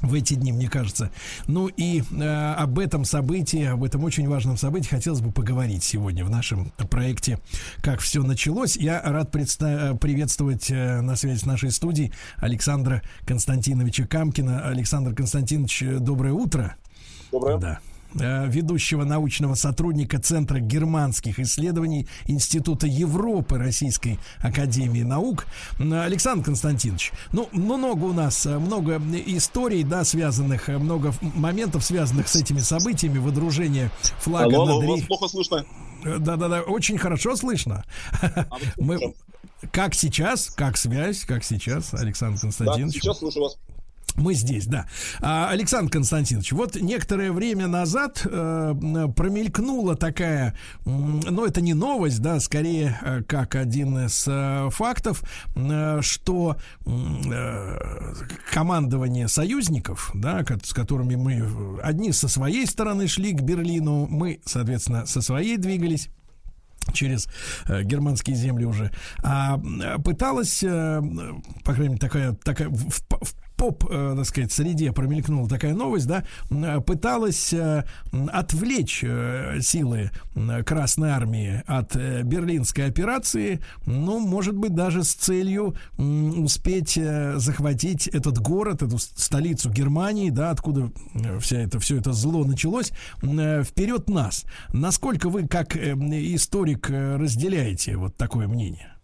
[0.00, 1.10] в эти дни, мне кажется.
[1.46, 6.24] Ну и э, об этом событии, об этом очень важном событии хотелось бы поговорить сегодня
[6.24, 7.38] в нашем проекте
[7.82, 8.76] «Как все началось».
[8.76, 14.66] Я рад предста- приветствовать э, на связи с нашей студией Александра Константиновича Камкина.
[14.68, 16.76] Александр Константинович, э, доброе утро.
[17.30, 17.58] Доброе.
[17.58, 25.46] Да э, ведущего научного сотрудника Центра германских исследований Института Европы Российской Академии Наук.
[25.78, 32.28] Александр Константинович, ну, много у нас, э, много историй, да, связанных, э, много моментов, связанных
[32.28, 35.64] с этими событиями, водружение флага Алло, над Рейх- плохо слышно.
[36.04, 37.84] Э, Да-да-да, очень хорошо слышно.
[38.78, 38.98] Мы...
[39.72, 42.94] Как сейчас, как связь, как сейчас, Александр Да, Константинович?
[42.94, 43.58] сейчас слушаю вас.
[44.16, 44.86] Мы здесь, да.
[45.20, 48.74] А, Александр Константинович, вот некоторое время назад э,
[49.16, 50.54] промелькнула такая,
[50.84, 55.22] ну это не новость, да, скорее э, как один из э, фактов,
[56.00, 56.56] что
[58.52, 65.06] командование союзников, да, с которыми мы одни со своей стороны шли к Берлину, мы, соответственно,
[65.06, 66.08] со своей двигались
[66.92, 67.28] через
[67.66, 68.90] э, германские земли уже,
[69.22, 69.58] а
[70.04, 71.00] пыталась, э,
[71.64, 76.06] по крайней мере, такая, такая в- в поп, э, так сказать, среде промелькнула такая новость,
[76.06, 77.84] да, э, пыталась э,
[78.32, 80.10] отвлечь э, силы
[80.64, 86.98] Красной Армии от берлинской операции, ну, может быть, даже с целью успеть
[87.36, 90.90] захватить этот город, эту столицу Германии, да, откуда
[91.40, 94.46] вся это, все это зло началось, вперед нас.
[94.72, 98.94] Насколько вы, как историк, разделяете вот такое мнение?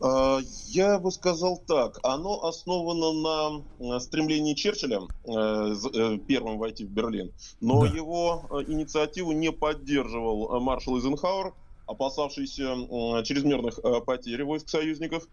[0.00, 1.98] А, Я бы сказал так.
[2.02, 7.32] Оно основано на э, стремлении Черчилля э, э, первым войти в Берлин.
[7.60, 7.94] Но Да.
[7.94, 11.52] его инициативу не поддерживал маршал Эйзенхауэр,
[11.86, 12.64] опасавшийся
[13.24, 15.26] чрезмерных потерь войск союзников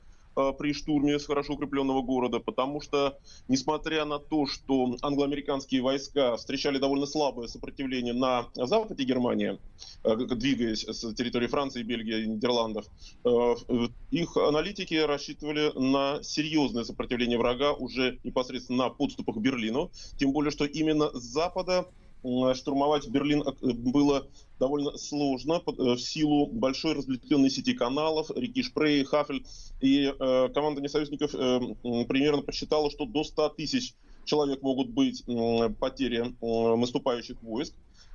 [0.57, 6.77] при штурме с хорошо укрепленного города, потому что, несмотря на то, что англоамериканские войска встречали
[6.77, 9.57] довольно слабое сопротивление на западе Германии,
[10.03, 12.85] э, двигаясь с территории Франции, Бельгии и Нидерландов,
[13.23, 19.91] э, э, их аналитики рассчитывали на серьезное сопротивление врага уже непосредственно на подступах к Берлину,
[20.17, 21.87] тем более, что именно с запада
[22.55, 24.27] штурмовать Берлин э, было
[24.59, 29.45] довольно сложно э, в силу большой разветвленной сети каналов, реки Шпрей, Хафель.
[29.81, 31.59] И э, команда несоюзников э,
[32.05, 33.93] примерно посчитала, что до 100 тысяч
[34.25, 37.73] человек могут быть м, потери э, наступающих войск.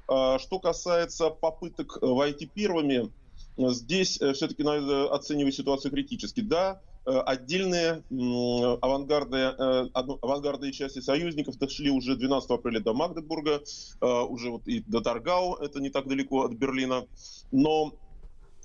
[0.08, 3.10] А Что касается попыток э, войти первыми,
[3.56, 6.40] э, здесь все-таки надо оценивать ситуацию критически.
[6.40, 13.62] Да, э, отдельные м, авангардные, э, авангардные части союзников дошли уже 12 апреля до Магдебурга,
[14.00, 17.06] э, уже вот и до Таргау, это не так далеко от Берлина.
[17.50, 17.92] Но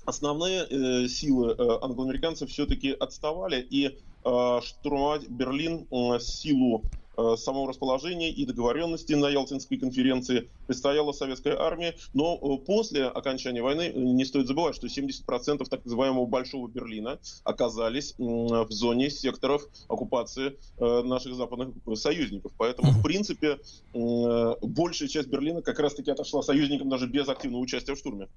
[0.04, 6.82] основные э, силы э, англоамериканцев все-таки отставали, и э, штурмовать Берлин э, силу
[7.18, 11.94] э, самого расположения и договоренности на Ялтинской конференции предстояла советская армия.
[12.14, 17.18] Но э, после окончания войны э, не стоит забывать, что 70% так называемого Большого Берлина
[17.44, 22.52] оказались в зоне секторов оккупации наших западных союзников.
[22.56, 23.58] Поэтому, в принципе,
[23.92, 28.28] большая часть Берлина как раз-таки отошла союзникам даже без активного участия в штурме.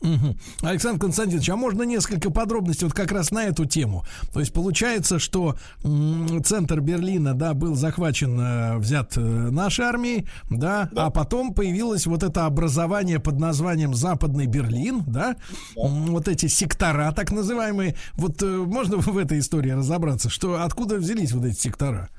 [0.00, 0.36] Мгм.
[0.62, 4.04] Александр Константинович, а можно несколько подробностей вот как раз на эту тему?
[4.32, 5.56] То есть получается, что
[6.44, 12.22] центр Берлина, да, был захвачен, э, взят э, нашей армией, да, а потом появилось вот
[12.22, 15.36] это образование под названием Западный Берлин, да,
[15.76, 17.96] М, вот эти сектора так называемые.
[18.14, 22.10] Вот э, можно в этой истории разобраться, что откуда взялись вот эти сектора?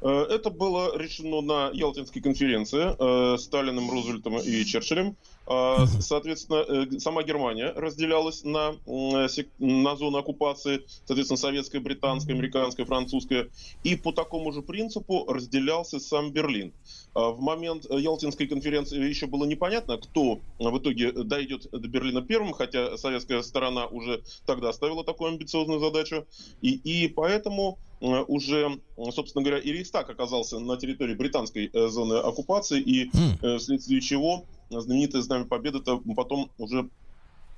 [0.00, 5.16] Э, Это было решено на Ялтинской конференции э, Сталиным, Рузвельтом и Черчиллем.
[5.46, 13.48] Э, Соответственно, сама Германия разделялась на, на зоны оккупации, соответственно, советская, британская, американская, французская.
[13.82, 16.72] И по такому же принципу разделялся сам Берлин.
[17.14, 22.96] В момент Ялтинской конференции еще было непонятно, кто в итоге дойдет до Берлина первым, хотя
[22.96, 26.26] советская сторона уже тогда ставила такую амбициозную задачу.
[26.60, 32.14] И, и поэтому уже, э, собственно говоря, и Рейхстаг оказался на территории британской э, зоны
[32.14, 33.10] оккупации, и
[33.42, 36.88] э, вследствие чего знаменитое Знамя Победы-то потом уже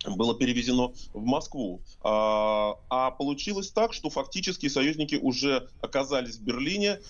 [0.06, 1.82] было перевезено в Москву.
[2.02, 7.00] А, а получилось так, что фактически союзники уже оказались в Берлине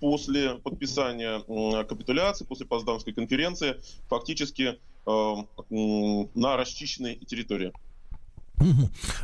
[0.00, 3.76] после подписания капитуляции, после Потсдамской конференции,
[4.08, 7.72] фактически на расчищенной территории.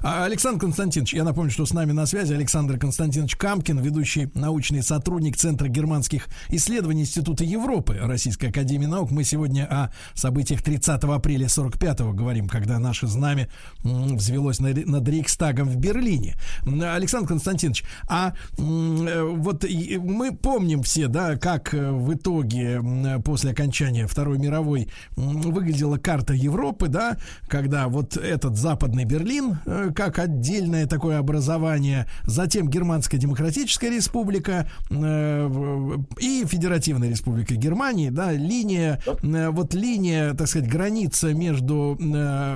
[0.03, 4.83] А, Александр Константинович, я напомню, что с нами на связи Александр Константинович Камкин, ведущий научный
[4.83, 9.11] сотрудник Центра германских исследований Института Европы Российской Академии Наук.
[9.11, 13.49] Мы сегодня о событиях 30 апреля 45-го говорим, когда наше знамя
[13.83, 16.37] взвелось над, Рейхстагом в Берлине.
[16.65, 19.65] Александр Константинович, а э, вот
[19.99, 22.83] мы помним все, да, как э, в итоге
[23.25, 27.19] после окончания Второй мировой выглядела карта Европы, да,
[27.49, 29.26] когда вот этот западный Берлин
[29.67, 38.33] э, как отдельное такое образование, затем Германская Демократическая Республика э, и Федеративная Республика Германии, да,
[38.33, 41.99] линия, э, вот линия, так сказать, граница между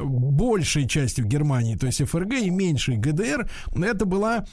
[0.04, 4.44] большей частью Германии, то есть ФРГ и меньшей ГДР, это была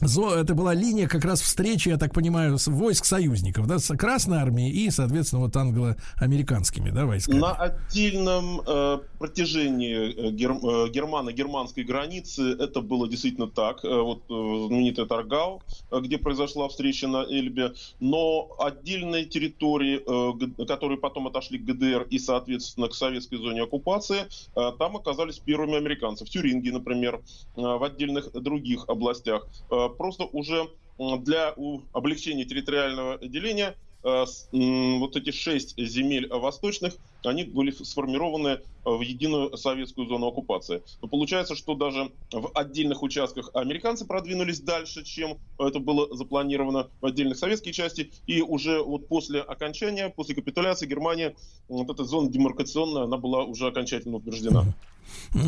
[0.00, 4.38] Это была линия как раз встречи, я так понимаю, с войск союзников, да, с Красной
[4.38, 7.38] армией и, соответственно, вот англо-американскими, да, войсками.
[7.38, 13.84] На отдельном э, протяжении э, гер- э, германо-германской границы это было действительно так.
[13.84, 20.66] Э, вот э, знаменитый Таргау, э, где произошла встреча на Эльбе, но отдельные территории, э,
[20.66, 25.76] которые потом отошли к ГДР и, соответственно, к советской зоне оккупации, э, там оказались первыми
[25.76, 26.24] американцы.
[26.24, 27.20] В Тюрингии, например,
[27.56, 29.46] э, в отдельных других областях.
[29.70, 30.68] Э, Просто уже
[30.98, 31.54] для
[31.92, 36.96] облегчения территориального деления э, вот эти шесть земель восточных,
[37.26, 40.82] они были сформированы э, в единую советскую зону оккупации.
[41.02, 47.06] Но получается, что даже в отдельных участках американцы продвинулись дальше, чем это было запланировано в
[47.06, 51.34] отдельных советских части, и уже вот после окончания, после капитуляции Германии,
[51.68, 54.64] вот эта зона демаркационная, она была уже окончательно утверждена.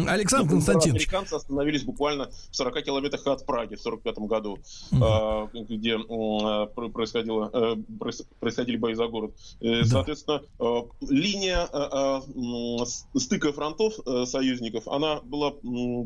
[0.07, 4.59] Александр Например, Константинович, Американцы остановились буквально в 40 километрах от Праги в 1945 году,
[5.03, 9.33] а, где а, про- происходило, э, проис- происходили бои за город.
[9.61, 12.21] Э, Соответственно, э, линия э,
[13.15, 15.53] э, стыка фронтов э, союзников, она была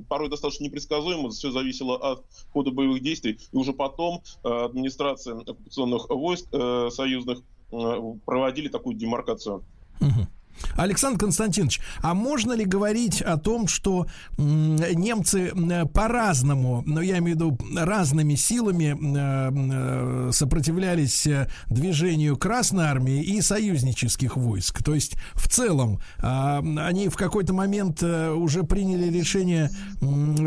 [0.08, 3.38] порой достаточно непредсказуема, все зависело от хода боевых действий.
[3.52, 6.46] И уже потом администрация оккупационных войск
[6.90, 7.40] союзных
[7.70, 9.64] проводили такую демаркацию.
[10.00, 10.28] Мгм.
[10.76, 14.06] Александр Константинович, а можно ли говорить о том, что
[14.38, 22.36] немцы м, по-разному, но я имею в виду разными силами м, э, сопротивлялись э, движению
[22.36, 24.82] Красной Армии и союзнических войск?
[24.82, 29.70] То есть в целом а, они в какой-то момент э, уже приняли решение,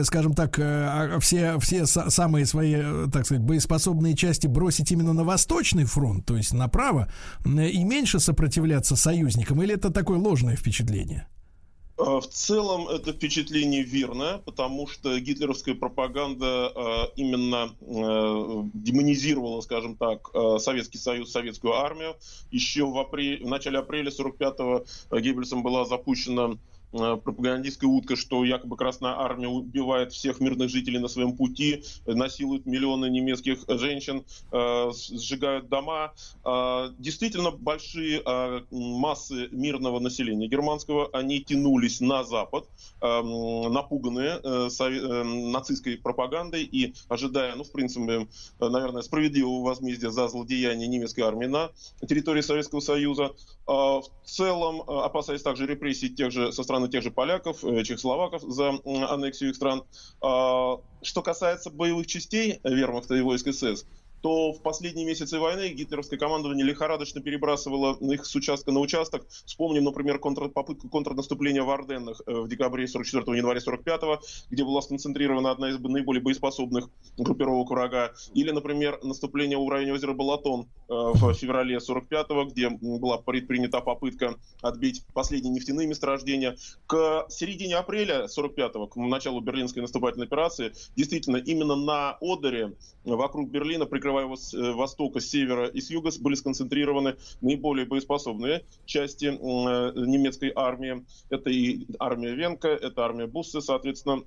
[0.03, 4.91] скажем так, э, а- все, все са- самые свои, э, так сказать, боеспособные части бросить
[4.91, 7.09] именно на Восточный фронт, то есть направо,
[7.45, 9.61] и меньше сопротивляться союзникам?
[9.61, 11.27] Или это такое ложное впечатление?
[11.97, 19.95] Э, В целом это впечатление верно, потому что гитлеровская пропаганда э, именно э, демонизировала, скажем
[19.95, 22.15] так, Советский Союз, советскую армию.
[22.51, 26.57] Еще в, апреле, в начале апреля 45-го э, Геббельсом была запущена
[26.95, 32.65] пропагандистская утка, что якобы Красная Армия убивает всех мирных жителей на своем пути, э, насилует
[32.65, 36.13] миллионы немецких женщин, э, сжигают дома.
[36.43, 42.67] Э, Действительно, большие э, массы мирного населения германского, они тянулись на Запад,
[43.01, 43.21] э,
[43.69, 48.27] напуганные э, э, нацистской пропагандой и ожидая, ну, в принципе,
[48.59, 51.71] э, наверное, справедливого возмездия за злодеяние немецкой армии на
[52.07, 53.31] территории Советского Союза.
[53.67, 58.41] В целом, э, опасаясь также репрессий тех же, со стороны тех же поляков, э, чехословаков
[58.43, 59.83] за м, аннексию их стран.
[60.21, 63.85] А, Что касается боевых частей вермахта и войск СС,
[64.21, 69.25] то в последние месяцы войны гитлеровское командование лихорадочно перебрасывало их с участка на участок.
[69.45, 74.01] Вспомним, например, контр, попытку контрнаступления в Орденнах э, в декабре 44 января 45
[74.49, 78.13] где была сконцентрирована одна из наиболее боеспособных группировок врага.
[78.33, 84.35] Или, например, наступление в районе озера Балатон э, в феврале 45 где была предпринята попытка
[84.61, 86.57] отбить последние нефтяные месторождения.
[86.87, 92.73] К середине апреля 45 к началу берлинской наступательной операции, действительно, именно на Одере,
[93.05, 97.15] э, вокруг Берлина, прикрывая его с э, востока, с севера и с юга, были сконцентрированы
[97.41, 101.05] наиболее боеспособные части э, немецкой армии.
[101.29, 104.23] Это и армия Венка, это армия Буссе, соответственно,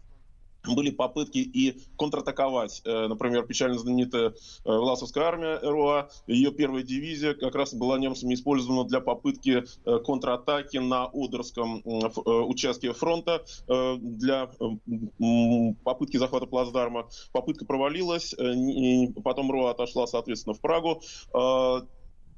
[0.74, 2.82] были попытки и контратаковать.
[2.84, 4.32] Э, Например, печально знаменитая э,
[4.64, 10.78] Власовская армия РУА, ее первая дивизия как раз была немцами использована для попытки э, контратаки
[10.78, 17.08] на Одерском э, участке фронта э, для э, попытки захвата плацдарма.
[17.32, 21.00] Попытка провалилась, э, потом РУА отошла, соответственно, в Прагу.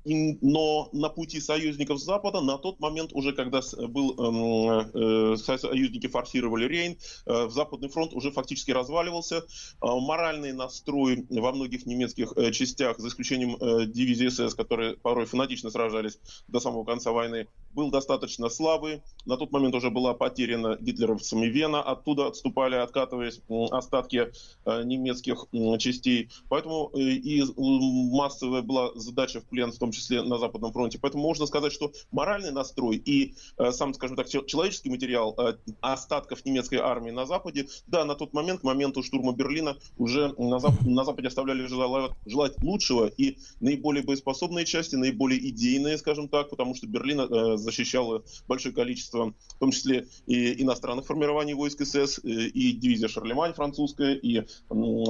[0.05, 0.11] Э,
[0.41, 4.91] но на пути союзников Запада на тот момент уже, когда был эм,
[5.35, 6.97] э, со- союзники форсировали Рейн,
[7.27, 9.37] э, Западный фронт уже фактически разваливался.
[9.37, 9.43] Э,
[9.83, 15.71] Моральный настрой во многих немецких э, частях, за исключением э, дивизии СС, которые порой фанатично
[15.71, 16.19] сражались
[16.49, 19.03] до самого конца войны, был достаточно слабый.
[19.27, 23.41] На тот момент уже была потеряна гитлеровцами Вена, оттуда отступали, откатываясь
[23.71, 24.33] остатки
[24.65, 25.47] э, немецких
[25.79, 26.31] частей.
[26.49, 30.99] Поэтому э, и массовая была задача в плен, в том числе на Западном фронте.
[31.01, 35.55] Поэтому можно сказать, что моральный настрой и э, сам, скажем так, чел- человеческий материал э,
[35.81, 40.57] остатков немецкой армии на Западе, да, на тот момент, к моменту штурма Берлина, уже на,
[40.57, 46.51] Зап- на Западе оставляли желать, желать лучшего и наиболее боеспособные части, наиболее идейные, скажем так,
[46.51, 52.19] потому что Берлин э, защищало большое количество, в том числе и иностранных формирований войск СС,
[52.23, 54.47] э, и дивизия Шарлемань французская, и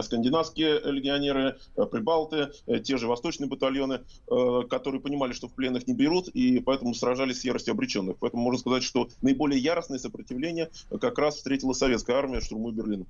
[0.03, 4.01] скандинавские легионеры, э, прибалты, э, те же восточные батальоны,
[4.71, 8.17] которые понимали, что в пленных не берут, и поэтому сражались с яростью обреченных.
[8.19, 10.71] Поэтому можно сказать, что наиболее яростное сопротивление
[11.01, 13.05] как раз встретила советская армия штурму Берлина.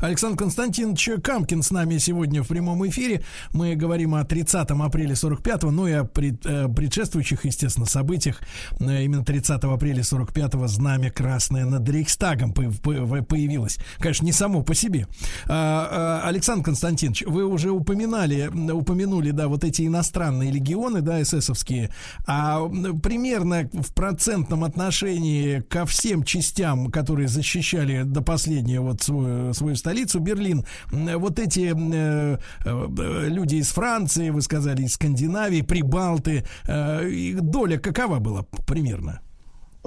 [0.00, 3.22] Александр Константинович Камкин с нами сегодня в прямом эфире.
[3.52, 8.40] Мы говорим о 30 апреля 45-го, ну и о э, предшествующих, естественно, событиях.
[8.80, 13.78] Э, Именно 30 апреля 45-го знамя красное над Рейхстагом по- по- появилось.
[13.98, 15.06] Конечно, не само по себе.
[15.46, 21.90] А, а, Александр Константинович, вы уже упоминали, упомянули, да, вот эти иностранные легионы, да, эсэсовские.
[22.26, 22.66] А
[23.02, 30.20] примерно в процентном отношении ко всем частям, которые защищали до последнего вот свою, свою столицу,
[30.20, 37.40] Берлин, вот эти э, э, люди из Франции, вы сказали, из Скандинавии, Прибалты, э, их
[37.40, 39.20] доля какова была примерно?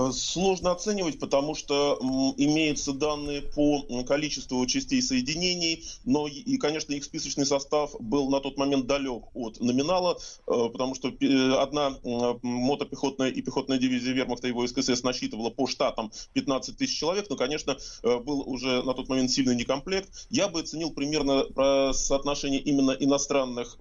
[0.01, 1.97] Э, Сложно оценивать, потому что
[2.37, 8.57] имеются данные по количеству частей соединений, но и, конечно, их списочный состав был на тот
[8.57, 10.17] момент далек от номинала,
[10.47, 11.97] э, потому что э, одна
[12.41, 17.35] мотопехотная и пехотная дивизия вермахта и войск СС насчитывала по штатам 15 тысяч человек, но,
[17.35, 20.27] конечно, был уже на тот момент сильный некомплект.
[20.29, 23.77] Я бы оценил примерно про соотношение именно иностранных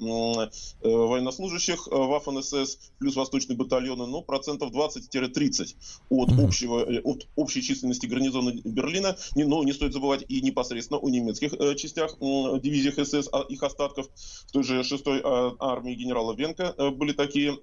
[0.83, 5.77] военнослужащих э, Waffen СС плюс восточные батальоны, ну, процентов 20-30
[6.11, 9.17] от, общего, э, от общей численности гарнизона Берлина.
[9.37, 13.63] Не, но не стоит забывать и непосредственно о немецких э, частях, дивизиях СС, а их
[13.63, 14.09] остатков.
[14.47, 17.57] В той же 6-й а, армии генерала Венка э, были такие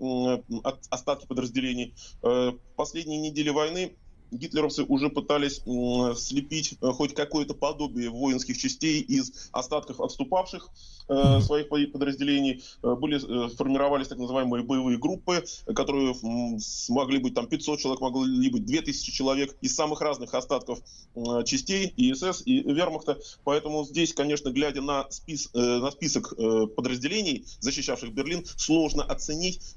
[0.90, 1.94] остатки подразделений.
[2.76, 3.95] Последние недели войны
[4.32, 5.62] гитлеровцы уже пытались
[6.20, 10.70] слепить э, хоть какое-то подобие воинских частей из остатков отступавших
[11.10, 12.64] э, своих по- подразделений.
[12.84, 13.18] Э, были,
[13.56, 15.44] формировались так называемые боевые группы,
[15.76, 20.80] которые м, смогли быть там 500 человек, могли быть 2000 человек из самых разных остатков
[21.45, 23.18] частей и СС, и Вермахта.
[23.44, 26.36] Поэтому здесь, конечно, глядя на, спис, на список
[26.76, 29.77] подразделений, защищавших Берлин, сложно оценить,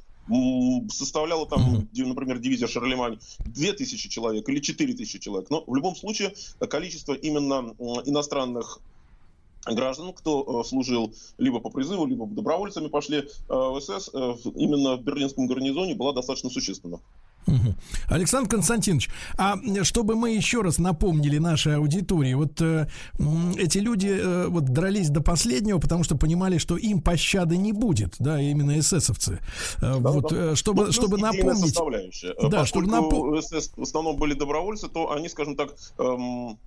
[0.90, 5.50] составляла там, ди- например, дивизия Шарлемань 2000 человек или 4000 человек.
[5.50, 6.34] Но в любом случае
[6.68, 7.74] количество именно
[8.04, 8.80] иностранных
[9.66, 14.96] граждан, кто э, служил либо по призыву, либо добровольцами пошли э, в СС, э, именно
[14.96, 17.00] в берлинском гарнизоне была достаточно существенна.
[18.08, 22.86] Александр Константинович, а чтобы мы еще раз напомнили нашей аудитории, вот э,
[23.56, 28.16] эти люди э, вот дрались до последнего, потому что понимали, что им пощады не будет,
[28.18, 29.40] да, именно эсэсовцы.
[29.80, 30.52] Э, вот, да.
[30.52, 32.24] э, чтобы, Ну, чтобы плюс идейная напомнить...
[32.24, 33.44] Э, Да, чтобы напомнить...
[33.44, 36.58] СС в основном были добровольцы, то они, скажем так, эм,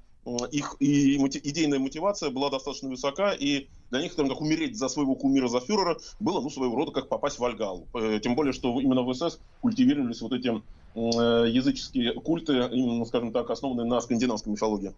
[0.52, 5.16] их и идейная мотивация была достаточно высока, и для них, скажем так, умереть за своего
[5.16, 7.88] кумира, за фюрера, было, ну, своего рода, как попасть в Альгалу.
[7.94, 13.32] Э, Тем более, что именно в СС культивировались вот эти э, языческие культы, именно, скажем
[13.32, 14.94] так, основанные на скандинавской мифологии.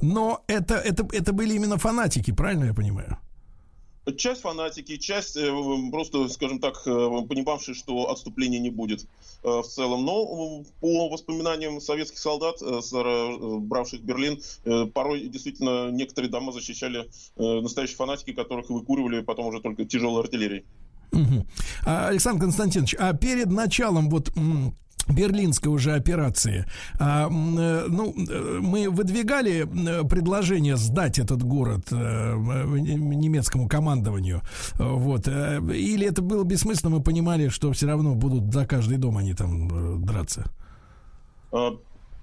[0.00, 3.18] Но это, это, это были именно фанатики, правильно я понимаю?
[4.16, 5.50] Часть фанатики, часть э,
[5.90, 6.90] просто, скажем так, э,
[7.28, 9.06] понимавшие, что отступления не будет
[9.42, 10.04] э, в целом.
[10.04, 14.40] Но по воспоминаниям советских солдат, бравших Берлин,
[14.92, 20.64] порой действительно некоторые дома защищали настоящие фанатики, которых выкуривали потом уже только тяжелой артиллерией.
[21.84, 24.30] А, Александр Константинович, а перед началом вот
[25.06, 26.66] Берлинской уже операции,
[26.98, 34.42] а, э, ну, э, мы выдвигали э, предложение сдать этот город немецкому командованию,
[34.78, 39.34] вот, или это было бессмысленно, мы понимали, что все равно будут за каждый дом они
[39.34, 40.50] там драться.
[41.52, 41.70] Э,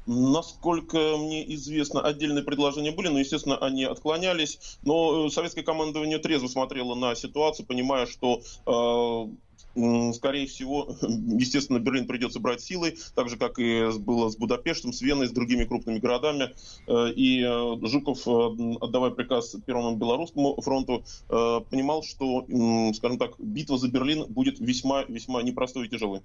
[0.07, 4.77] Насколько мне известно, отдельные предложения были, но, естественно, они отклонялись.
[4.83, 9.35] Но советское командование трезво смотрело на ситуацию, понимая, что э,
[10.13, 15.01] скорее всего, естественно, Берлин придется брать силой, так же, как и было с Будапештом, с
[15.01, 16.51] Веной, с другими крупными городами.
[16.87, 17.41] И
[17.87, 22.45] Жуков, отдавая приказ Первому Белорусскому фронту, понимал, что,
[22.93, 26.21] скажем так, битва за Берлин будет весьма-весьма непростой и тяжелой.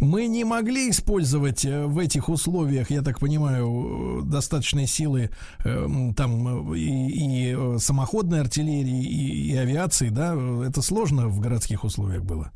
[0.00, 5.30] Мы не могли использовать э, в этих условиях, я так понимаю, э, достаточной силы
[5.64, 10.36] э, там и, и самоходной артиллерии, и, и авиации, да?
[10.66, 12.52] Это сложно в городских условиях было?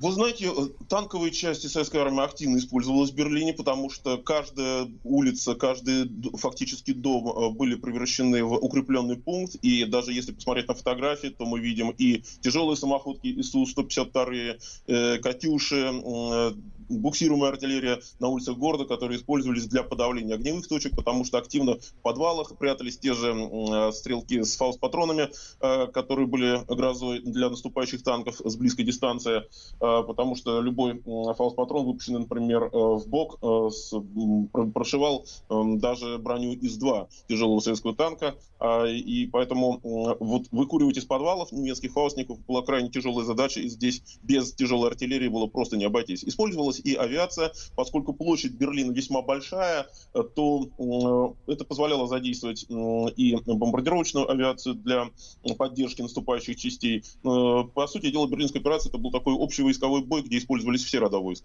[0.00, 0.50] Вы знаете,
[0.88, 7.54] танковые части советской армии активно использовалась в Берлине, потому что каждая улица, каждый фактически дом
[7.54, 9.56] были превращены в укрепленный пункт.
[9.56, 15.92] И даже если посмотреть на фотографии, то мы видим и тяжелые самоходки ИСУ-152, «Катюши»,
[16.90, 22.02] буксируемая артиллерия на улицах города, которые использовались для подавления огневых точек, потому что активно в
[22.02, 25.28] подвалах прятались те же э, стрелки с фаус-патронами,
[25.60, 29.42] э, которые были грозой для наступающих танков с близкой дистанции, э,
[29.78, 33.38] потому что любой фаус-патрон, выпущенный, например, в бок,
[34.74, 38.34] прошивал даже броню ИС-2 тяжелого советского танка,
[38.88, 44.52] и поэтому вот выкуривать из подвалов немецких фаустников была крайне тяжелая задача, и здесь без
[44.52, 46.24] тяжелой артиллерии было просто не обойтись.
[46.24, 47.52] Использовалась и авиация.
[47.76, 55.10] Поскольку площадь Берлина весьма большая, э, то э, это позволяло задействовать и бомбардировочную авиацию для
[55.56, 57.04] поддержки наступающих частей.
[57.24, 60.98] Э, по сути дела, Берлинская операция это был такой общий войсковой бой, где использовались все
[60.98, 61.44] рода войск.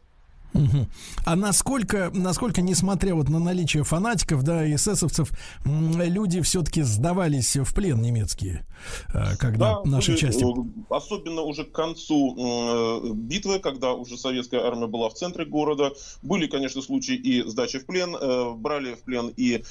[1.25, 5.31] А насколько, насколько, несмотря вот на наличие фанатиков, да, эсэсовцев,
[5.65, 8.65] люди все-таки сдавались в плен немецкие,
[9.13, 10.43] э, когда да, наши были, части...
[10.43, 15.91] Э, особенно уже к концу э, битвы, когда уже советская армия была в центре города,
[16.21, 18.15] были, конечно, случаи и сдачи в плен,
[18.59, 19.63] брали в плен и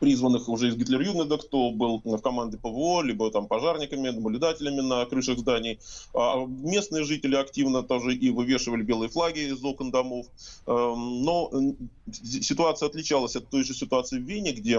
[0.00, 5.38] призванных уже из Гитлер-Югенда, кто был в команде ПВО, либо там пожарниками, наблюдателями на крышах
[5.38, 5.78] зданий.
[6.14, 10.26] А местные жители активно тоже и вывешивали белые флаги из окон домов.
[10.66, 11.50] Эм, но
[12.12, 14.78] ситуация отличалась от той же ситуации в Вене, где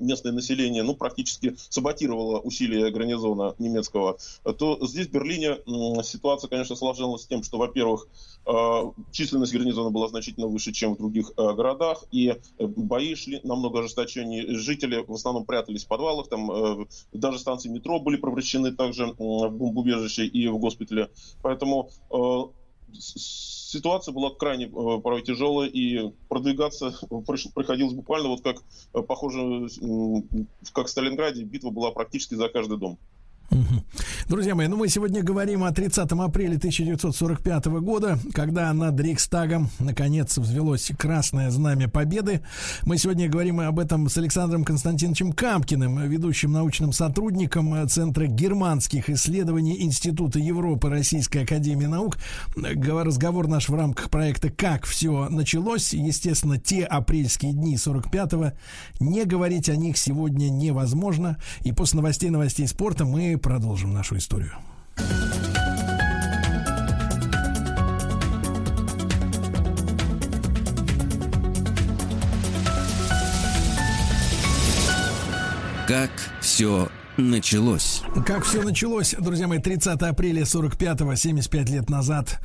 [0.00, 4.18] местное население ну, практически саботировало усилия гарнизона немецкого.
[4.58, 5.58] То здесь, в Берлине,
[6.02, 8.06] ситуация, конечно, сложилась с тем, что, во-первых,
[8.46, 8.82] э,
[9.12, 13.80] численность гарнизона была значительно выше, чем в других э, городах, и э, бои шли намного
[13.80, 19.06] ожесточеннее жители в основном прятались в подвалах, там э, даже станции метро были превращены также
[19.06, 21.10] в бомбоубежище и в госпитале.
[21.42, 26.94] Поэтому э, ситуация была крайне э, порой тяжелая, и продвигаться
[27.54, 28.62] приходилось буквально вот как,
[29.06, 29.68] похоже,
[30.72, 32.98] как в Сталинграде, битва была практически за каждый дом.
[34.28, 40.36] Друзья мои, ну мы сегодня говорим о 30 апреля 1945 года, когда над Рейхстагом наконец
[40.36, 42.42] взвелось красное знамя победы.
[42.82, 49.82] Мы сегодня говорим об этом с Александром Константиновичем Камкиным, ведущим научным сотрудником Центра германских исследований
[49.82, 52.18] Института Европы Российской Академии Наук.
[52.54, 55.94] Разговор наш в рамках проекта «Как все началось».
[55.94, 58.52] Естественно, те апрельские дни 45-го.
[59.00, 61.38] Не говорить о них сегодня невозможно.
[61.62, 64.52] И после новостей новостей спорта мы продолжим нашу историю.
[75.86, 76.10] Как
[76.40, 78.02] все началось.
[78.24, 82.40] Как все началось, друзья мои, 30 апреля 45-го, 75 лет назад,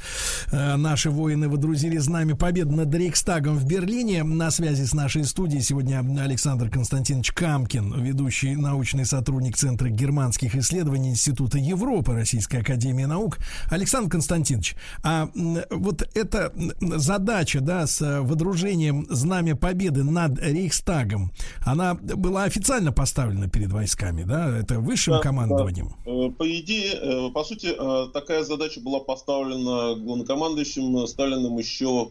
[0.52, 4.24] э, наши воины водрузили знамя победы над Рейхстагом в Берлине.
[4.24, 11.12] На связи с нашей студией сегодня Александр Константинович Камкин, ведущий научный сотрудник Центра германских исследований
[11.12, 13.38] Института Европы Российской Академии Наук.
[13.70, 15.30] Александр Константинович, а
[15.70, 16.52] вот эта
[16.82, 21.32] задача, да, с водружением знамя победы над Рейхстагом,
[21.62, 24.63] она была официально поставлена перед войсками, да?
[24.64, 25.90] Это высшим да, командованием?
[26.06, 26.12] Да.
[26.12, 32.10] Э, по идее, э, по сути, э, такая задача была поставлена главнокомандующим Сталиным еще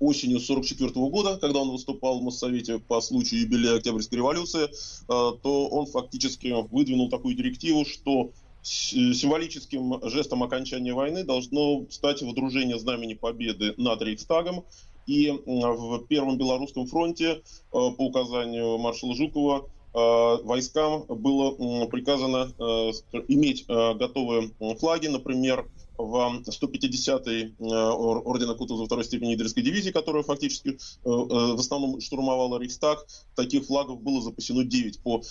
[0.00, 4.70] осенью 44 года, когда он выступал в Моссовете по случаю юбилея Октябрьской революции,
[5.06, 8.30] то он фактически выдвинул такую директиву, что
[8.62, 14.64] символическим жестом окончания войны должно стать водружение знамени победы над Рейхстагом.
[15.06, 22.92] И в Первом Белорусском фронте по указанию маршала Жукова войскам было приказано э,
[23.28, 25.66] иметь э, готовые флаги, например,
[25.96, 33.06] в 150-й ордена Кутузова второй степени Идельской дивизии, которая фактически в основном штурмовала Рейхстаг.
[33.34, 35.22] Таких флагов было запасено 9 по,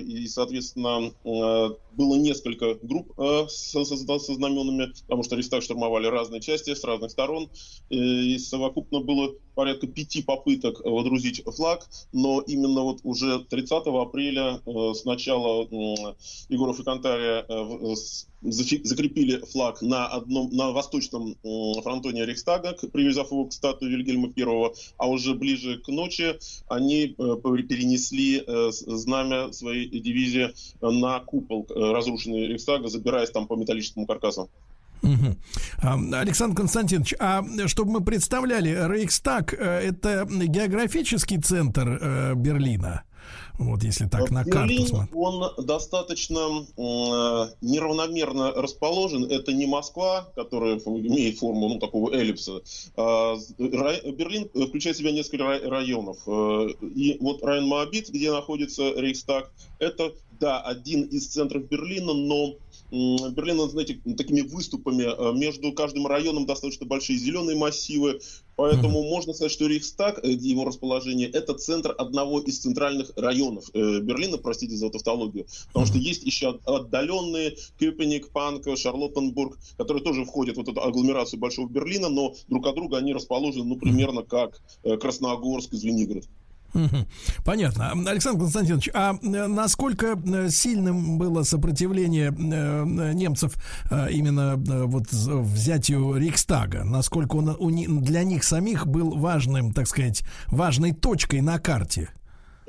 [0.00, 3.12] и, соответственно, было несколько групп
[3.48, 7.50] со, со, со знаменами, потому что Рейхстаг штурмовали разные части с разных сторон,
[7.90, 14.94] и совокупно было порядка пяти попыток водрузить флаг, но именно вот уже 30 апреля э,
[14.94, 15.66] с начала
[16.48, 17.94] Егоров и Кантария э,
[18.44, 21.36] закрепили флаг на одном на восточном
[21.82, 26.38] фронтоне Рейхстага, привязав его к статуе Вильгельма I, а уже ближе к ночи
[26.68, 30.50] они перенесли знамя своей дивизии
[30.80, 34.50] на купол разрушенный Рейхстага, забираясь там по металлическому каркасу.
[35.02, 35.36] Угу.
[36.14, 43.02] Александр Константинович, а чтобы мы представляли, Рейхстаг это географический центр Берлина?
[43.58, 45.16] Вот если так на Берлин, карту смотреть.
[45.16, 46.82] Он достаточно э,
[47.60, 49.24] неравномерно расположен.
[49.30, 52.62] Это не Москва, которая имеет форму ну, такого эллипса.
[52.96, 56.18] А, Берлин включает в себя несколько районов.
[56.26, 62.54] Э, и вот район Моабит, где находится Рейхстаг, это, да, один из центров Берлина, но
[62.94, 65.02] Берлин, знаете, такими выступами.
[65.02, 68.20] Э, между каждым районом достаточно большие зеленые массивы.
[68.56, 69.08] Поэтому mm-hmm.
[69.08, 74.38] можно сказать, что Рейхстаг, э, его расположение, это центр одного из центральных районов э, Берлина,
[74.38, 75.46] простите за тавтологию.
[75.68, 75.88] Потому mm-hmm.
[75.88, 82.08] что есть еще отдаленные Кёпеник, Панка, Шарлоттенбург, которые тоже входят в эту агломерацию Большого Берлина,
[82.08, 86.24] но друг от друга они расположены, ну, примерно как Красногорск и Звенигород.
[87.44, 87.92] Понятно.
[88.06, 93.54] Александр Константинович, а э, насколько э, сильным было сопротивление э, немцев
[94.10, 96.84] именно вот взятию Рейхстага?
[96.84, 102.10] Насколько он для них самих был важным, так сказать, важной точкой на карте?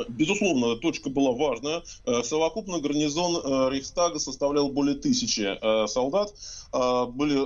[0.09, 1.83] Безусловно, точка была важная.
[2.05, 6.33] Э, совокупно гарнизон э, Рейхстага составлял более тысячи э, солдат.
[6.73, 7.39] Были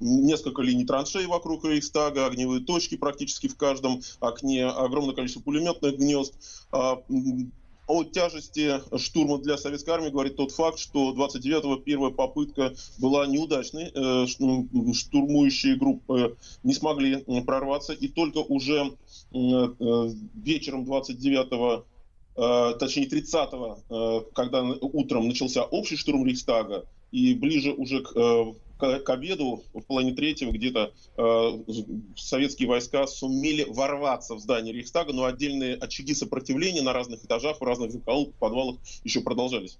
[0.00, 6.34] несколько линий траншей вокруг Рейхстага, огневые точки практически в каждом окне, огромное количество пулеметных гнезд.
[7.88, 13.90] О тяжести штурма для советской армии говорит тот факт, что 29-го первая попытка была неудачной.
[14.28, 17.94] Штурмующие группы не смогли прорваться.
[17.94, 18.92] И только уже
[19.32, 21.84] вечером 29
[22.78, 28.12] точнее 30-го, когда утром начался общий штурм Рейхстага, и ближе уже к
[28.78, 31.72] к, к обеду, в половине третьего где-то э,
[32.16, 37.64] советские войска сумели ворваться в здание Рейхстага, но отдельные очаги сопротивления на разных этажах, в
[37.64, 39.78] разных закоулках, подвалах еще продолжались.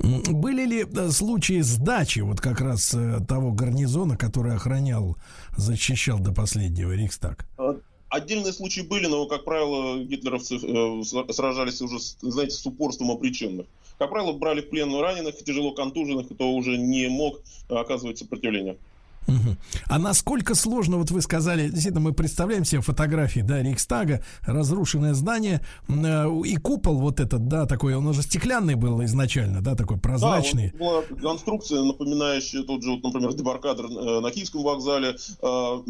[0.00, 5.16] Были ли э, случаи сдачи вот как раз э, того гарнизона, который охранял,
[5.56, 7.46] защищал до последнего Рейхстаг?
[7.56, 7.78] А,
[8.14, 13.66] Отдельные случаи были, но, как правило, гитлеровцы э, сражались уже, знаете, с упорством оприченных.
[13.98, 18.78] Как правило, брали в плен раненых, тяжело контуженных, кто уже не мог оказывать сопротивление.
[19.26, 19.56] Угу.
[19.86, 25.60] А насколько сложно, вот вы сказали, действительно, мы представляем себе фотографии, да, Рейхстага, разрушенное здание,
[25.88, 30.72] э, и купол вот этот, да, такой, он уже стеклянный был изначально, да, такой прозрачный.
[30.72, 35.82] Да, была конструкция, напоминающая тот же, вот, например, дебаркадер э, на Киевском вокзале, э,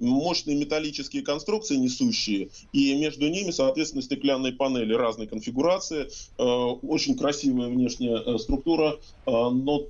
[0.00, 6.08] мощные металлические конструкции несущие, и между ними, соответственно, стеклянные панели разной конфигурации,
[6.38, 8.96] э, очень красивая внешняя структура,
[9.26, 9.82] но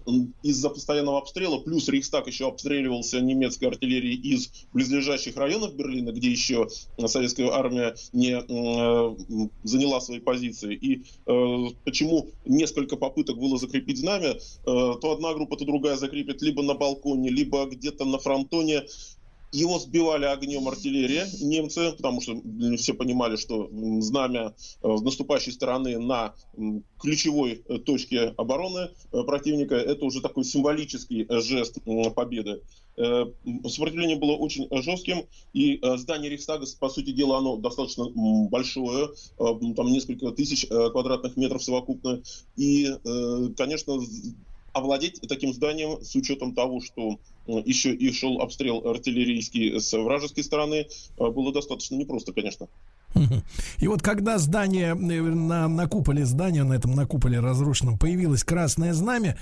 [0.43, 6.31] из-за постоянного обстрела, плюс Рейхстаг еще обстреливал обстреливался немецкой артиллерией из близлежащих районов Берлина, где
[6.31, 6.69] еще
[7.07, 10.75] советская армия не э, заняла свои позиции.
[10.75, 16.43] И э, почему несколько попыток было закрепить знамя, э, то одна группа, то другая закрепит
[16.43, 18.83] либо на балконе, либо где-то на фронтоне.
[19.55, 22.43] Его сбивали огнем артиллерия немцы, потому что
[22.77, 23.71] все понимали, что
[24.01, 24.53] знамя
[24.83, 26.35] э, наступающей стороны на
[26.99, 31.79] ключевой э, точке обороны э, противника это уже такой символический жест
[32.17, 32.63] победы.
[32.97, 38.07] Сопротивление было очень жестким, и здание Рейхстага, по сути дела, оно достаточно
[38.49, 42.23] большое, там несколько тысяч квадратных метров совокупно.
[42.57, 42.89] И,
[43.57, 43.99] конечно,
[44.75, 50.87] овладеть таким зданием с учетом того, что еще и шел обстрел артиллерийский с вражеской стороны,
[51.17, 52.69] э, было достаточно непросто, конечно.
[53.79, 58.45] И вот когда здание, э, на, на куполе здания, на этом на куполе разрушенном, появилось
[58.45, 59.37] красное знамя,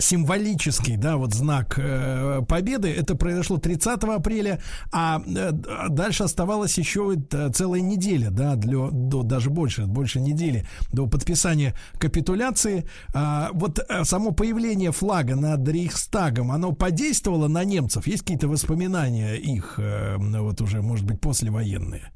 [0.00, 4.60] символический, да, вот знак э, победы, это произошло 30 апреля,
[4.92, 5.52] а э,
[5.88, 11.74] дальше оставалась еще э, целая неделя, да, для, до, даже больше, больше недели до подписания
[11.98, 12.84] капитуляции.
[13.14, 18.06] А, вот э, само появление флага над Рейхстагом, оно подействовало на немцев?
[18.06, 22.10] Есть какие-то воспоминания их, э, вот уже, может быть, послевоенные?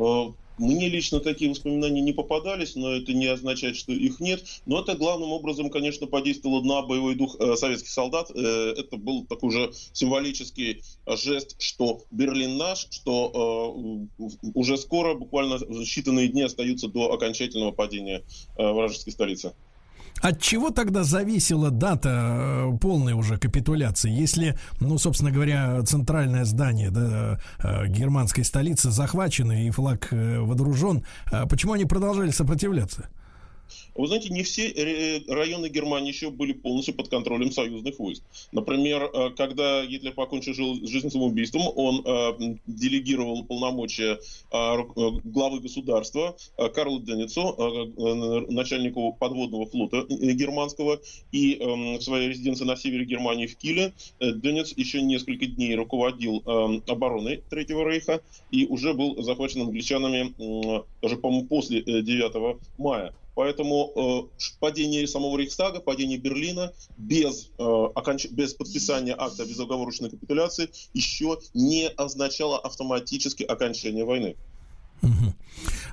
[0.00, 4.44] Э, мне лично такие воспоминания не попадались, но это не означает, что их нет.
[4.66, 8.30] Но это главным образом, конечно, подействовало на боевой дух э, советских солдат.
[8.30, 14.06] Э, это был такой уже символический жест, что Берлин наш, что
[14.54, 15.54] уже скоро, буквально
[15.84, 18.24] считанные дни остаются до окончательного падения
[18.56, 19.54] вражеской столицы.
[20.20, 26.90] От чего тогда зависела дата э, полной уже капитуляции, если, ну, собственно говоря, центральное здание
[26.90, 31.04] да, э, германской столицы захвачено и флаг э, водружен,
[31.48, 33.08] почему они продолжали сопротивляться?
[33.94, 38.22] Вы знаете, не все э, районы Германии еще были полностью под контролем союзных войск.
[38.52, 40.54] Например, э, когда Гитлер покончил
[40.86, 44.18] жизнь самоубийством, он э, делегировал полномочия
[44.50, 46.36] главы государства
[46.74, 47.54] Карлу Денницу,
[48.50, 51.00] начальнику подводного флота германского,
[51.32, 56.42] и эм, в своей резиденции на севере Германии в Киле Денниц еще несколько дней руководил
[56.46, 60.34] эм, обороной Третьего Рейха и уже был захвачен англичанами
[61.02, 63.14] даже, по-моему, после 9 мая.
[63.40, 67.62] Поэтому э, падение самого Рейхстага, падение Берлина без, э,
[67.94, 68.26] оконч...
[68.26, 74.36] без подписания акта безоговорочной капитуляции еще не означало автоматически окончание войны.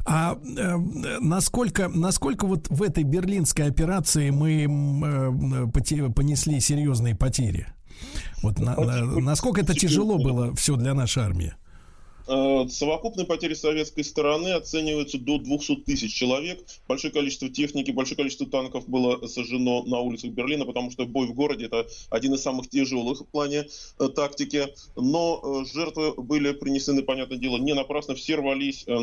[0.06, 0.78] А э,
[1.22, 7.68] насколько, насколько вот в этой берлинской операции мы э, понесли серьезные потери?
[8.44, 11.54] Вот на, на, насколько это тяжело было все для нашей армии?
[12.28, 16.60] Э, совокупные потери советской стороны оцениваются до 200 тысяч человек.
[16.88, 21.34] Большое количество техники, большое количество танков было сожжено на улицах Берлина, потому что бой в
[21.34, 23.68] городе это один из самых тяжелых в плане
[24.00, 24.68] э, тактики.
[24.96, 28.16] Но э, жертвы были принесены, понятное дело, не напрасно.
[28.16, 28.96] Все рвались э,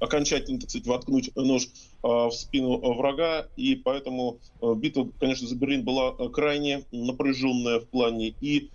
[0.00, 1.68] окончательно, так сказать, воткнуть нож
[2.02, 3.48] в спину врага.
[3.56, 8.70] И поэтому битва, конечно, за Берлин была крайне напряженная в плане и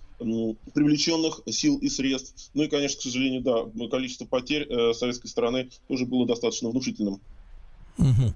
[0.74, 2.52] привлеченных сил и средств.
[2.54, 7.20] Ну и, конечно, к сожалению, да, количество потерь э, советской стороны тоже было достаточно внушительным.
[7.98, 8.34] Угу.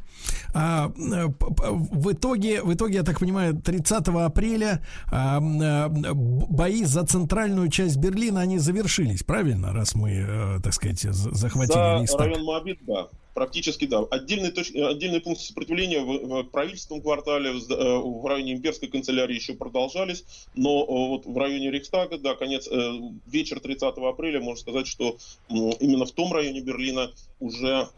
[0.54, 1.28] А, э,
[1.70, 4.82] в итоге, в итоге, я так понимаю, 30 апреля
[5.12, 11.02] а, а, бои за центральную часть Берлина они завершились, правильно, раз мы, а, так сказать,
[11.02, 13.08] захватили За район Моабит, да.
[13.36, 14.00] Практически да.
[14.12, 14.72] Отдельный, точ...
[14.74, 20.24] Отдельные пункты сопротивления в, в правительственном квартале, в, э, в районе имперской канцелярии еще продолжались,
[20.56, 22.94] но э, вот в районе Рейхстага, да, конец, э,
[23.28, 25.18] вечер 30 апреля, можно сказать, что
[25.50, 27.90] именно в том районе Берлина уже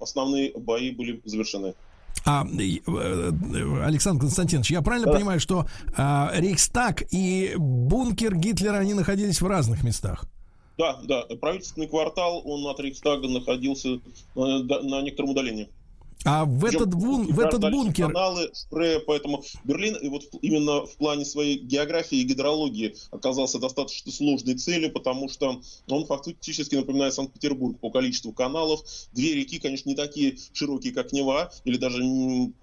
[0.00, 1.74] основные бои были завершены.
[2.24, 5.18] А, Александр Константинович, я правильно да.
[5.18, 5.66] понимаю, что
[5.96, 10.24] а, Рейхстаг и бункер Гитлера, они находились в разных местах?
[10.76, 11.22] Да, да.
[11.36, 14.00] Правительственный квартал, он от Рейхстага находился
[14.34, 15.70] на, на некотором удалении.
[16.24, 18.06] А в этот, бун, в этот бункер...
[18.06, 24.10] Каналы, спрея, поэтому Берлин и вот именно в плане своей географии и гидрологии оказался достаточно
[24.10, 28.80] сложной целью, потому что он фактически напоминает Санкт-Петербург по количеству каналов.
[29.12, 32.02] Две реки, конечно, не такие широкие, как Нева, или даже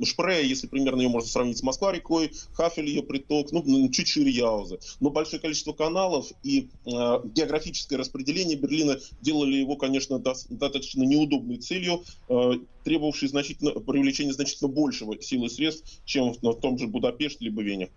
[0.03, 4.79] Шпрея, если примерно ее можно сравнить с Москва-рекой, Хафель ее приток, ну, чуть шире Яузы.
[4.99, 6.89] Но большое количество каналов и э,
[7.25, 12.53] географическое распределение Берлина делали его, конечно, достаточно неудобной целью, э,
[12.83, 17.89] требовавшей значительно привлечение значительно большего силы средств, чем в, в том же Будапеште либо Вене.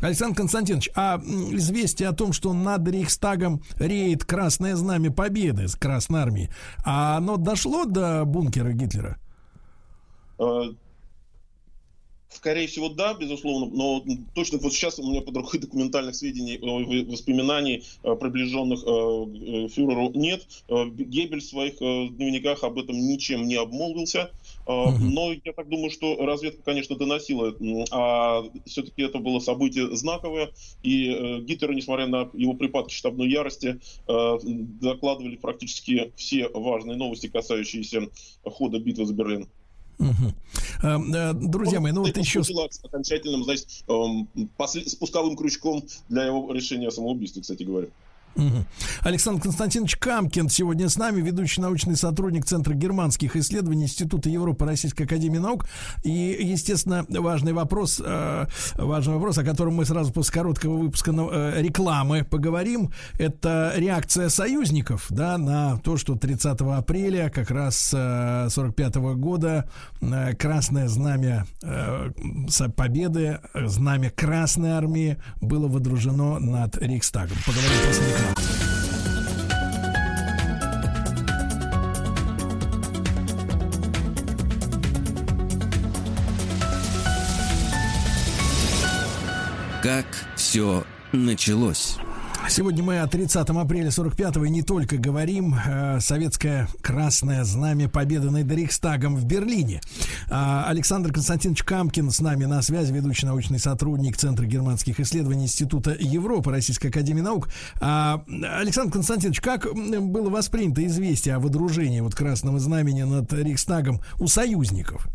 [0.00, 6.20] Александр Константинович, а известие о том, что над Рейхстагом реет Красное Знамя Победы с Красной
[6.20, 6.50] Армии,
[6.84, 9.18] а оно дошло до бункера Гитлера?
[12.30, 14.04] Скорее всего, да, безусловно, но
[14.34, 20.12] точно вот сейчас у меня под рукой документальных сведений, э, воспоминаний, э, приближенных э, фюреру
[20.14, 20.46] нет.
[20.68, 24.30] Гебель в своих дневниках об этом ничем не обмолвился.
[24.66, 27.56] Но я так думаю, что разведка, конечно, доносила,
[27.90, 30.50] а все-таки это было событие знаковое,
[30.84, 38.08] и Гитлеру, несмотря на его припадки штабной ярости, докладывали практически все важные новости, касающиеся
[38.44, 39.48] хода битвы за Берлин.
[40.00, 41.48] Угу.
[41.48, 42.42] Друзья мои, ну вот еще...
[42.82, 44.28] Окончательным, значит, эм,
[44.86, 47.88] спусковым крючком для его решения самоубийства, кстати говоря.
[49.02, 55.02] Александр Константинович Камкин сегодня с нами, ведущий научный сотрудник Центра германских исследований Института Европы Российской
[55.02, 55.66] Академии Наук.
[56.04, 58.46] И, естественно, важный вопрос, э,
[58.76, 65.06] важный вопрос, о котором мы сразу после короткого выпуска э, рекламы поговорим, это реакция союзников
[65.10, 69.68] да, на то, что 30 апреля как раз э, 45 -го года
[70.00, 72.10] э, Красное Знамя э,
[72.76, 77.36] Победы, Знамя Красной Армии было водружено над Рейхстагом.
[77.46, 78.19] Поговорим после
[89.82, 90.04] как
[90.36, 91.96] все началось.
[92.50, 95.54] Сегодня мы о 30 апреля 45-го и не только говорим.
[95.54, 99.80] Э, советское красное знамя победы над Рейхстагом в Берлине.
[100.28, 105.96] А, Александр Константинович Камкин с нами на связи, ведущий научный сотрудник Центра германских исследований Института
[105.96, 107.50] Европы Российской Академии Наук.
[107.80, 108.24] А,
[108.58, 115.06] Александр Константинович, как было воспринято известие о водружении вот красного знамени над Рейхстагом у союзников?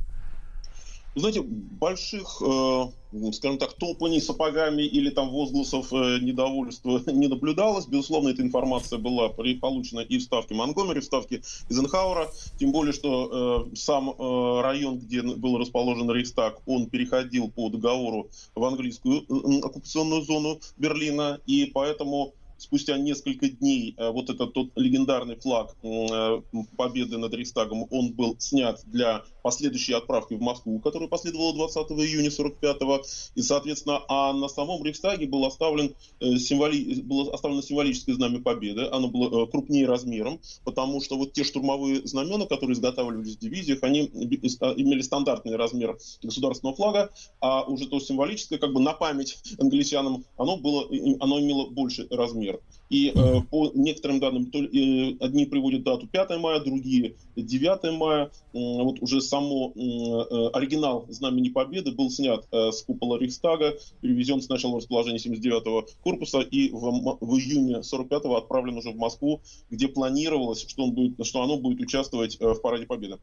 [1.16, 2.86] Знаете, больших, э,
[3.32, 7.86] скажем так, топаний сапогами или там возгласов э, недовольства не наблюдалось.
[7.88, 12.30] Безусловно, эта информация была при, получена и в ставке Монгомери, в ставке Эйзенхауэра.
[12.60, 14.14] Тем более, что э, сам
[14.62, 19.24] район, где был расположен Рейхстаг, он переходил по договору в английскую
[19.64, 21.40] оккупационную зону Берлина.
[21.46, 22.34] И поэтому
[22.66, 26.42] спустя несколько дней э, вот этот тот легендарный флаг э,
[26.76, 32.30] победы над Рейхстагом, он был снят для последующей отправки в Москву, которая последовала 20 июня
[32.30, 33.04] 45-го.
[33.36, 37.02] И, соответственно, а на самом Рейхстаге был оставлен, э, символи...
[37.02, 38.88] было оставлено символическое знамя победы.
[38.92, 44.06] Оно было крупнее размером, потому что вот те штурмовые знамена, которые изготавливались в дивизиях, они
[44.06, 47.10] имели стандартный размер государственного флага,
[47.40, 50.88] а уже то символическое, как бы на память англичанам, оно, было,
[51.20, 52.55] оно имело больше размер
[52.90, 58.26] И э, по некоторым данным, то, э, одни приводят дату 5 мая, другие 9 мая.
[58.26, 64.42] Э, вот уже само э, оригинал Знамени Победы был снят э, с купола Рейхстага, перевезен
[64.42, 69.42] сначала в расположение 79-го корпуса и в, в июне 45-го отправлен уже в Москву,
[69.72, 73.18] где планировалось, что, он будет, что оно будет участвовать э, в Параде Победы.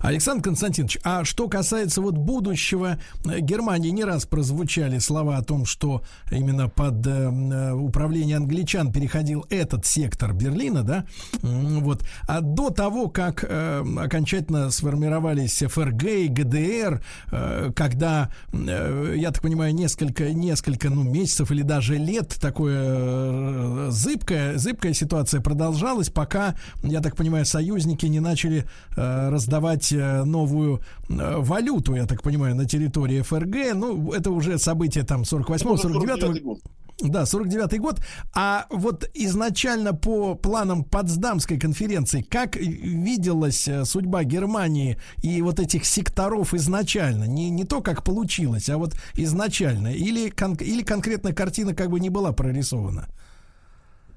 [0.00, 5.66] Александр Константинович, а что касается вот будущего э, Германии, не раз прозвучали слова о том,
[5.66, 11.04] что именно под э, э управление англичан переходил этот сектор Берлина, да,
[11.42, 19.30] вот, а до того, как э, окончательно сформировались ФРГ и ГДР, э, когда, э, я
[19.30, 26.08] так понимаю, несколько, несколько, ну, месяцев или даже лет такое э, зыбкая, зыбкая ситуация продолжалась,
[26.08, 28.64] пока, я так понимаю, союзники не начали
[28.96, 33.74] э, раздавать создавать э, новую э, валюту, я так понимаю, на территории ФРГ.
[33.74, 36.58] Ну, это уже событие там 48-49 год.
[36.98, 38.00] Да, 49-й год.
[38.34, 45.84] А вот изначально по планам Потсдамской конференции, как виделась э, судьба Германии и вот этих
[45.84, 47.24] секторов изначально?
[47.24, 49.88] Не, не то, как получилось, а вот изначально.
[49.88, 53.08] Или, кон, или конкретная картина как бы не была прорисована?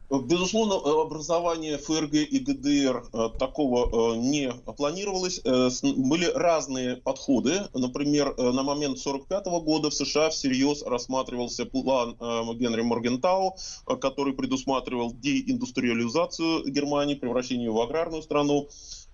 [0.10, 5.40] Безусловно, образование ФРГ и ГДР э, такого э, не планировалось.
[5.46, 7.68] Э, были разные подходы.
[7.76, 12.18] Например, на момент 1945 года в США всерьез рассматривался план
[12.58, 13.56] Генри Моргентау,
[14.02, 18.68] который предусматривал деиндустриализацию Германии, превращение ее в аграрную страну.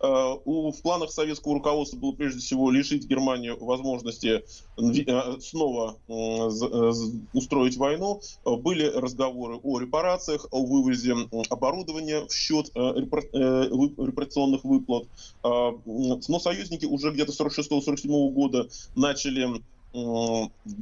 [0.05, 4.43] Э, у, в планах советского руководства было прежде всего лишить Германию возможности
[4.77, 6.13] э, снова э,
[7.33, 8.21] устроить войну.
[8.45, 11.15] Были разговоры о репарациях, о вывозе
[11.49, 15.07] оборудования в счет репарационных выплат.
[15.43, 19.61] Но союзники уже где-то 46-47 года начали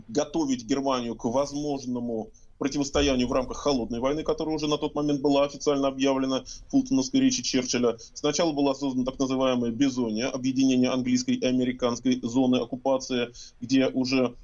[0.07, 2.29] готовить Германию к возможному
[2.63, 7.43] противостоянию в рамках холодной войны, которая уже на тот момент была официально объявлена Фултоновской речи
[7.43, 7.97] Черчилля.
[8.13, 14.35] Сначала была создана так называемая Бизония, объединение английской и американской зоны оккупации, где уже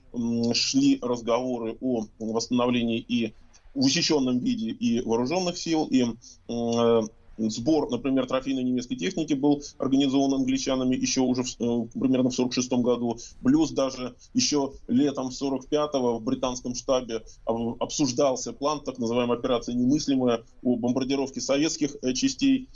[0.54, 3.34] шли разговоры о восстановлении и
[3.74, 7.02] в учащенном виде и вооруженных сил, и э,
[7.48, 12.82] Сбор, например, трофейной немецкой техники был организован англичанами еще уже в, э, примерно в 46
[12.82, 13.18] году.
[13.44, 20.76] Плюс даже еще летом 45-го в британском штабе обсуждался план так называемой операции «Немыслимая» о
[20.76, 22.70] бомбардировке советских э, частей.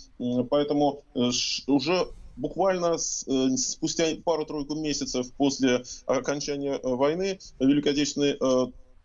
[0.50, 1.30] Поэтому э,
[1.68, 8.38] уже буквально спустя пару-тройку месяцев после окончания войны Великой Отечественной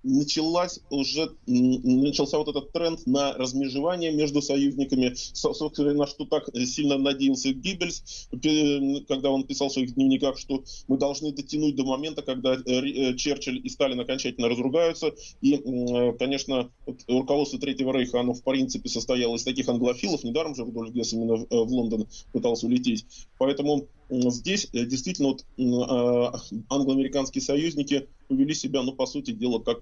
[0.03, 6.99] началась уже, начался вот этот тренд на размежевание между союзниками, собственно, на что так сильно
[6.99, 8.29] надеялся Гиббельс,
[9.09, 13.17] когда он писал в своих дневниках, что мы должны дотянуть до момента, когда э, э,
[13.17, 15.57] Черчилль и Сталин окончательно разругаются, и,
[16.19, 16.71] конечно,
[17.07, 21.37] руководство Третьего Рейха, оно в принципе состояло из таких англофилов, недаром же Рудольф Гесс именно
[21.37, 23.07] в э, Лондон пытался улететь,
[23.39, 25.45] поэтому здесь действительно вот
[26.69, 29.81] англо-американские союзники повели себя, ну, по сути дела, как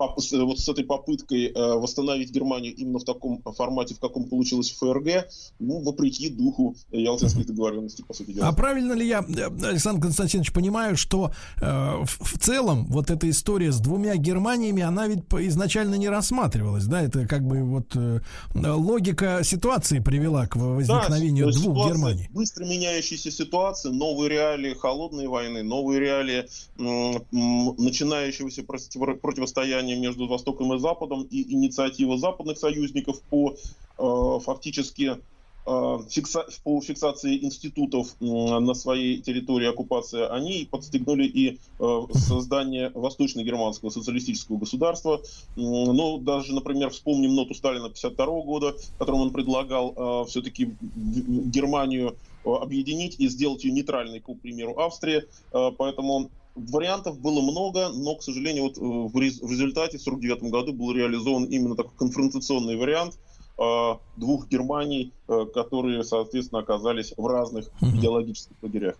[0.00, 5.28] вот с этой попыткой э, восстановить Германию именно в таком формате, в каком получилось ФРГ,
[5.58, 8.48] ну, вопреки духу Ялтинских договоренностей, по сути дела.
[8.48, 13.72] А правильно ли я, Александр Константинович, понимаю, что э, в, в целом вот эта история
[13.72, 17.02] с двумя Германиями, она ведь изначально не рассматривалась, да?
[17.02, 18.20] Это как бы вот э,
[18.54, 22.28] логика ситуации привела к возникновению да, двух Германий.
[22.32, 26.46] Быстро меняющиеся ситуации, новые реалии холодной войны, новые реалии
[26.78, 33.54] м- начинающегося противостояния противостояние между Востоком и Западом и инициатива западных союзников по
[33.98, 35.16] э, фактически
[35.66, 43.90] э, фикса, по фиксации институтов на своей территории оккупации, они подстегнули и э, создание восточно-германского
[43.90, 45.20] социалистического государства.
[45.56, 52.50] Ну, даже, например, вспомним ноту Сталина 52 года, в котором он предлагал все-таки Германию э,
[52.50, 55.24] объединить и сделать ее нейтральной, к примеру, Австрии.
[55.52, 60.02] Э, Поэтому вариантов было много, но, к сожалению, вот э, в рез- в результате в
[60.02, 63.18] 1949 году был реализован именно такой конфронтационный вариант
[63.58, 68.96] э, двух Германий, э, которые, соответственно, оказались в разных идеологических лагерях.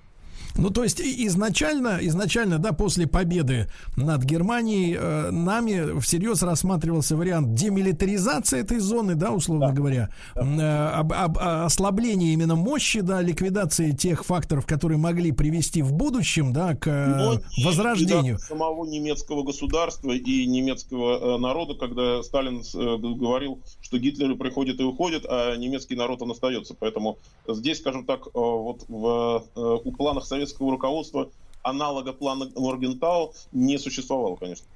[0.57, 7.55] Ну, то есть изначально, изначально, да, после победы над Германией э, нами всерьез рассматривался вариант
[7.55, 13.93] демилитаризации этой зоны, да, условно говоря, м, э, об- об- ослабление именно мощи, да, ликвидации
[13.93, 18.39] тех факторов, которые могли привести в будущем, да, к э, Но и возрождению.
[18.39, 24.85] самого немецкого государства и немецкого э, народа, когда Сталин э, говорил, что Гитлер приходит и
[24.85, 26.75] уходит, а немецкий народ он остается.
[26.79, 27.19] Поэтому
[27.49, 31.29] здесь, скажем так, э, вот в э, у планах советского руководства
[31.63, 34.67] аналога плана Моргентау не существовало, конечно.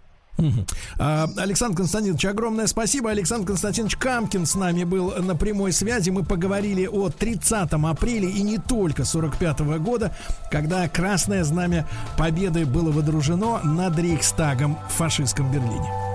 [0.98, 3.10] А, Александр Константинович, огромное спасибо.
[3.10, 6.10] Александр Константинович Камкин с нами был на прямой связи.
[6.10, 10.14] Мы поговорили о 30 апреля и не только 45 года,
[10.50, 16.13] когда Красное Знамя Победы было водружено над Рейхстагом в фашистском Берлине.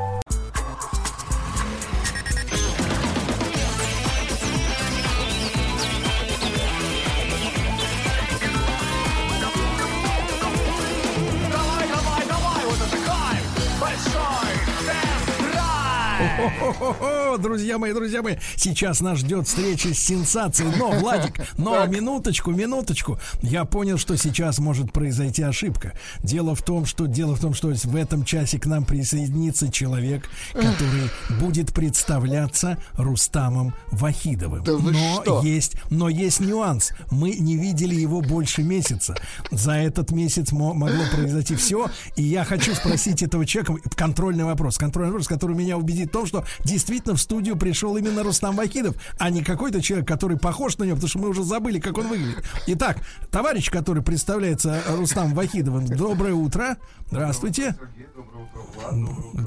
[17.38, 20.76] Друзья мои, друзья мои, сейчас нас ждет встреча с сенсацией.
[20.78, 23.20] Но, Владик, но минуточку, минуточку.
[23.42, 25.94] Я понял, что сейчас может произойти ошибка.
[26.24, 30.30] Дело в том, что дело в том, что в этом часе к нам присоединится человек,
[30.54, 34.64] который будет представляться Рустамом Вахидовым.
[34.64, 35.42] Да вы но что?
[35.44, 36.92] есть, но есть нюанс.
[37.12, 39.16] Мы не видели его больше месяца.
[39.52, 41.90] За этот месяц мо- могло произойти все.
[42.16, 44.78] И я хочу спросить этого человека контрольный вопрос.
[44.78, 48.96] Контрольный вопрос, который меня убедит в том, что действительно в студию пришел именно Рустам Вахидов,
[49.18, 52.08] а не какой-то человек, который похож на него, потому что мы уже забыли, как он
[52.08, 52.44] выглядит.
[52.68, 52.98] Итак,
[53.30, 56.78] товарищ, который представляется Рустам Вахидовым, доброе утро.
[57.12, 57.76] Здравствуйте.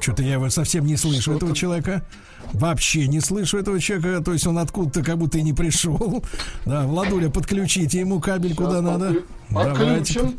[0.01, 2.05] Что-то я его совсем не слышу, этого человека.
[2.53, 4.23] Вообще не слышу этого человека.
[4.23, 6.23] То есть он откуда-то как будто и не пришел.
[6.65, 9.23] Да, Владуля, подключите ему кабель куда надо.
[9.49, 10.33] Давайте.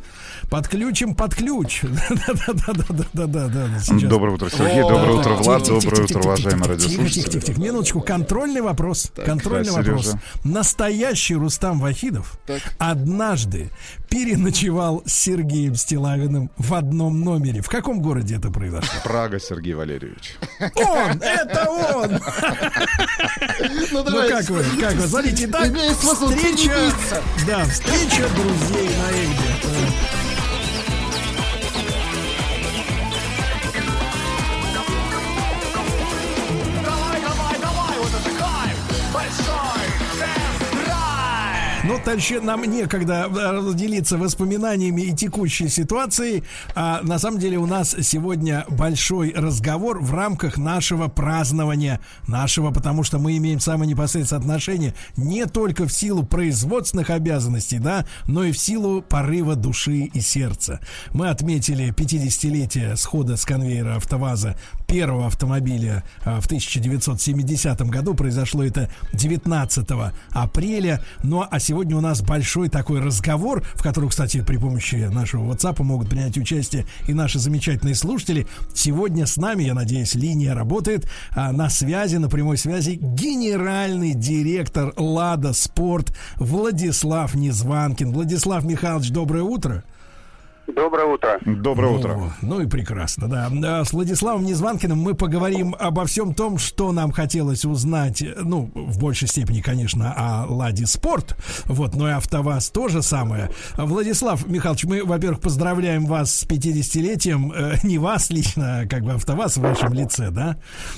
[0.55, 1.16] Подключим.
[1.16, 1.82] Под ключ.
[4.05, 4.82] Доброе утро, Сергей.
[4.82, 5.66] Доброе утро, Влад.
[5.66, 7.22] Доброе утро, уважаемые тихо, радиослушатели.
[7.22, 7.60] тихо, тихо.
[7.60, 9.10] Минуточку, контрольный вопрос.
[9.16, 10.14] Контрольный вопрос.
[10.44, 12.39] Настоящий Рустам Вахидов
[12.78, 13.70] однажды
[14.09, 17.60] переночевал с Сергеем Стилавиным в одном номере.
[17.60, 18.93] В каком городе это произошло?
[19.02, 20.36] Прага, Сергей Валерьевич.
[20.76, 21.20] Он!
[21.20, 22.20] Это он!
[23.90, 26.72] Ну, Ну как вы, как вы, смотрите, так встреча,
[27.47, 30.23] да, встреча друзей на Эгде.
[41.86, 46.43] Ну, дальше нам некогда э, разделиться воспоминаниями и текущей ситуацией.
[46.74, 53.02] А на самом деле у нас сегодня большой разговор в рамках нашего празднования, нашего, потому
[53.02, 58.52] что мы имеем самое непосредственное отношение не только в силу производственных обязанностей, да, но и
[58.52, 60.81] в силу порыва души и сердца.
[61.12, 64.56] Мы отметили 50-летие схода с конвейера АвтоВАЗа
[64.86, 68.15] первого автомобиля а, в 1970 году.
[68.15, 69.86] Произошло это 19
[70.31, 71.05] апреля.
[71.23, 75.82] Ну а сегодня у нас большой такой разговор, в котором, кстати, при помощи нашего WhatsApp
[75.82, 78.46] могут принять участие и наши замечательные слушатели.
[78.74, 81.09] Сегодня с нами, я надеюсь, линия работает.
[81.34, 88.12] а, на связи, на прямой связи генеральный директор Лада Спорт Владислав Незванкин.
[88.12, 89.84] Владислав Михайлович, доброе утро.
[90.66, 91.39] Доброе утро.
[91.45, 92.32] Доброе Ну, утро.
[92.41, 93.51] Ну и прекрасно, да.
[93.81, 98.99] А С Владиславом Незванкиным мы поговорим обо всем том, что нам хотелось узнать, ну, в
[98.99, 101.36] большей степени, конечно, о Ладе Спорт,
[101.66, 103.51] вот, но и АвтоВАЗ тоже самое.
[103.77, 109.12] Владислав Михайлович, мы, во-первых, поздравляем вас с 50-летием, э, не вас лично, а как бы
[109.12, 110.57] АвтоВАЗ в вашем лице, да.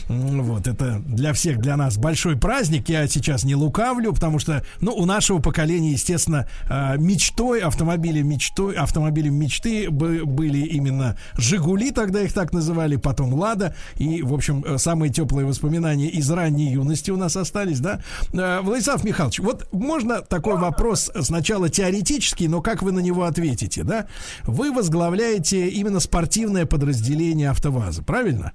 [0.08, 4.92] Вот, это для всех, для нас большой праздник, я сейчас не лукавлю, потому что, ну,
[4.92, 12.22] у нашего поколения, естественно, э, мечтой, автомобилем мечтой, автомобилем мечты бы- были именно «Жигули», тогда
[12.22, 17.10] их так называли, потом «Лада», и, в общем, э, самые теплые воспоминания из ранней юности
[17.10, 18.00] у нас остались, да?
[18.32, 23.82] Э, Владислав Михайлович, вот можно такой вопрос сначала теоретический, но как вы на него ответите,
[23.82, 24.06] да?
[24.44, 28.52] Вы возглавляете именно спортивное подразделение «АвтоВАЗа», правильно?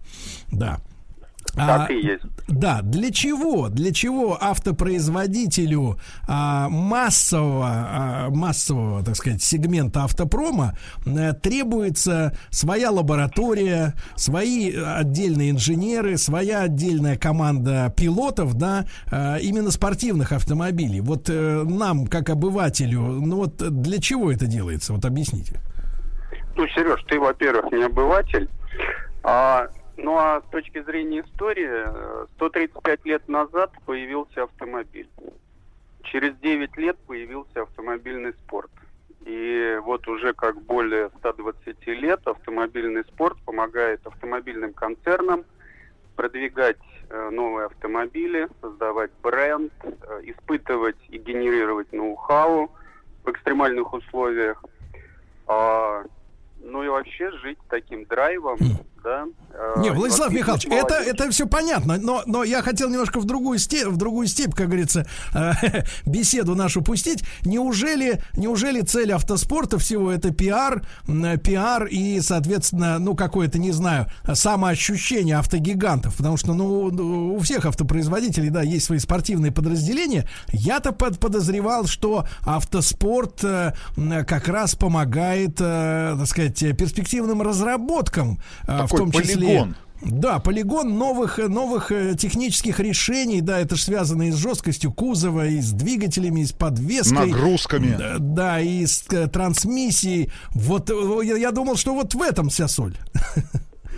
[0.52, 0.80] Да.
[1.56, 2.24] А, Так и есть.
[2.48, 3.70] Да, для чего?
[3.70, 5.98] Для чего автопроизводителю
[6.28, 16.18] а, массового, а, массового, так сказать, сегмента автопрома э, требуется своя лаборатория, свои отдельные инженеры,
[16.18, 21.02] своя отдельная команда пилотов, да, а, именно спортивных автомобилей.
[21.02, 24.94] Вот э, нам, как обывателю, ну вот для чего это делается?
[24.94, 25.60] Вот объясните.
[26.56, 28.50] Ну, Сереж, ты, во-первых, не обыватель.
[29.24, 29.68] А,
[30.04, 35.10] ну, а с точки зрения истории, э, 135 лет назад появился автомобиль.
[36.04, 38.72] Через 9 лет появился автомобильный спорт.
[39.26, 45.46] И вот уже как более 120 лет автомобильный спорт помогает автомобильным концернам
[46.16, 46.78] продвигать
[47.10, 52.72] э, новые автомобили, создавать бренд, э, испытывать и генерировать ноу-хау
[53.24, 54.64] в экстремальных условиях.
[55.46, 56.04] А,
[56.60, 58.58] ну и вообще жить таким драйвом,
[59.04, 59.26] да.
[59.54, 63.26] э, Не, Владислав воспитывать Михайлович, это, это все понятно, но, но я хотел немножко в
[63.26, 65.52] другую степь, в другую степь, как говорится, э,
[66.06, 67.24] беседу нашу пустить.
[67.44, 70.84] Неужели, неужели цель автоспорта всего это пиар,
[71.44, 78.50] пиар и, соответственно, ну, какое-то, не знаю, самоощущение автогигантов, потому что, ну, у всех автопроизводителей,
[78.50, 80.28] да, есть свои спортивные подразделения.
[80.50, 83.74] Я-то под- подозревал, что автоспорт э,
[84.28, 89.36] как раз помогает, э, так сказать, перспективным разработкам, э, в Такой том числе.
[89.36, 89.76] полигон.
[90.02, 94.92] Да, полигон новых, э, новых э, технических решений, да, это же связано и с жесткостью
[94.92, 97.32] кузова, и с двигателями, и с подвеской.
[97.32, 97.96] Нагрузками.
[97.98, 100.32] Да, да, и с э, трансмиссией.
[100.56, 100.90] Вот
[101.24, 102.96] я, я думал, что вот в этом вся соль.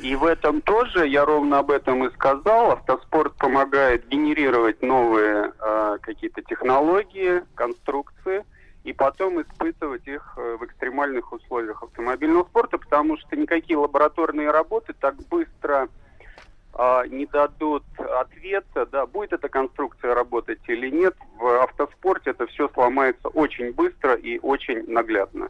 [0.02, 5.98] И в этом тоже, я ровно об этом и сказал, автоспорт помогает генерировать новые э,
[6.02, 8.44] какие-то технологии, конструкции,
[8.84, 14.94] и потом испытывать их э, в экстремальных условиях автомобильного спорта, потому что никакие лабораторные работы
[14.94, 15.88] так быстро
[16.76, 21.16] а, не дадут ответа, да, будет эта конструкция работать или нет.
[21.40, 25.50] В автоспорте это все сломается очень быстро и очень наглядно.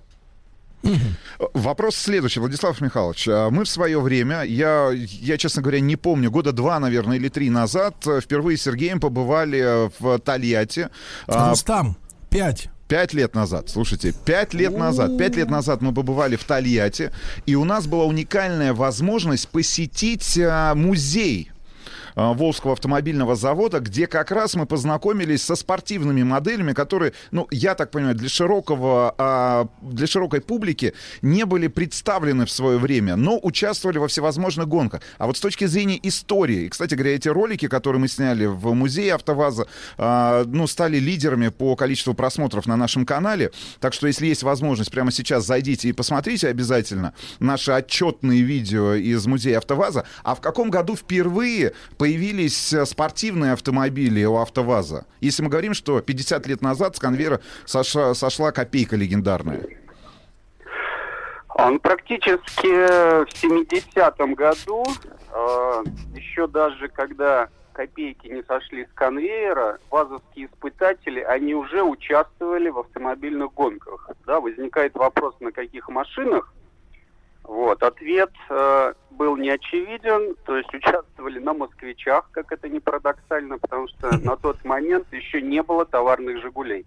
[1.54, 3.28] Вопрос следующий, Владислав Михайлович.
[3.30, 7.30] А Мы в свое время, я, я, честно говоря, не помню, года два, наверное, или
[7.30, 10.90] три назад, э, впервые с Сергеем побывали в Тольятти.
[11.28, 11.96] А, Рустам,
[12.30, 12.70] пять.
[12.94, 17.12] Пять лет назад, слушайте, пять лет назад, пять лет назад мы побывали в Тольятти,
[17.48, 21.50] и у нас была уникальная возможность посетить а, музей
[22.16, 27.92] Волжского автомобильного завода, где как раз мы познакомились со спортивными моделями, которые, ну, я так
[27.92, 33.98] понимаю, для широкого, а, для широкой публики не были представлены в свое время, но участвовали
[33.98, 35.02] во всевозможных гонках.
[35.18, 38.74] А вот с точки зрения истории, и, кстати говоря, эти ролики, которые мы сняли в
[38.74, 39.68] музее АвтоВАЗа,
[39.98, 43.52] а, ну, стали лидерами по количеству просмотров на нашем канале.
[43.80, 49.26] Так что, если есть возможность, прямо сейчас зайдите и посмотрите обязательно наши отчетные видео из
[49.26, 50.06] музея АвтоВАЗа.
[50.24, 51.74] А в каком году впервые
[52.04, 55.06] появились э, спортивные автомобили у АвтоВАЗа?
[55.22, 59.66] Если мы говорим, что 50 лет назад с конвейера сошла, сошла копейка легендарная.
[61.56, 64.84] Он практически в 70-м году,
[65.34, 72.80] э, еще даже когда копейки не сошли с конвейера, вазовские испытатели, они уже участвовали в
[72.80, 74.10] автомобильных гонках.
[74.26, 76.54] Да, возникает вопрос, на каких машинах.
[77.44, 83.88] Вот, ответ э, был неочевиден, то есть участвовали на москвичах, как это не парадоксально, потому
[83.90, 86.86] что на тот момент еще не было товарных «Жигулей».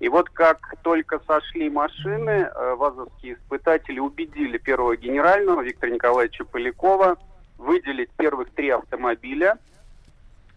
[0.00, 7.16] И вот как только сошли машины, э, вазовские испытатели убедили первого генерального Виктора Николаевича Полякова
[7.56, 9.58] выделить первых три автомобиля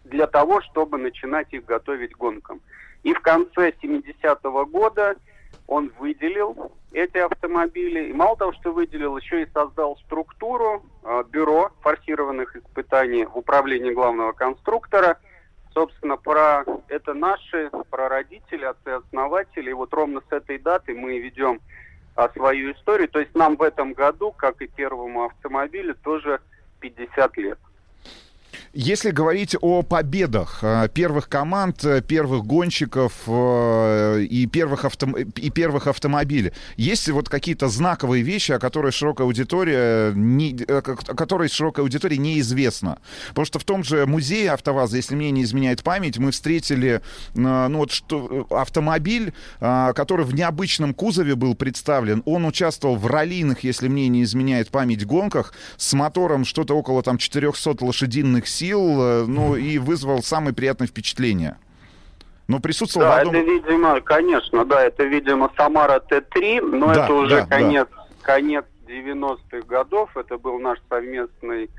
[0.04, 2.60] для того, чтобы начинать их готовить к гонкам.
[3.04, 5.14] И в конце 70-го года
[5.66, 8.08] он выделил эти автомобили.
[8.08, 13.92] И мало того, что выделил, еще и создал структуру, э, бюро форсированных испытаний в управлении
[13.92, 15.18] главного конструктора.
[15.74, 19.70] Собственно, про это наши прародители, отцы-основатели.
[19.70, 21.60] И вот ровно с этой даты мы ведем
[22.14, 23.08] а, свою историю.
[23.08, 26.40] То есть нам в этом году, как и первому автомобилю, тоже
[26.80, 27.58] 50 лет.
[28.78, 35.06] Если говорить о победах э, первых команд, э, первых гонщиков э, и первых, авто...
[35.16, 40.54] и первых автомобилей, есть вот какие-то знаковые вещи, о которых широкая аудитория не...
[40.68, 42.98] о которой широкой аудитории неизвестно?
[43.28, 47.00] Потому что в том же музее АвтоВАЗа, если мне не изменяет память, мы встретили
[47.32, 48.46] ну, вот, что...
[48.50, 52.22] автомобиль, который в необычном кузове был представлен.
[52.26, 57.16] Он участвовал в раллийных, если мне не изменяет память, гонках с мотором что-то около там
[57.16, 61.56] 400 лошадиных сил, ну и вызвал самое приятное впечатление.
[62.48, 63.34] Но присутствовал да, в одном...
[63.34, 67.88] это, видимо, конечно, да, это, видимо, Самара Т-3, но Да, это уже да, конец,
[68.22, 71.70] конец 90-х годов, это был наш совместный,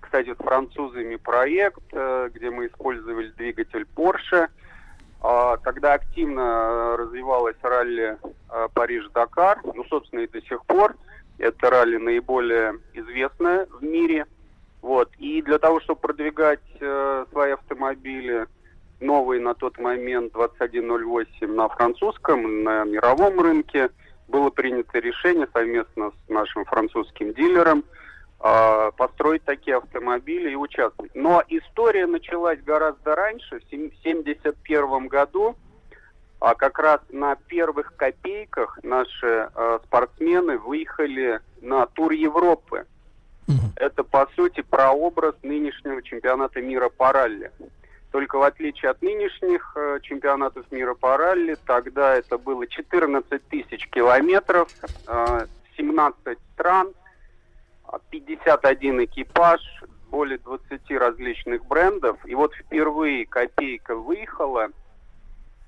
[0.00, 4.48] кстати, с французами проект, э, где мы использовали двигатель Porsche.
[5.20, 8.16] А, Когда активно э, развивалась ралли
[8.50, 10.96] э, Париж-Дакар, ну, собственно, и до сих пор,
[11.38, 14.26] это ралли наиболее известное в мире.
[14.82, 15.10] Вот.
[15.18, 18.46] И для того, чтобы продвигать э, свои автомобили,
[19.00, 23.90] новый на тот момент 2108 на французском, на мировом рынке,
[24.28, 27.84] было принято решение совместно с нашим французским дилером
[28.40, 31.14] э, построить такие автомобили и участвовать.
[31.14, 35.56] Но история началась гораздо раньше, в 1971 году,
[36.40, 42.86] а как раз на первых копейках наши э, спортсмены выехали на тур Европы.
[43.76, 47.50] Это, по сути, прообраз нынешнего чемпионата мира по ралли.
[48.10, 53.86] Только в отличие от нынешних э, чемпионатов мира по ралли, тогда это было 14 тысяч
[53.88, 54.68] километров,
[55.06, 55.46] э,
[55.76, 56.92] 17 стран,
[57.84, 59.60] а 51 экипаж,
[60.10, 62.18] более 20 различных брендов.
[62.26, 64.68] И вот впервые копейка выехала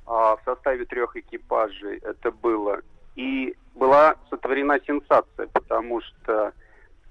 [0.06, 1.98] а, в составе трех экипажей.
[1.98, 2.80] Это было.
[3.16, 6.52] И была сотворена сенсация, потому что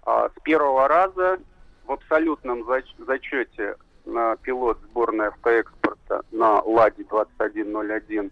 [0.03, 1.39] а, с первого раза
[1.85, 8.31] в абсолютном зач- зачете на пилот сборной автоэкспорта на «Ладе» 2101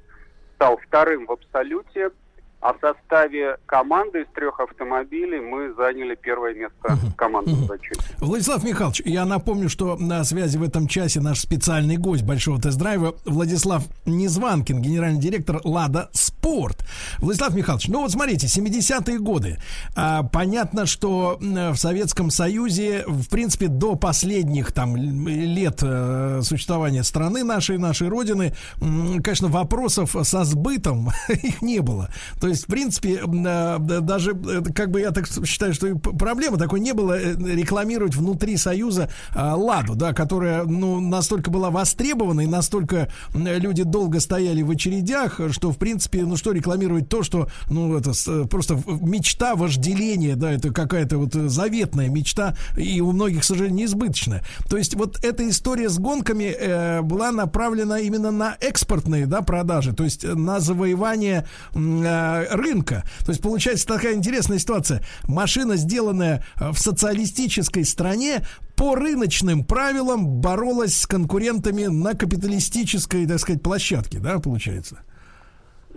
[0.55, 2.11] стал вторым в абсолюте,
[2.67, 8.01] а в составе команды из трех автомобилей мы заняли первое место командном зачете.
[8.19, 13.15] Владислав Михайлович, я напомню, что на связи в этом часе наш специальный гость большого тест-драйва
[13.23, 16.85] Владислав Незванкин, генеральный директор «Лада Спорт».
[17.19, 19.59] Владислав Михайлович, ну вот смотрите, 70-е годы.
[19.95, 27.45] А, понятно, что в Советском Союзе, в принципе, до последних там лет э, существования страны
[27.45, 32.09] нашей, нашей Родины, конечно, вопросов со сбытом их не было.
[32.41, 35.93] То есть, в принципе, э, да, даже, э, как бы я так считаю, что и
[35.93, 41.51] п- проблемы такой не было э, рекламировать внутри Союза а, Ладу, да, которая, ну, настолько
[41.51, 47.09] была востребована и настолько люди долго стояли в очередях, что, в принципе, ну, что рекламировать
[47.09, 48.11] то, что, ну, это
[48.47, 54.43] просто мечта вожделения, да, это какая-то вот заветная мечта, и у многих, к сожалению, неизбыточная.
[54.69, 60.03] То есть вот эта история с гонками была направлена именно на экспортные, да, продажи, то
[60.03, 61.45] есть на завоевание
[62.49, 63.03] рынка.
[63.25, 65.01] То есть получается такая интересная ситуация.
[65.27, 68.45] Машина, сделанная э, в социалистической стране,
[68.75, 74.99] по рыночным правилам боролась с конкурентами на капиталистической, так сказать, площадке, да, получается?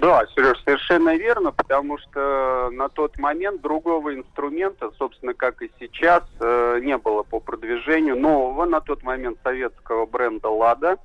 [0.00, 6.24] Да, Сереж, совершенно верно, потому что на тот момент другого инструмента, собственно, как и сейчас,
[6.40, 10.96] э, не было по продвижению нового на тот момент советского бренда «Лада»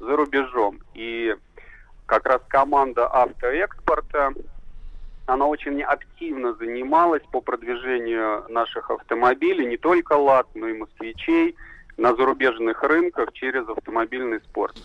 [0.00, 0.78] за рубежом.
[0.94, 1.36] И
[2.06, 4.32] как раз команда автоэкспорта,
[5.28, 11.54] она очень активно занималась по продвижению наших автомобилей, не только «Лад», но и «Москвичей»
[11.96, 14.76] на зарубежных рынках через автомобильный спорт.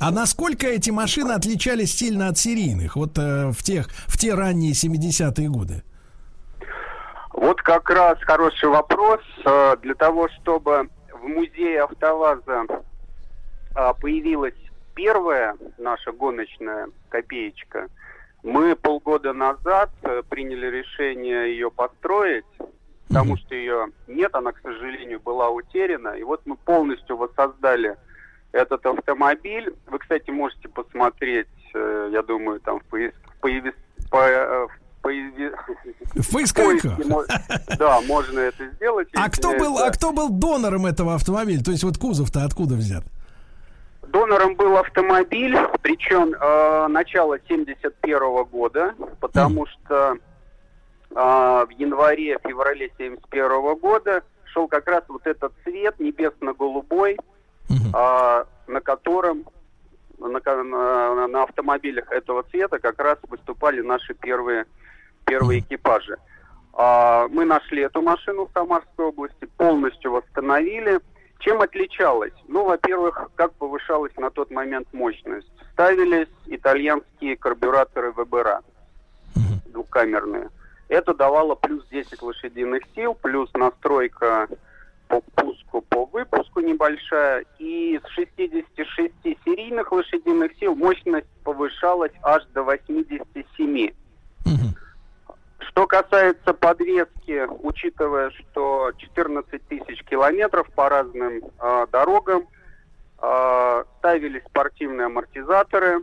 [0.00, 4.72] А насколько эти машины отличались сильно от серийных, вот э, в тех, в те ранние
[4.72, 5.82] 70-е годы?
[7.32, 9.20] Вот как раз хороший вопрос.
[9.44, 12.66] Э, Для того, чтобы в музее АвтоВАЗа
[13.74, 14.54] а, появилась
[14.94, 17.88] первая наша гоночная копеечка,
[18.42, 22.44] мы полгода назад э, приняли решение ее построить,
[23.08, 26.10] потому что ее нет, она, к сожалению, была утеряна.
[26.10, 27.96] И вот мы полностью воссоздали
[28.52, 29.74] этот автомобиль.
[29.86, 33.74] Вы, кстати, можете посмотреть, э, я думаю, там в поис- в появи-
[34.10, 34.66] по- э,
[35.00, 36.98] в поисковиках?
[37.78, 39.08] Да, можно это сделать.
[39.14, 41.62] А кто был, а кто был донором этого автомобиля?
[41.62, 43.04] То есть вот кузов-то откуда взят?
[44.12, 50.16] Донором был автомобиль, причем э, начало 71 года, потому что
[51.10, 57.18] э, в январе-феврале 71 года шел как раз вот этот цвет небесно-голубой,
[57.94, 59.44] э, на котором
[60.18, 60.28] на,
[60.64, 64.64] на- на автомобилях этого цвета как раз выступали наши первые,
[65.26, 66.16] первые экипажи.
[66.72, 70.98] А, Мы нашли эту машину в Самарской области, полностью восстановили.
[71.38, 72.32] Чем отличалась?
[72.48, 75.50] Ну, во-первых, как повышалась на тот момент мощность?
[75.72, 78.62] Ставились итальянские карбюраторы ВБРА,
[79.66, 80.50] двухкамерные.
[80.88, 84.48] Это давало плюс 10 лошадиных сил, плюс настройка
[85.06, 87.44] по пуску, по выпуску небольшая.
[87.58, 89.12] И с 66
[89.44, 93.90] серийных лошадиных сил мощность повышалась аж до 87.
[95.58, 102.46] Что касается подвески, учитывая, что 14 тысяч километров по разным э, дорогам,
[103.20, 106.00] э, ставились спортивные амортизаторы,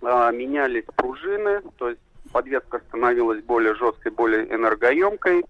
[0.00, 2.00] э, менялись пружины, то есть
[2.32, 5.44] подвеска становилась более жесткой, более энергоемкой.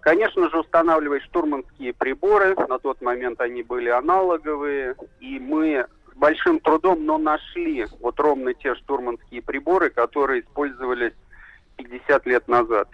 [0.00, 2.56] Конечно же, устанавливать штурманские приборы.
[2.56, 4.96] На тот момент они были аналоговые.
[5.20, 11.12] И мы с большим трудом, но нашли вот ровно те штурманские приборы, которые использовались
[11.84, 12.88] 50 лет назад.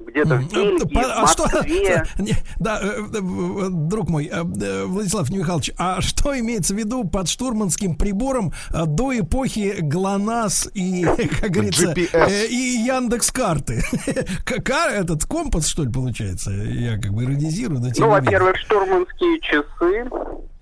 [0.00, 2.04] Где-то в Бельгии, По- а в что, Москве.
[2.60, 7.28] да, э, э, друг мой, э, э, Владислав Михайлович, а что имеется в виду под
[7.28, 11.04] штурманским прибором э, до эпохи ГЛОНАСС и,
[11.40, 12.10] как говорится, GPS.
[12.14, 13.82] э, и Яндекс карты?
[14.46, 16.52] Этот компас, что ли, получается?
[16.52, 20.08] Я как бы иронизирую, но Ну, во-первых, штурманские часы,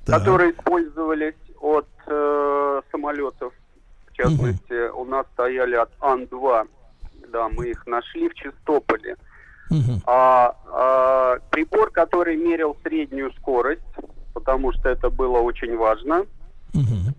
[0.06, 0.20] Так.
[0.20, 3.52] которые использовались от э, самолетов.
[4.10, 6.68] В частности, у нас стояли от Ан-2.
[7.30, 9.16] Да, мы их нашли в Чистополе.
[10.06, 13.82] А, а, прибор, который мерил среднюю скорость,
[14.32, 16.26] потому что это было очень важно.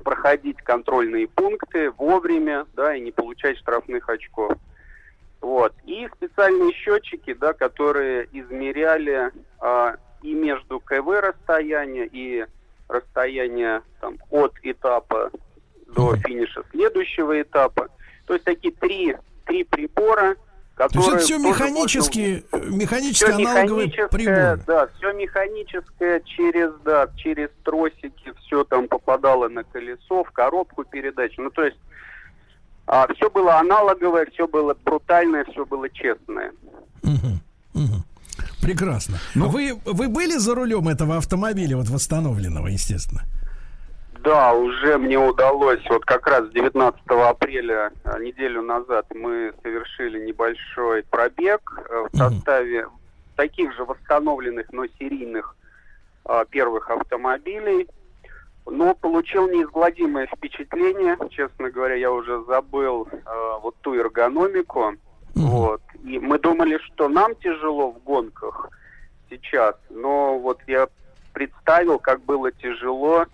[0.04, 4.54] Проходить контрольные пункты вовремя, да, и не получать штрафных очков.
[5.42, 5.74] Вот.
[5.86, 12.46] И специальные счетчики, да, которые измеряли а, и между КВ расстояние, и
[12.88, 15.32] расстояние там, от этапа
[15.88, 17.90] до финиша следующего этапа.
[18.26, 19.16] То есть такие три,
[19.48, 21.16] три прибора, То есть которые...
[21.16, 24.62] это все тоже механические, э, механические Всё аналоговые приборы.
[24.68, 31.34] Да, все механическое через, да, через тросики, все там попадало на колесо, в коробку передач.
[31.38, 31.78] Ну, то есть
[33.16, 36.52] все было аналоговое, все было брутальное, все было честное.
[38.62, 39.18] Прекрасно.
[39.36, 39.50] Ну.
[39.50, 43.24] вы, вы были за рулем этого автомобиля, вот восстановленного, естественно?
[44.24, 51.04] Да, уже мне удалось, вот как раз 19 апреля, э, неделю назад, мы совершили небольшой
[51.04, 52.88] пробег э, в составе
[53.36, 55.56] таких же восстановленных, но серийных
[56.26, 57.88] э, первых автомобилей.
[58.66, 61.18] Но получил неизгладимое впечатление.
[61.30, 63.18] Честно говоря, я уже забыл э,
[63.62, 64.96] вот ту эргономику.
[65.36, 65.82] Вот.
[66.04, 68.70] И мы думали, что нам тяжело в гонках
[69.30, 70.88] сейчас, но вот я
[71.34, 73.26] представил, как было тяжело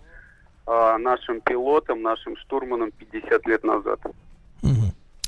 [0.66, 4.00] а, нашим пилотам, нашим штурманам 50 лет назад.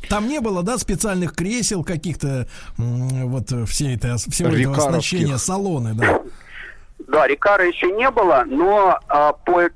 [0.09, 2.47] Там не было, да, специальных кресел каких-то,
[2.79, 6.21] вот э, все это, всего этого оснащения, салоны, да.
[6.99, 9.71] Да, Рикара еще не было, но а, по э,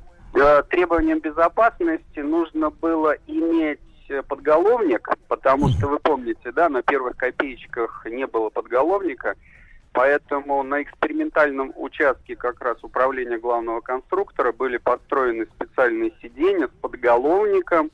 [0.71, 3.79] требованиям безопасности нужно было иметь
[4.09, 9.35] э, подголовник, потому что вы помните, да, на первых копеечках не было подголовника,
[9.93, 17.91] поэтому на экспериментальном участке как раз управления главного конструктора были построены специальные сиденья с подголовником,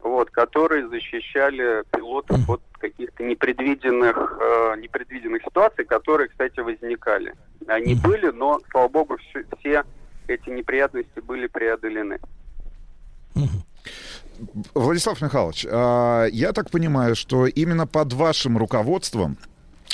[0.00, 7.34] вот, которые защищали пилотов от каких-то непредвиденных, э, непредвиденных ситуаций, которые, кстати, возникали.
[7.68, 9.84] Они были, но, слава богу, все, все
[10.26, 12.18] эти неприятности были преодолены.
[14.74, 19.38] Владислав Михайлович, а, я так понимаю, что именно под вашим руководством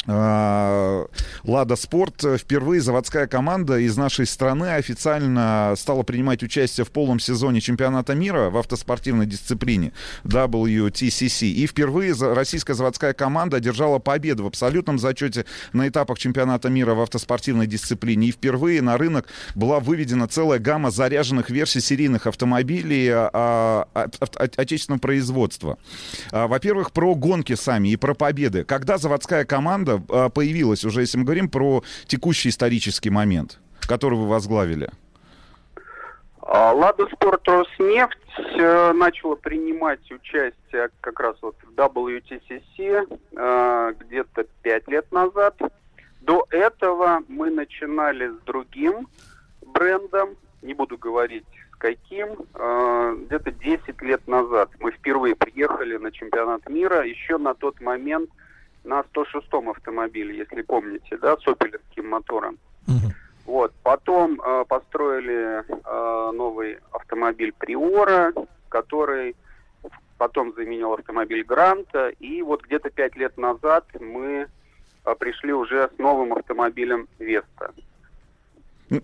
[0.07, 7.61] Лада Спорт впервые заводская команда из нашей страны официально стала принимать участие в полном сезоне
[7.61, 9.93] чемпионата мира в автоспортивной дисциплине
[10.25, 11.47] WTCC.
[11.49, 17.01] И впервые российская заводская команда одержала победу в абсолютном зачете на этапах чемпионата мира в
[17.01, 18.29] автоспортивной дисциплине.
[18.29, 23.87] И впервые на рынок была выведена целая гамма заряженных версий серийных автомобилей а, а,
[24.20, 25.79] от- от- отечественного производства.
[26.31, 28.65] А, Во-первых, про гонки сами и про победы.
[28.65, 34.28] Когда заводская команда а, появилась, уже если мы говорим про текущий исторический момент, который вы
[34.28, 34.90] возглавили?
[36.51, 38.19] А, Лада Спорт Роснефть
[38.59, 45.60] э, начала принимать участие как раз вот в WTCC э, где-то пять лет назад.
[46.23, 49.09] До этого мы начинали с другим
[49.60, 54.70] брендом, не буду говорить с каким, э, где-то 10 лет назад.
[54.81, 58.31] Мы впервые приехали на чемпионат мира, еще на тот момент
[58.84, 62.59] на 106-м автомобиле, если помните, да, с опелевским мотором.
[63.48, 63.72] Вот.
[63.82, 68.34] Потом э, построили э, новый автомобиль Приора,
[68.68, 69.36] который
[70.18, 72.09] потом заменил автомобиль Гранта.
[72.20, 74.48] И вот где-то пять лет назад мы
[75.05, 77.72] э, пришли уже с новым автомобилем Веста.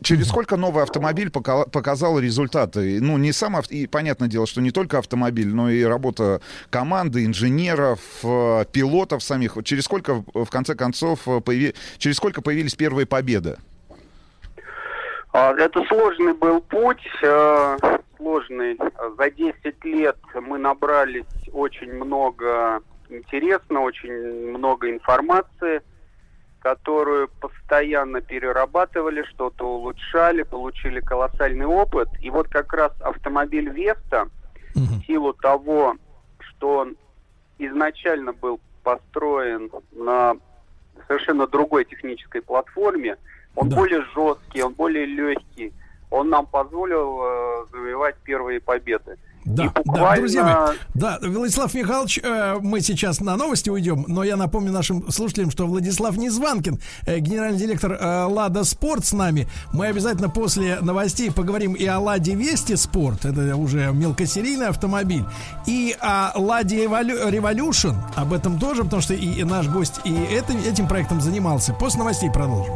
[0.02, 3.00] Через сколько новый автомобиль пока- показал результаты?
[3.02, 6.40] Ну, не сам, ав- и понятное дело, что не только автомобиль, но и работа
[6.70, 9.58] команды, инженеров, э, пилотов самих.
[9.64, 13.58] Через сколько, в конце концов, э, появи- через сколько появились первые победы?
[15.32, 17.78] А, Это сложный был путь, э,
[18.16, 18.78] сложный.
[19.18, 22.80] За 10 лет мы набрались очень много
[23.10, 24.12] интересно, очень
[24.56, 25.82] много информации,
[26.64, 32.08] которую постоянно перерабатывали, что-то улучшали, получили колоссальный опыт.
[32.22, 34.28] И вот как раз автомобиль Веста,
[34.74, 35.96] в силу того,
[36.38, 36.96] что он
[37.58, 40.36] изначально был построен на
[41.06, 43.18] совершенно другой технической платформе.
[43.56, 43.76] Он Да.
[43.76, 45.70] более жесткий, он более легкий.
[46.10, 49.18] Он нам позволил э, завоевать первые победы.
[49.44, 54.36] Да, да, друзья мои, да, Владислав Михайлович, э, мы сейчас на новости уйдем, но я
[54.36, 59.46] напомню нашим слушателям, что Владислав Незванкин, э, генеральный директор э, Лада Спорт с нами.
[59.72, 65.24] Мы обязательно после новостей поговорим и о Ладе Вести Спорт, это уже мелкосерийный автомобиль,
[65.66, 70.58] и о Ладе Революшн, об этом тоже, потому что и, и наш гость и этим,
[70.58, 71.74] этим проектом занимался.
[71.74, 72.72] После новостей продолжим.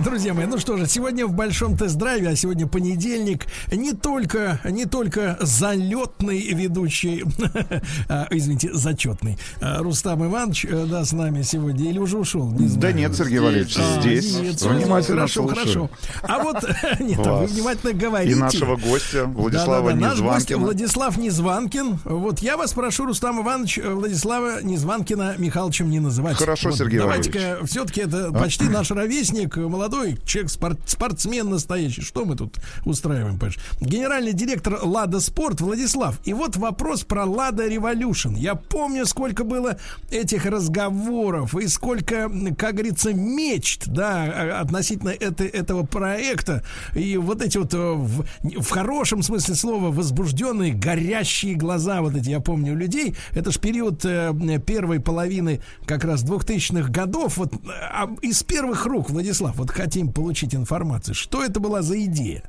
[0.04, 4.86] Друзья мои, ну что же, сегодня в большом тест-драйве, а сегодня понедельник, не только, не
[4.86, 7.24] только залетный ведущий,
[8.08, 12.50] а, извините, зачетный, а, Рустам Иванович, э, да, с нами сегодня, или уже ушел?
[12.50, 12.80] Не знаю.
[12.80, 14.38] Да нет, Сергей Валерьевич, А, здесь.
[14.40, 15.56] нет, Внимательно хорошо, слушаю.
[15.58, 15.90] хорошо.
[16.22, 16.56] А вот,
[17.00, 17.50] нет, вы Вас.
[17.50, 18.32] внимательно говорите.
[18.32, 20.58] И нашего гостя Владислава Да-да-да, Наш гость Незванкина.
[20.58, 21.98] Владислав Незванкин.
[22.04, 26.36] Вот я вас прошу, Рустам Иванович, э, Владислава Незванкина Михайловичем не называть.
[26.36, 28.32] Хорошо, Вот Сергей Давайте-ка, все-таки это А?
[28.32, 32.02] почти наш ровесник, э, молодой человек, спорт- спортсмен настоящий.
[32.02, 33.58] Что мы тут устраиваем, понимаешь?
[33.80, 36.18] Генеральный директор Лада Спорт Владислав.
[36.24, 38.34] И вот вопрос про Лада Революшн.
[38.36, 39.78] Я помню, сколько было
[40.10, 46.62] этих разговоров и сколько, как говорится, мечт, да, а- относительно это- этого проекта.
[46.94, 52.30] И вот эти вот э, в, в хорошем смысле слова возбужденные, горящие глаза вот эти,
[52.30, 53.16] я помню, у людей.
[53.32, 54.32] Это ж период э,
[54.64, 57.36] первой половины как раз 2000-х годов.
[57.38, 57.58] Вот э,
[57.92, 61.14] а из первых рук, Владислав, вот хотим получить информацию.
[61.14, 62.42] Что это была за идея?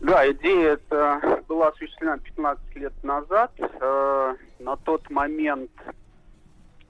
[0.00, 3.50] Да, идея эта была осуществлена 15 лет назад.
[3.58, 5.70] Э, на тот момент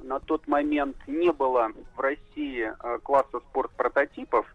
[0.03, 4.47] на тот момент не было в России э, класса спорт прототипов.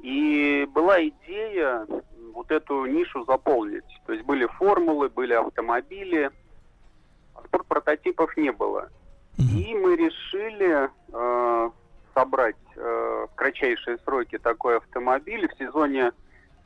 [0.00, 1.84] И была идея
[2.32, 3.82] вот эту нишу заполнить.
[4.06, 6.30] То есть были формулы, были автомобили,
[7.34, 8.88] а спорт прототипов не было.
[9.38, 11.70] И мы решили э,
[12.16, 15.48] собрать э, в кратчайшие сроки такой автомобиль.
[15.48, 16.12] В сезоне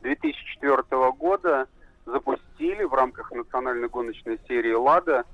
[0.03, 0.83] 2004
[1.13, 1.67] года
[2.07, 5.25] запустили в рамках национальной гоночной серии «Лада»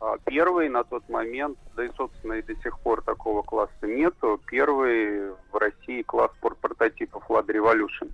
[0.00, 4.40] а, первый на тот момент, да и, собственно, и до сих пор такого класса нету,
[4.46, 8.06] первый в России класс спорт-прототипов «Лада Революшн»,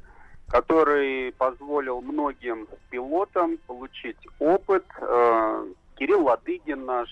[0.49, 4.85] который позволил многим пилотам получить опыт.
[5.01, 5.67] Э,
[5.97, 7.09] Кирилл Ладыгин наш,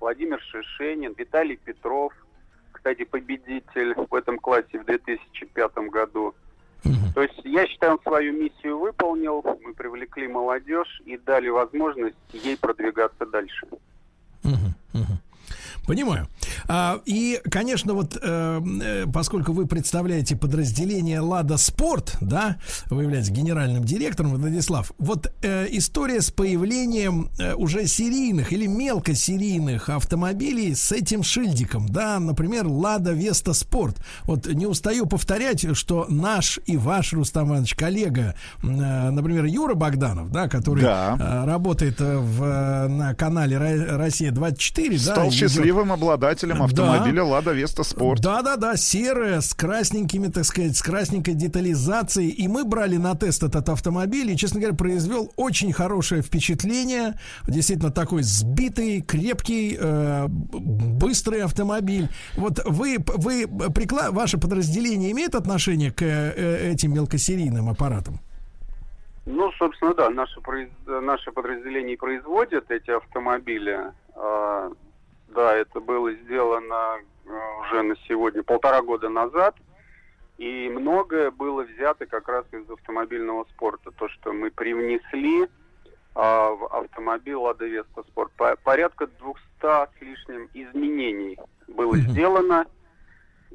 [0.00, 2.12] Владимир Шишенин, Виталий Петров,
[2.84, 6.34] кстати, победитель в этом классе в 2005 году.
[7.14, 12.58] То есть я считаю, он свою миссию выполнил, мы привлекли молодежь и дали возможность ей
[12.58, 13.66] продвигаться дальше.
[15.86, 16.26] Понимаю.
[16.68, 22.56] А, и, конечно, вот э, э, поскольку вы представляете подразделение Лада Спорт, да,
[22.90, 30.74] вы являетесь генеральным директором, Владислав, вот э, история с появлением уже серийных или мелкосерийных автомобилей
[30.74, 33.96] с этим шильдиком, да, например, Лада Веста Спорт.
[34.24, 40.48] Вот не устаю повторять, что наш и ваш, Рустам Иванович, коллега, например, Юра Богданов, да,
[40.48, 41.44] который Да.
[41.46, 46.64] работает в, на канале Ро- Россия 24, да, Стал счастливым обладателем Да.
[46.64, 48.20] автомобиля Лада Веста Спорт.
[48.20, 52.28] да, да, да, серая, с красненькими, так сказать, с красненькой детализацией.
[52.28, 57.18] И мы брали на тест этот автомобиль, и, честно говоря, произвел очень хорошее впечатление.
[57.48, 62.08] Действительно, такой сбитый, крепкий, э, быстрый автомобиль.
[62.36, 64.10] Вот вы, вы прикла...
[64.10, 68.20] ваше подразделение имеет отношение к э, этим мелкосерийным аппаратам?
[69.26, 73.78] Ну, собственно, да, наше, произ- наше подразделение производит эти автомобили.
[75.34, 77.30] Да, это было сделано э,
[77.60, 79.56] уже на сегодня полтора года назад.
[80.38, 83.90] И многое было взято как раз из автомобильного спорта.
[83.90, 85.48] То, что мы привнесли
[86.14, 88.30] а, в автомобиль Лада Веста Спорт.
[88.36, 92.66] По- порядка 200 с лишним изменений было сделано.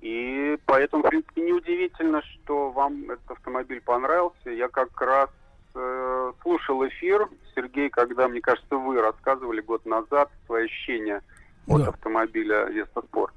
[0.01, 4.49] И поэтому, в принципе, неудивительно, что вам этот автомобиль понравился.
[4.49, 5.29] Я как раз
[5.75, 11.21] э, слушал эфир, Сергей, когда, мне кажется, вы рассказывали год назад свои ощущения
[11.69, 11.89] от Да.
[11.89, 13.33] автомобиля Веста Спорт.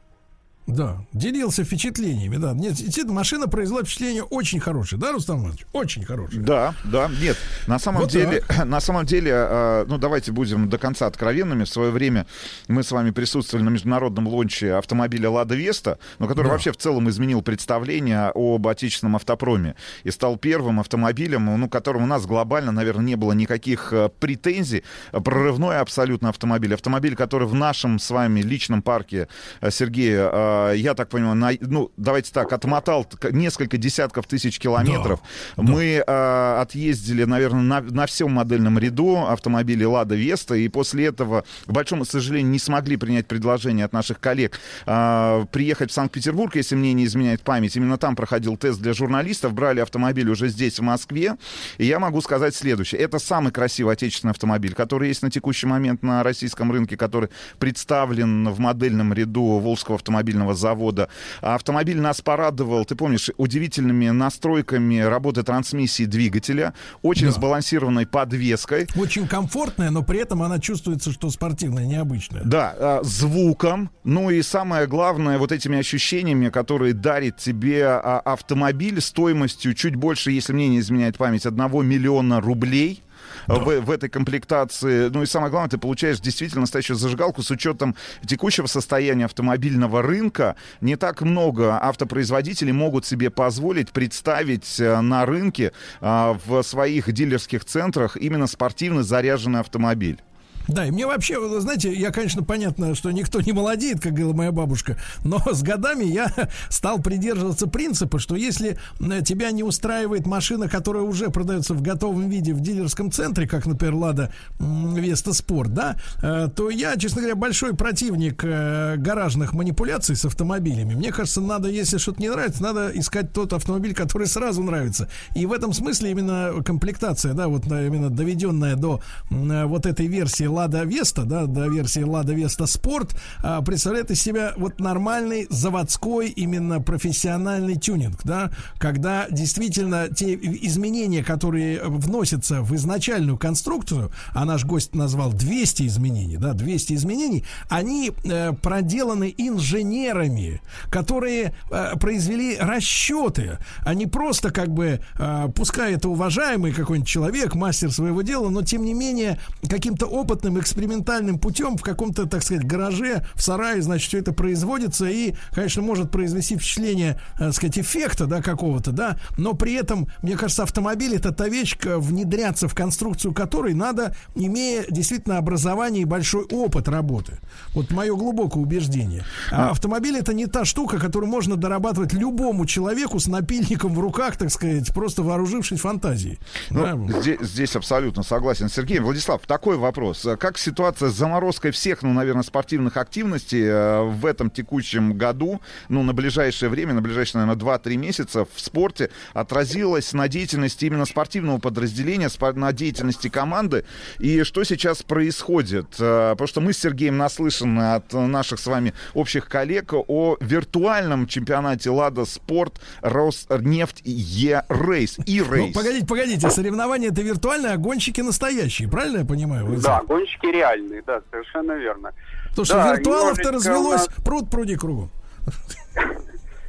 [0.66, 2.52] Да, делился впечатлениями, да.
[2.52, 5.66] Нет, действительно, машина произвела впечатление очень хорошее, да, Рустам Иванович?
[5.72, 6.40] Очень хорошее.
[6.40, 7.36] Да, да, нет.
[7.66, 11.64] На самом Вот деле, на самом деле, э, ну давайте будем до конца откровенными.
[11.64, 12.26] В свое время
[12.68, 16.52] мы с вами присутствовали на международном лонче автомобиля Лада Веста, но который Да.
[16.52, 19.74] вообще в целом изменил представление об отечественном автопроме
[20.05, 24.84] и стал первым автомобилем, ну, которому у нас глобально, наверное, не было никаких э, претензий.
[25.10, 26.72] Прорывной абсолютно автомобиль.
[26.74, 29.26] Автомобиль, который в нашем с вами личном парке,
[29.60, 30.30] э, Сергея,
[30.74, 35.20] я так понимаю, на- ну, давайте так, отмотал несколько десятков тысяч километров.
[35.56, 41.44] Мы э, отъездили, наверное, на, на всем модельном ряду автомобилей Лада Веста, и после этого,
[41.66, 46.74] к большому сожалению, не смогли принять предложение от наших коллег э, приехать в Санкт-Петербург, если
[46.74, 47.76] мне не изменяет память.
[47.76, 51.36] Именно там проходил тест для журналистов, брали автомобиль уже здесь, в Москве.
[51.78, 53.00] И я могу сказать следующее.
[53.00, 58.48] Это самый красивый отечественный автомобиль, который есть на текущий момент на российском рынке, который представлен
[58.50, 61.09] в модельном ряду Волжского автомобильного завода.
[61.40, 67.32] А Автомобиль нас порадовал, ты помнишь, удивительными настройками работы трансмиссии двигателя, очень Да.
[67.32, 68.86] сбалансированной подвеской.
[68.97, 72.43] Очень комфортная, но при этом она чувствуется, что спортивная, необычная.
[72.44, 79.01] Да, а, звуком, ну и самое главное, вот этими ощущениями, которые дарит тебе а, автомобиль
[79.01, 83.02] стоимостью чуть больше, если мне не изменяет память, одного миллиона рублей.
[83.47, 85.09] В, в этой комплектации.
[85.09, 87.97] Ну и самое главное, ты получаешь действительно настоящую зажигалку с учетом
[88.27, 90.56] текущего состояния автомобильного рынка.
[90.81, 97.64] Не так много автопроизводителей могут себе позволить представить э, на рынке а, в своих дилерских
[97.64, 100.20] центрах именно спортивно заряженный автомобиль.
[100.68, 104.52] Да, и мне вообще, знаете, я, конечно, понятно, что никто не молодеет, как говорила моя
[104.52, 106.32] бабушка, но с годами я
[106.68, 112.28] стал придерживаться принципа, что если э, тебя не устраивает машина, которая уже продается в готовом
[112.28, 117.36] виде в дилерском центре, как, например, Лада Веста Спорт, да, э, то я, честно говоря,
[117.36, 120.94] большой противник э, гаражных манипуляций с автомобилями.
[120.94, 125.09] Мне кажется, надо, если что-то не нравится, надо искать тот автомобиль, который сразу нравится.
[125.34, 130.84] И в этом смысле именно комплектация, да, вот именно доведенная до вот этой версии Лада
[130.84, 136.80] Веста, да, до версии Лада Веста Спорт, а, представляет из себя вот нормальный заводской, именно
[136.80, 144.94] профессиональный тюнинг, да, когда действительно те изменения, которые вносятся в изначальную конструкцию, а наш гость
[144.94, 150.60] назвал 200 изменений, да, 200 изменений, они э, проделаны инженерами,
[150.90, 157.54] которые э, произвели расчеты, а не просто как бы, э, пускай это уважаемый какой-нибудь человек,
[157.54, 159.38] мастер своего дела, но тем не менее
[159.68, 160.06] каким-то
[160.43, 165.35] опытным экспериментальным путем в каком-то, так сказать, гараже, в сарае, значит, все это производится и,
[165.52, 170.36] конечно, может произвести впечатление, э, так сказать, эффекта, да, какого-то, да, но при этом, мне
[170.36, 176.44] кажется, автомобиль это та вещь, внедряться в конструкцию которой надо, имея действительно образование и большой
[176.44, 177.39] опыт работы.
[177.74, 179.24] Вот мое глубокое убеждение.
[179.51, 184.36] А автомобиль это не та штука, которую можно дорабатывать любому человеку с напильником в руках,
[184.36, 186.39] так сказать, просто вооружившись фантазией.
[186.70, 186.94] Да.
[186.94, 188.69] Ну, здесь, здесь абсолютно согласен.
[188.69, 190.27] Сергей, Владислав, такой вопрос.
[190.32, 195.60] А Как ситуация с заморозкой всех, ну, наверное, спортивных активностей э, в этом текущем году,
[195.88, 201.04] ну, на ближайшее время, на ближайшие, наверное, 2-3 месяца в спорте отразилась на деятельности именно
[201.04, 203.84] спортивного подразделения, на деятельности команды?
[204.18, 205.86] И что сейчас происходит?
[205.98, 211.26] Э, Потому что мы с Сергеем наслышаны от наших с вами общих коллег о виртуальном
[211.26, 215.18] чемпионате «Лада Спорт» Роснефть E-Race.
[215.26, 215.74] И Ну, race.
[215.74, 219.66] погодите, погодите, соревнования это виртуальные, а гонщики настоящие, правильно я понимаю?
[219.66, 220.06] Владислав?
[220.09, 222.12] Да, гонщики реальные, да, совершенно верно.
[222.50, 225.10] Потому что Да, виртуалов-то немножечко у развелось нас- пруд пруди кругом.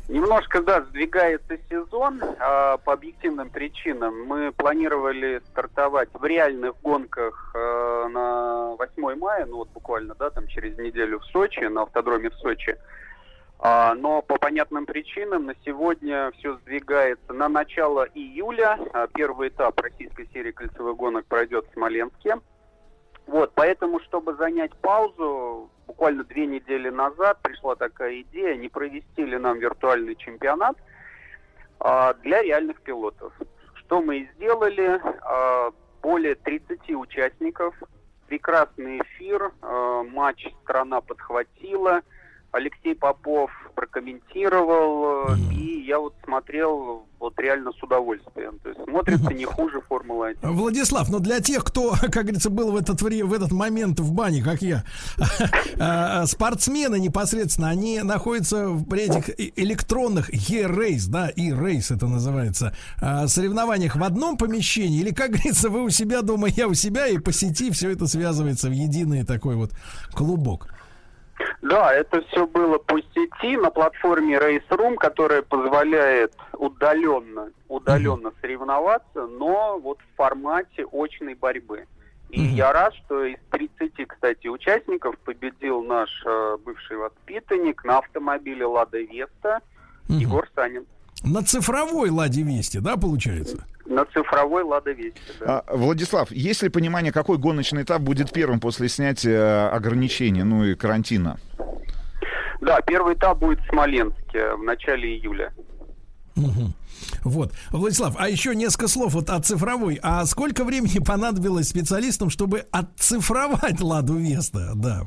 [0.09, 4.25] Немножко, да, сдвигается сезон а, по объективным причинам.
[4.25, 10.47] Мы планировали стартовать в реальных гонках э, на 8 мая, ну вот буквально, да, там
[10.47, 12.77] через неделю в Сочи, на автодроме в Сочи.
[13.59, 18.77] А, но по понятным причинам на сегодня все сдвигается на начало июля.
[18.91, 22.35] А, первый этап российской серии кольцевых гонок пройдет в Смоленске.
[23.27, 29.37] Вот, поэтому, чтобы занять паузу, буквально две недели назад пришла такая идея, не провести ли
[29.37, 30.77] нам виртуальный чемпионат
[31.79, 33.33] а, для реальных пилотов.
[33.75, 35.01] Что мы и сделали.
[35.21, 35.71] А,
[36.01, 37.73] более 30 участников,
[38.27, 42.01] прекрасный эфир, а, матч страна подхватила,
[42.53, 48.59] Алексей Попов прокомментировал, э, и я вот смотрел вот реально с удовольствием.
[48.61, 50.51] То есть смотрится не хуже Формулы-1.
[50.51, 54.43] Владислав, но для тех, кто, как говорится, был в этот, в этот момент в бане,
[54.43, 54.83] как я,
[55.79, 63.95] а, спортсмены непосредственно, они находятся в этих электронных e-race, да, e-race это называется, а, соревнованиях
[63.95, 67.31] в одном помещении, или, как говорится, вы у себя дома, я у себя, и по
[67.31, 69.71] сети все это связывается в единый такой вот
[70.13, 70.67] клубок.
[71.61, 79.27] Да, это все было по сети на платформе Race Room, которая позволяет удаленно, удаленно соревноваться,
[79.27, 81.85] но вот в формате очной борьбы.
[82.29, 88.65] И я рад, что из 30, кстати, участников победил наш э, бывший воспитанник на автомобиле
[88.65, 89.61] Лада Веста
[90.09, 90.85] Егор Санин.
[91.23, 93.65] На цифровой Ладе Вести, да, получается?
[93.85, 95.63] На цифровой Лада Вести, да.
[95.67, 100.75] А, Владислав, есть ли понимание, какой гоночный этап будет первым после снятия ограничений, ну и
[100.75, 101.39] карантина?
[102.61, 105.53] Да, первый этап будет в Смоленске в начале июля.
[106.35, 106.73] Мгм.
[107.23, 107.53] Вот.
[107.71, 109.99] Владислав, а еще несколько слов вот о цифровой.
[110.01, 114.71] А сколько времени понадобилось специалистам, чтобы отцифровать Ладу Веста?
[114.75, 115.03] Да.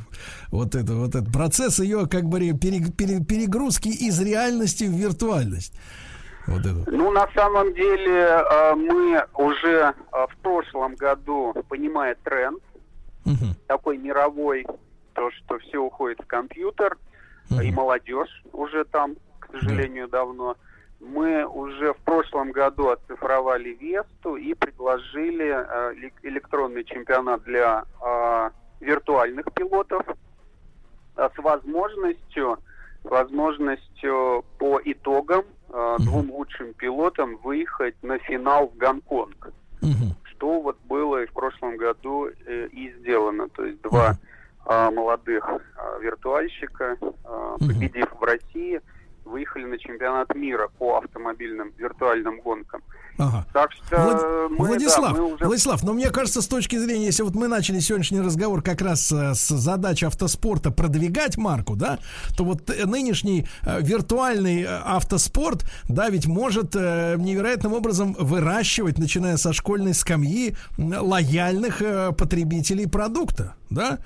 [0.49, 5.73] Вот это вот этот процесс ее как бы пере- пере- перегрузки из реальности в виртуальность.
[6.47, 6.91] Вот это.
[6.91, 12.63] Ну, на самом деле, э, мы уже э, в прошлом году, понимая тренд,
[13.67, 14.65] такой мировой,
[15.15, 16.97] то, что все уходит в компьютер,
[17.63, 20.57] и молодежь уже там, к сожалению, давно,
[21.01, 28.51] мы уже в прошлом году оцифровали Весту и предложили э, элек- электронный чемпионат для э,
[28.81, 30.05] виртуальных пилотов
[31.17, 32.59] э, с возможностью,
[33.05, 35.45] возможностью по итогам
[35.77, 39.53] э, двум лучшим пилотам выехать на финал в Гонконг.
[40.25, 43.49] Что вот было и в прошлом году э, и сделано.
[43.51, 44.17] То есть два
[44.67, 48.81] э, молодых э, виртуальщика, э, победив в России,
[49.25, 52.83] выехали на чемпионат мира по автомобильным виртуальным гонкам.
[53.19, 53.47] Ага.
[53.53, 57.07] Так что Влад- мы, да, Владислав, мы уже Владислав, но мне кажется, с точки зрения,
[57.07, 61.99] если вот мы начали сегодняшний разговор как раз э, с задачи автоспорта продвигать марку, да,
[62.37, 69.53] то вот нынешний э, виртуальный э, автоспорт, да, ведь может невероятным образом выращивать, начиная со
[69.53, 71.83] школьной скамьи, лояльных
[72.17, 73.99] потребителей продукта, да?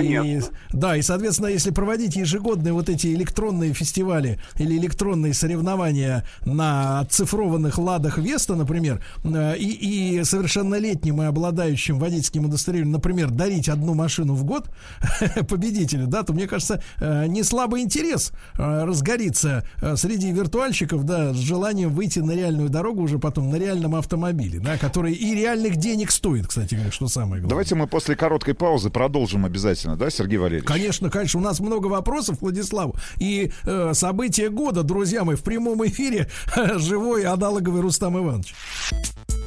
[0.00, 0.40] И,
[0.72, 7.78] да, и, соответственно, если проводить ежегодные вот эти электронные фестивали или электронные соревнования на оцифрованных
[7.78, 14.34] ладах Веста, например, э, и, и совершеннолетним и обладающим водительским удостоверением, например, дарить одну машину
[14.34, 14.68] в год
[15.48, 19.64] победителю, да, то мне кажется, э, не слабый интерес э, разгорится
[19.96, 24.78] среди виртуальщиков, да, с желанием выйти на реальную дорогу уже потом на реальном автомобиле, да,
[24.78, 27.50] который и реальных денег стоит, кстати что самое главное.
[27.50, 30.66] Давайте мы после короткой паузы продолжим обязательно, да, Сергей Валерьевич?
[30.66, 32.94] Конечно, конечно, у нас много вопросов, Владиславу.
[33.18, 36.28] И э, события года, друзья мои, в прямом эфире
[36.76, 38.45] живой аналоговый Рустам Иванович.
[38.46, 39.45] Давай,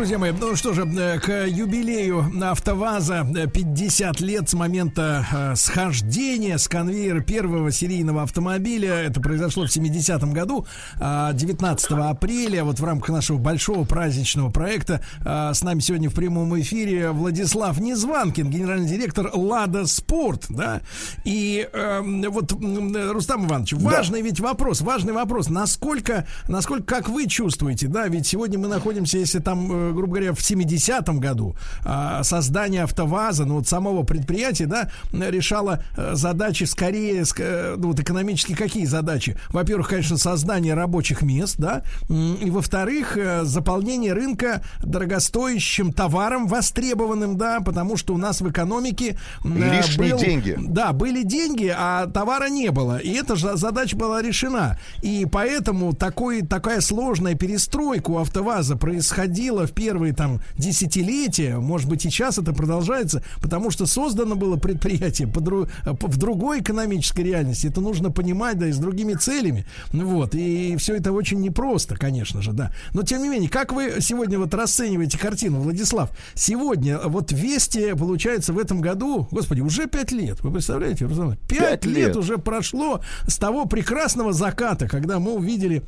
[0.00, 5.56] Друзья мои, ну что же, э, к юбилею АвтоВАЗа э, 50 лет с момента э,
[5.56, 8.94] схождения с конвейера первого серийного автомобиля.
[8.94, 10.64] Это произошло в 70-м году,
[10.98, 15.02] а, 19 апреля, вот в рамках нашего большого праздничного проекта.
[15.22, 20.80] а, С нами сегодня в прямом эфире Владислав Незванкин, генеральный директор Лада Спорт, да.
[21.26, 27.86] И эм, вот, Рустам Иванович, важный ведь вопрос, важный вопрос, насколько, насколько, как вы чувствуете,
[27.86, 32.82] да, ведь сегодня мы находимся, если там, э, грубо говоря, в 70-м году а, создание
[32.84, 38.54] АвтоВАЗа, ну вот самого предприятия, да, решало э, задачи скорее, ск- э, ну вот экономически
[38.54, 39.36] какие задачи?
[39.50, 47.60] Во-первых, конечно, создание рабочих мест, да, и во-вторых, э, заполнение рынка дорогостоящим товаром, востребованным, да,
[47.60, 50.56] потому что у нас в экономике э, Лишние был- деньги.
[50.58, 52.98] да, были деньги, а товара не было.
[52.98, 54.78] И эта же задача была решена.
[55.02, 61.56] И поэтому такой, такая сложная перестройка у АвтоВАЗа происходила в первые там десятилетия.
[61.56, 66.60] Может быть, и сейчас это продолжается, потому что создано было предприятие по дру- в другой
[66.60, 67.68] экономической реальности.
[67.68, 69.64] Это нужно понимать, да, и с другими целями.
[69.92, 70.34] Ну Вот.
[70.34, 72.72] И все это очень непросто, конечно же, да.
[72.92, 76.10] Но тем не менее, как вы сегодня вот расцениваете картину, Владислав?
[76.34, 80.42] Сегодня вот Вести, получается, в этом году, господи, уже пять лет.
[80.42, 81.38] Вы представляете, Руслан?
[81.48, 82.16] Пять лет лет.
[82.16, 85.82] уже прошло с того прекрасного заката, когда мы увидели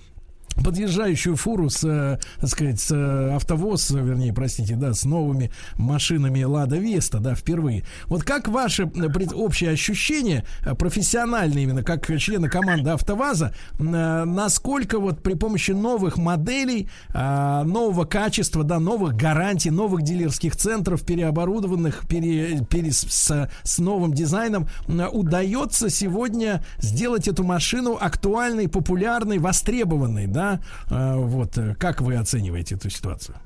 [0.55, 5.51] подъезжающую фуру с, э, так сказать, с э, автовоз, э, вернее, простите, да, с новыми
[5.77, 7.85] машинами Лада Веста, да, впервые.
[8.07, 15.35] Вот как ваши э, ощущения, э, профессиональные именно, как члена команды АвтоВАЗа, насколько вот при
[15.35, 22.93] помощи новых моделей, а, нового качества, да, новых гарантий, новых дилерских центров, переоборудованных, пере, пере-
[22.93, 24.69] с, с новым дизайном,
[25.13, 30.42] удается сегодня сделать эту машину актуальной, популярной, востребованной, да?
[30.91, 33.37] Э, Вот, э, как вы оцениваете эту ситуацию?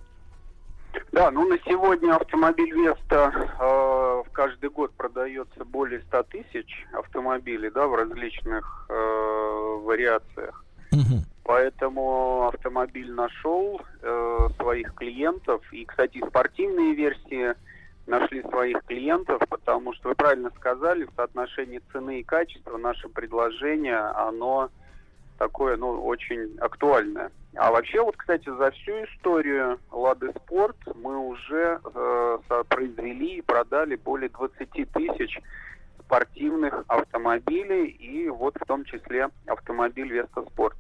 [1.13, 7.71] Да, ну на сегодня автомобиль Веста э, в каждый год продается более 100 тысяч автомобилей,
[7.71, 10.63] да, в различных э, вариациях.
[11.45, 15.63] Поэтому автомобиль нашел э, своих клиентов.
[15.73, 17.55] И, кстати, спортивные версии
[18.07, 23.99] нашли своих клиентов, потому что вы правильно сказали, в соотношении цены и качества наше предложение,
[23.99, 24.71] оно
[25.39, 27.31] такое, ну, очень актуальное.
[27.57, 33.97] А вообще, вот, кстати, за всю историю Лады Спорт мы уже э, произвели и продали
[33.97, 35.39] более 20 тысяч
[36.01, 40.77] спортивных автомобилей, и вот в том числе автомобиль Веста Спорт.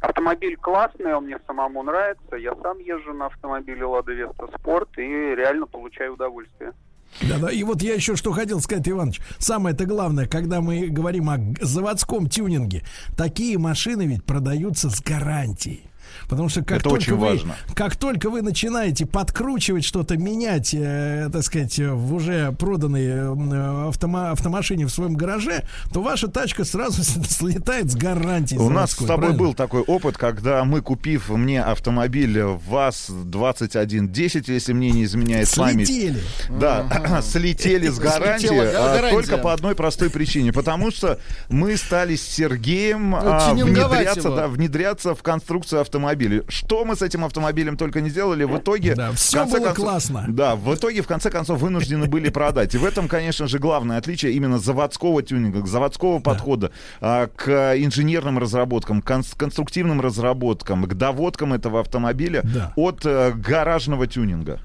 [0.00, 2.36] Автомобиль классный, он мне самому нравится.
[2.36, 6.72] Я сам езжу на автомобиле Лада Веста Спорт и реально получаю удовольствие.
[7.20, 7.50] Да, да.
[7.50, 9.20] И вот я еще что хотел сказать, Иванович.
[9.38, 12.82] Самое-то главное, когда мы говорим о заводском тюнинге,
[13.16, 15.91] такие машины ведь продаются с гарантией.
[16.28, 17.56] Потому что как Это только очень вы, важно.
[17.74, 23.90] как только вы начинаете подкручивать что-то, менять, э, так сказать, э, в уже проданной э,
[23.90, 28.60] автома- автомашине в своем гараже, то ваша тачка сразу слетает с гарантией.
[28.60, 29.38] У нас с тобой правильно?
[29.38, 36.20] был такой опыт, когда мы, купив мне автомобиль ВАЗ-2110, если мне не изменяет Слетели.
[36.48, 36.60] память.
[36.60, 39.10] Да, слетели с гарантии, а, гарантия.
[39.10, 40.52] только по одной простой причине.
[40.52, 41.18] Потому что
[41.48, 46.01] мы стали с Сергеем а, внедряться, да, внедряться в конструкцию автомобиля.
[46.48, 48.94] Что мы с этим автомобилем только не сделали, в итоге...
[48.94, 50.24] Да, в всё конце было концов- классно.
[50.28, 52.74] Да, в итоге, в конце концов, вынуждены были продать.
[52.74, 58.38] И в этом, конечно же, главное отличие именно заводского тюнинга, заводского подхода а, к инженерным
[58.38, 62.72] разработкам, к конс- конструктивным разработкам, к доводкам этого автомобиля Да.
[62.76, 64.60] от э, гаражного тюнинга.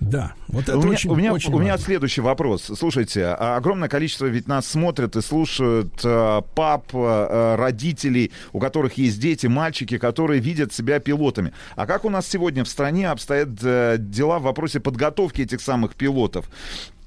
[0.00, 2.70] Да, вот это у меня, очень, у меня, очень у меня следующий вопрос.
[2.76, 8.94] Слушайте, а огромное количество ведь нас смотрят и слушают э, пап, э, родителей, у которых
[8.94, 11.52] есть дети, мальчики, которые видят себя пилотами.
[11.74, 15.96] А как у нас сегодня в стране обстоят э, дела в вопросе подготовки этих самых
[15.96, 16.46] пилотов?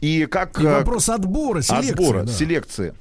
[0.02, 0.60] И как...
[0.60, 1.92] И э, вопрос отбора, селекции.
[1.92, 2.32] отбора, да.
[2.32, 2.94] селекции.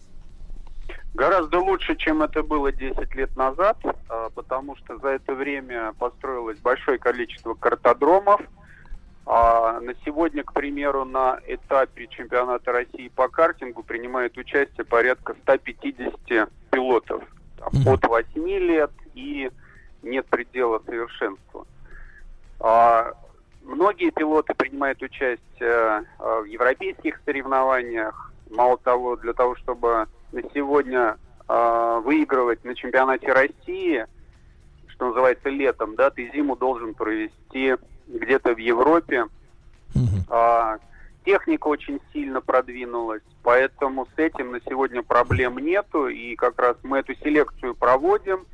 [1.14, 3.76] Гораздо лучше, чем это было 10 лет назад,
[4.08, 8.40] а, потому что за это время построилось большое количество картодромов.
[9.32, 16.48] А На сегодня, к примеру, на этапе чемпионата России по картингу принимает участие порядка 150
[16.72, 17.22] пилотов.
[17.56, 19.48] Там, от 8 лет и
[20.02, 21.64] нет предела совершенству.
[22.58, 23.12] А,
[23.62, 28.32] Многие пилоты принимают участие а, в европейских соревнованиях.
[28.50, 34.06] Мало того, для того, чтобы на сегодня а, выигрывать на чемпионате России,
[34.88, 37.76] что называется летом, да, ты зиму должен провести
[38.12, 39.26] где-то в Европе.
[40.28, 40.78] А,
[41.24, 46.98] техника очень сильно продвинулась, поэтому с этим на сегодня проблем нету, и как раз мы
[46.98, 48.46] эту селекцию проводим,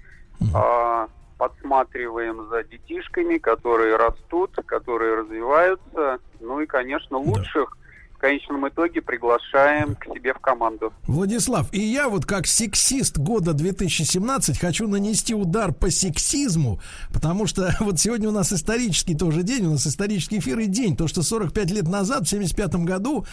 [0.54, 7.76] а, подсматриваем за детишками, которые растут, которые развиваются, ну и, конечно, лучших
[8.16, 10.92] в конечном итоге приглашаем к себе в команду.
[11.06, 16.80] Владислав, и я вот как сексист года 2017 хочу нанести удар по сексизму,
[17.12, 20.96] потому что вот сегодня у нас исторический тоже день, у нас исторический эфир и день,
[20.96, 23.26] то, что 45 лет назад, в 75 году,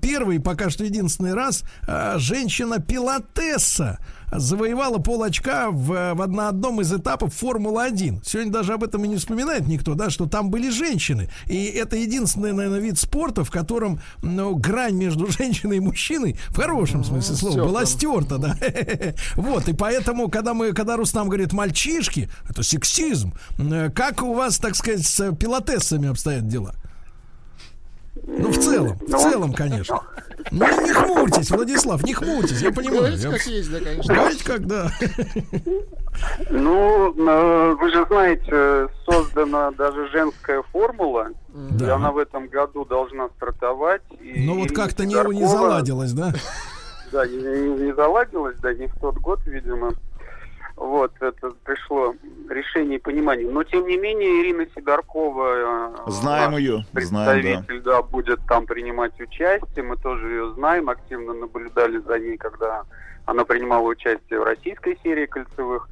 [0.00, 3.98] первый, пока что единственный раз, э, женщина-пилотесса
[4.32, 8.20] завоевала пол очка в, в одно- одном из этапов Формулы-1.
[8.24, 11.28] Сегодня даже об этом и не вспоминает никто, да, что там были женщины.
[11.46, 16.56] И это единственный, наверное, вид спорта, в котором ну, грань между женщиной и мужчиной, в
[16.56, 17.68] хорошем смысле слова, стёрта.
[17.68, 18.56] была стерта, да.
[19.36, 23.32] Вот, и поэтому, когда мы, когда Рустам говорит мальчишки, это сексизм.
[23.58, 26.74] Э, Как у вас, так сказать, с пилотессами обстоят дела?
[28.26, 30.00] Ну, в целом, в целом, конечно.
[30.50, 32.98] Ну, не хмурьтесь, Владислав, не хмурьтесь, я понимаю.
[33.00, 34.14] Говорите, Я- как есть, да, конечно.
[34.14, 34.90] Говорите, как, да.
[36.50, 41.96] Ну, э, вы же знаете, создана даже женская формула, и Да.
[41.96, 44.02] она в этом году должна стартовать.
[44.20, 46.32] и Но вот как-то не, не заладилось, да?
[47.12, 49.92] Да, не- не заладилось, да, не в тот год, видимо.
[50.80, 52.14] Вот, это пришло
[52.48, 53.46] решение и понимание.
[53.46, 55.92] Но, тем не менее, Ирина Сидоркова...
[56.06, 57.58] э, Знаем ее, знаем, да.
[57.58, 59.84] Представитель, да, будет там принимать участие.
[59.84, 62.84] Мы тоже ее знаем, активно наблюдали за ней, когда
[63.26, 65.86] она принимала участие в российской серии кольцевых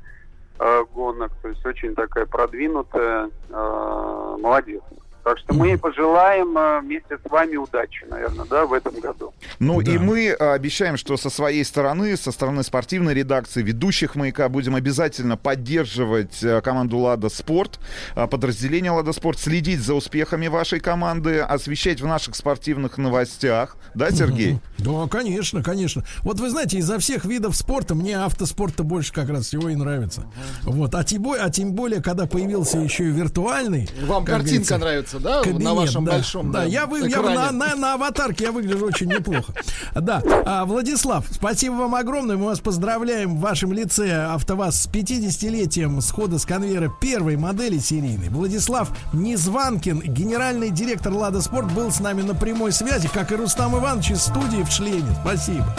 [0.58, 1.32] э, гонок.
[1.42, 4.82] То есть очень такая продвинутая, э, молодец.
[5.28, 9.34] Так что мы пожелаем э, вместе с вами удачи, наверное, да, в этом году.
[9.58, 14.48] Ну и мы а, обещаем, что со своей стороны, со стороны спортивной редакции, ведущих «Маяка»
[14.48, 17.78] будем обязательно поддерживать а, команду «Лада Спорт»,
[18.14, 23.76] подразделение «Лада Спорт», следить за успехами вашей команды, освещать в наших спортивных новостях.
[23.94, 24.60] Да, Сергей?
[24.78, 26.04] Да, конечно, конечно.
[26.22, 30.24] Вот вы знаете, изо всех видов спорта мне автоспорта больше как раз всего и нравится.
[30.62, 33.90] Вот, а тем, более, а тем более, когда появился еще и виртуальный.
[34.06, 36.12] Вам картинка нравится, вашу, да, Кабинет, на вашем да.
[36.12, 39.52] большом Да, да, я, вы, я на, на, на аватарке я выгляжу очень неплохо.
[39.94, 42.36] Да, а, Владислав, спасибо вам огромное.
[42.36, 48.28] Мы вас поздравляем в вашем лице АвтоВАЗ с 50-летием схода с конвейера первой модели серийной.
[48.28, 53.76] Владислав Незванкин, генеральный директор Лада Спорт, был с нами на прямой связи, как и Рустам
[53.76, 55.14] Иванович из студии в шлеме.
[55.22, 55.74] Спасибо.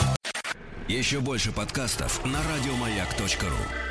[0.87, 3.88] Еще больше подкастов на радиомаяк.ру.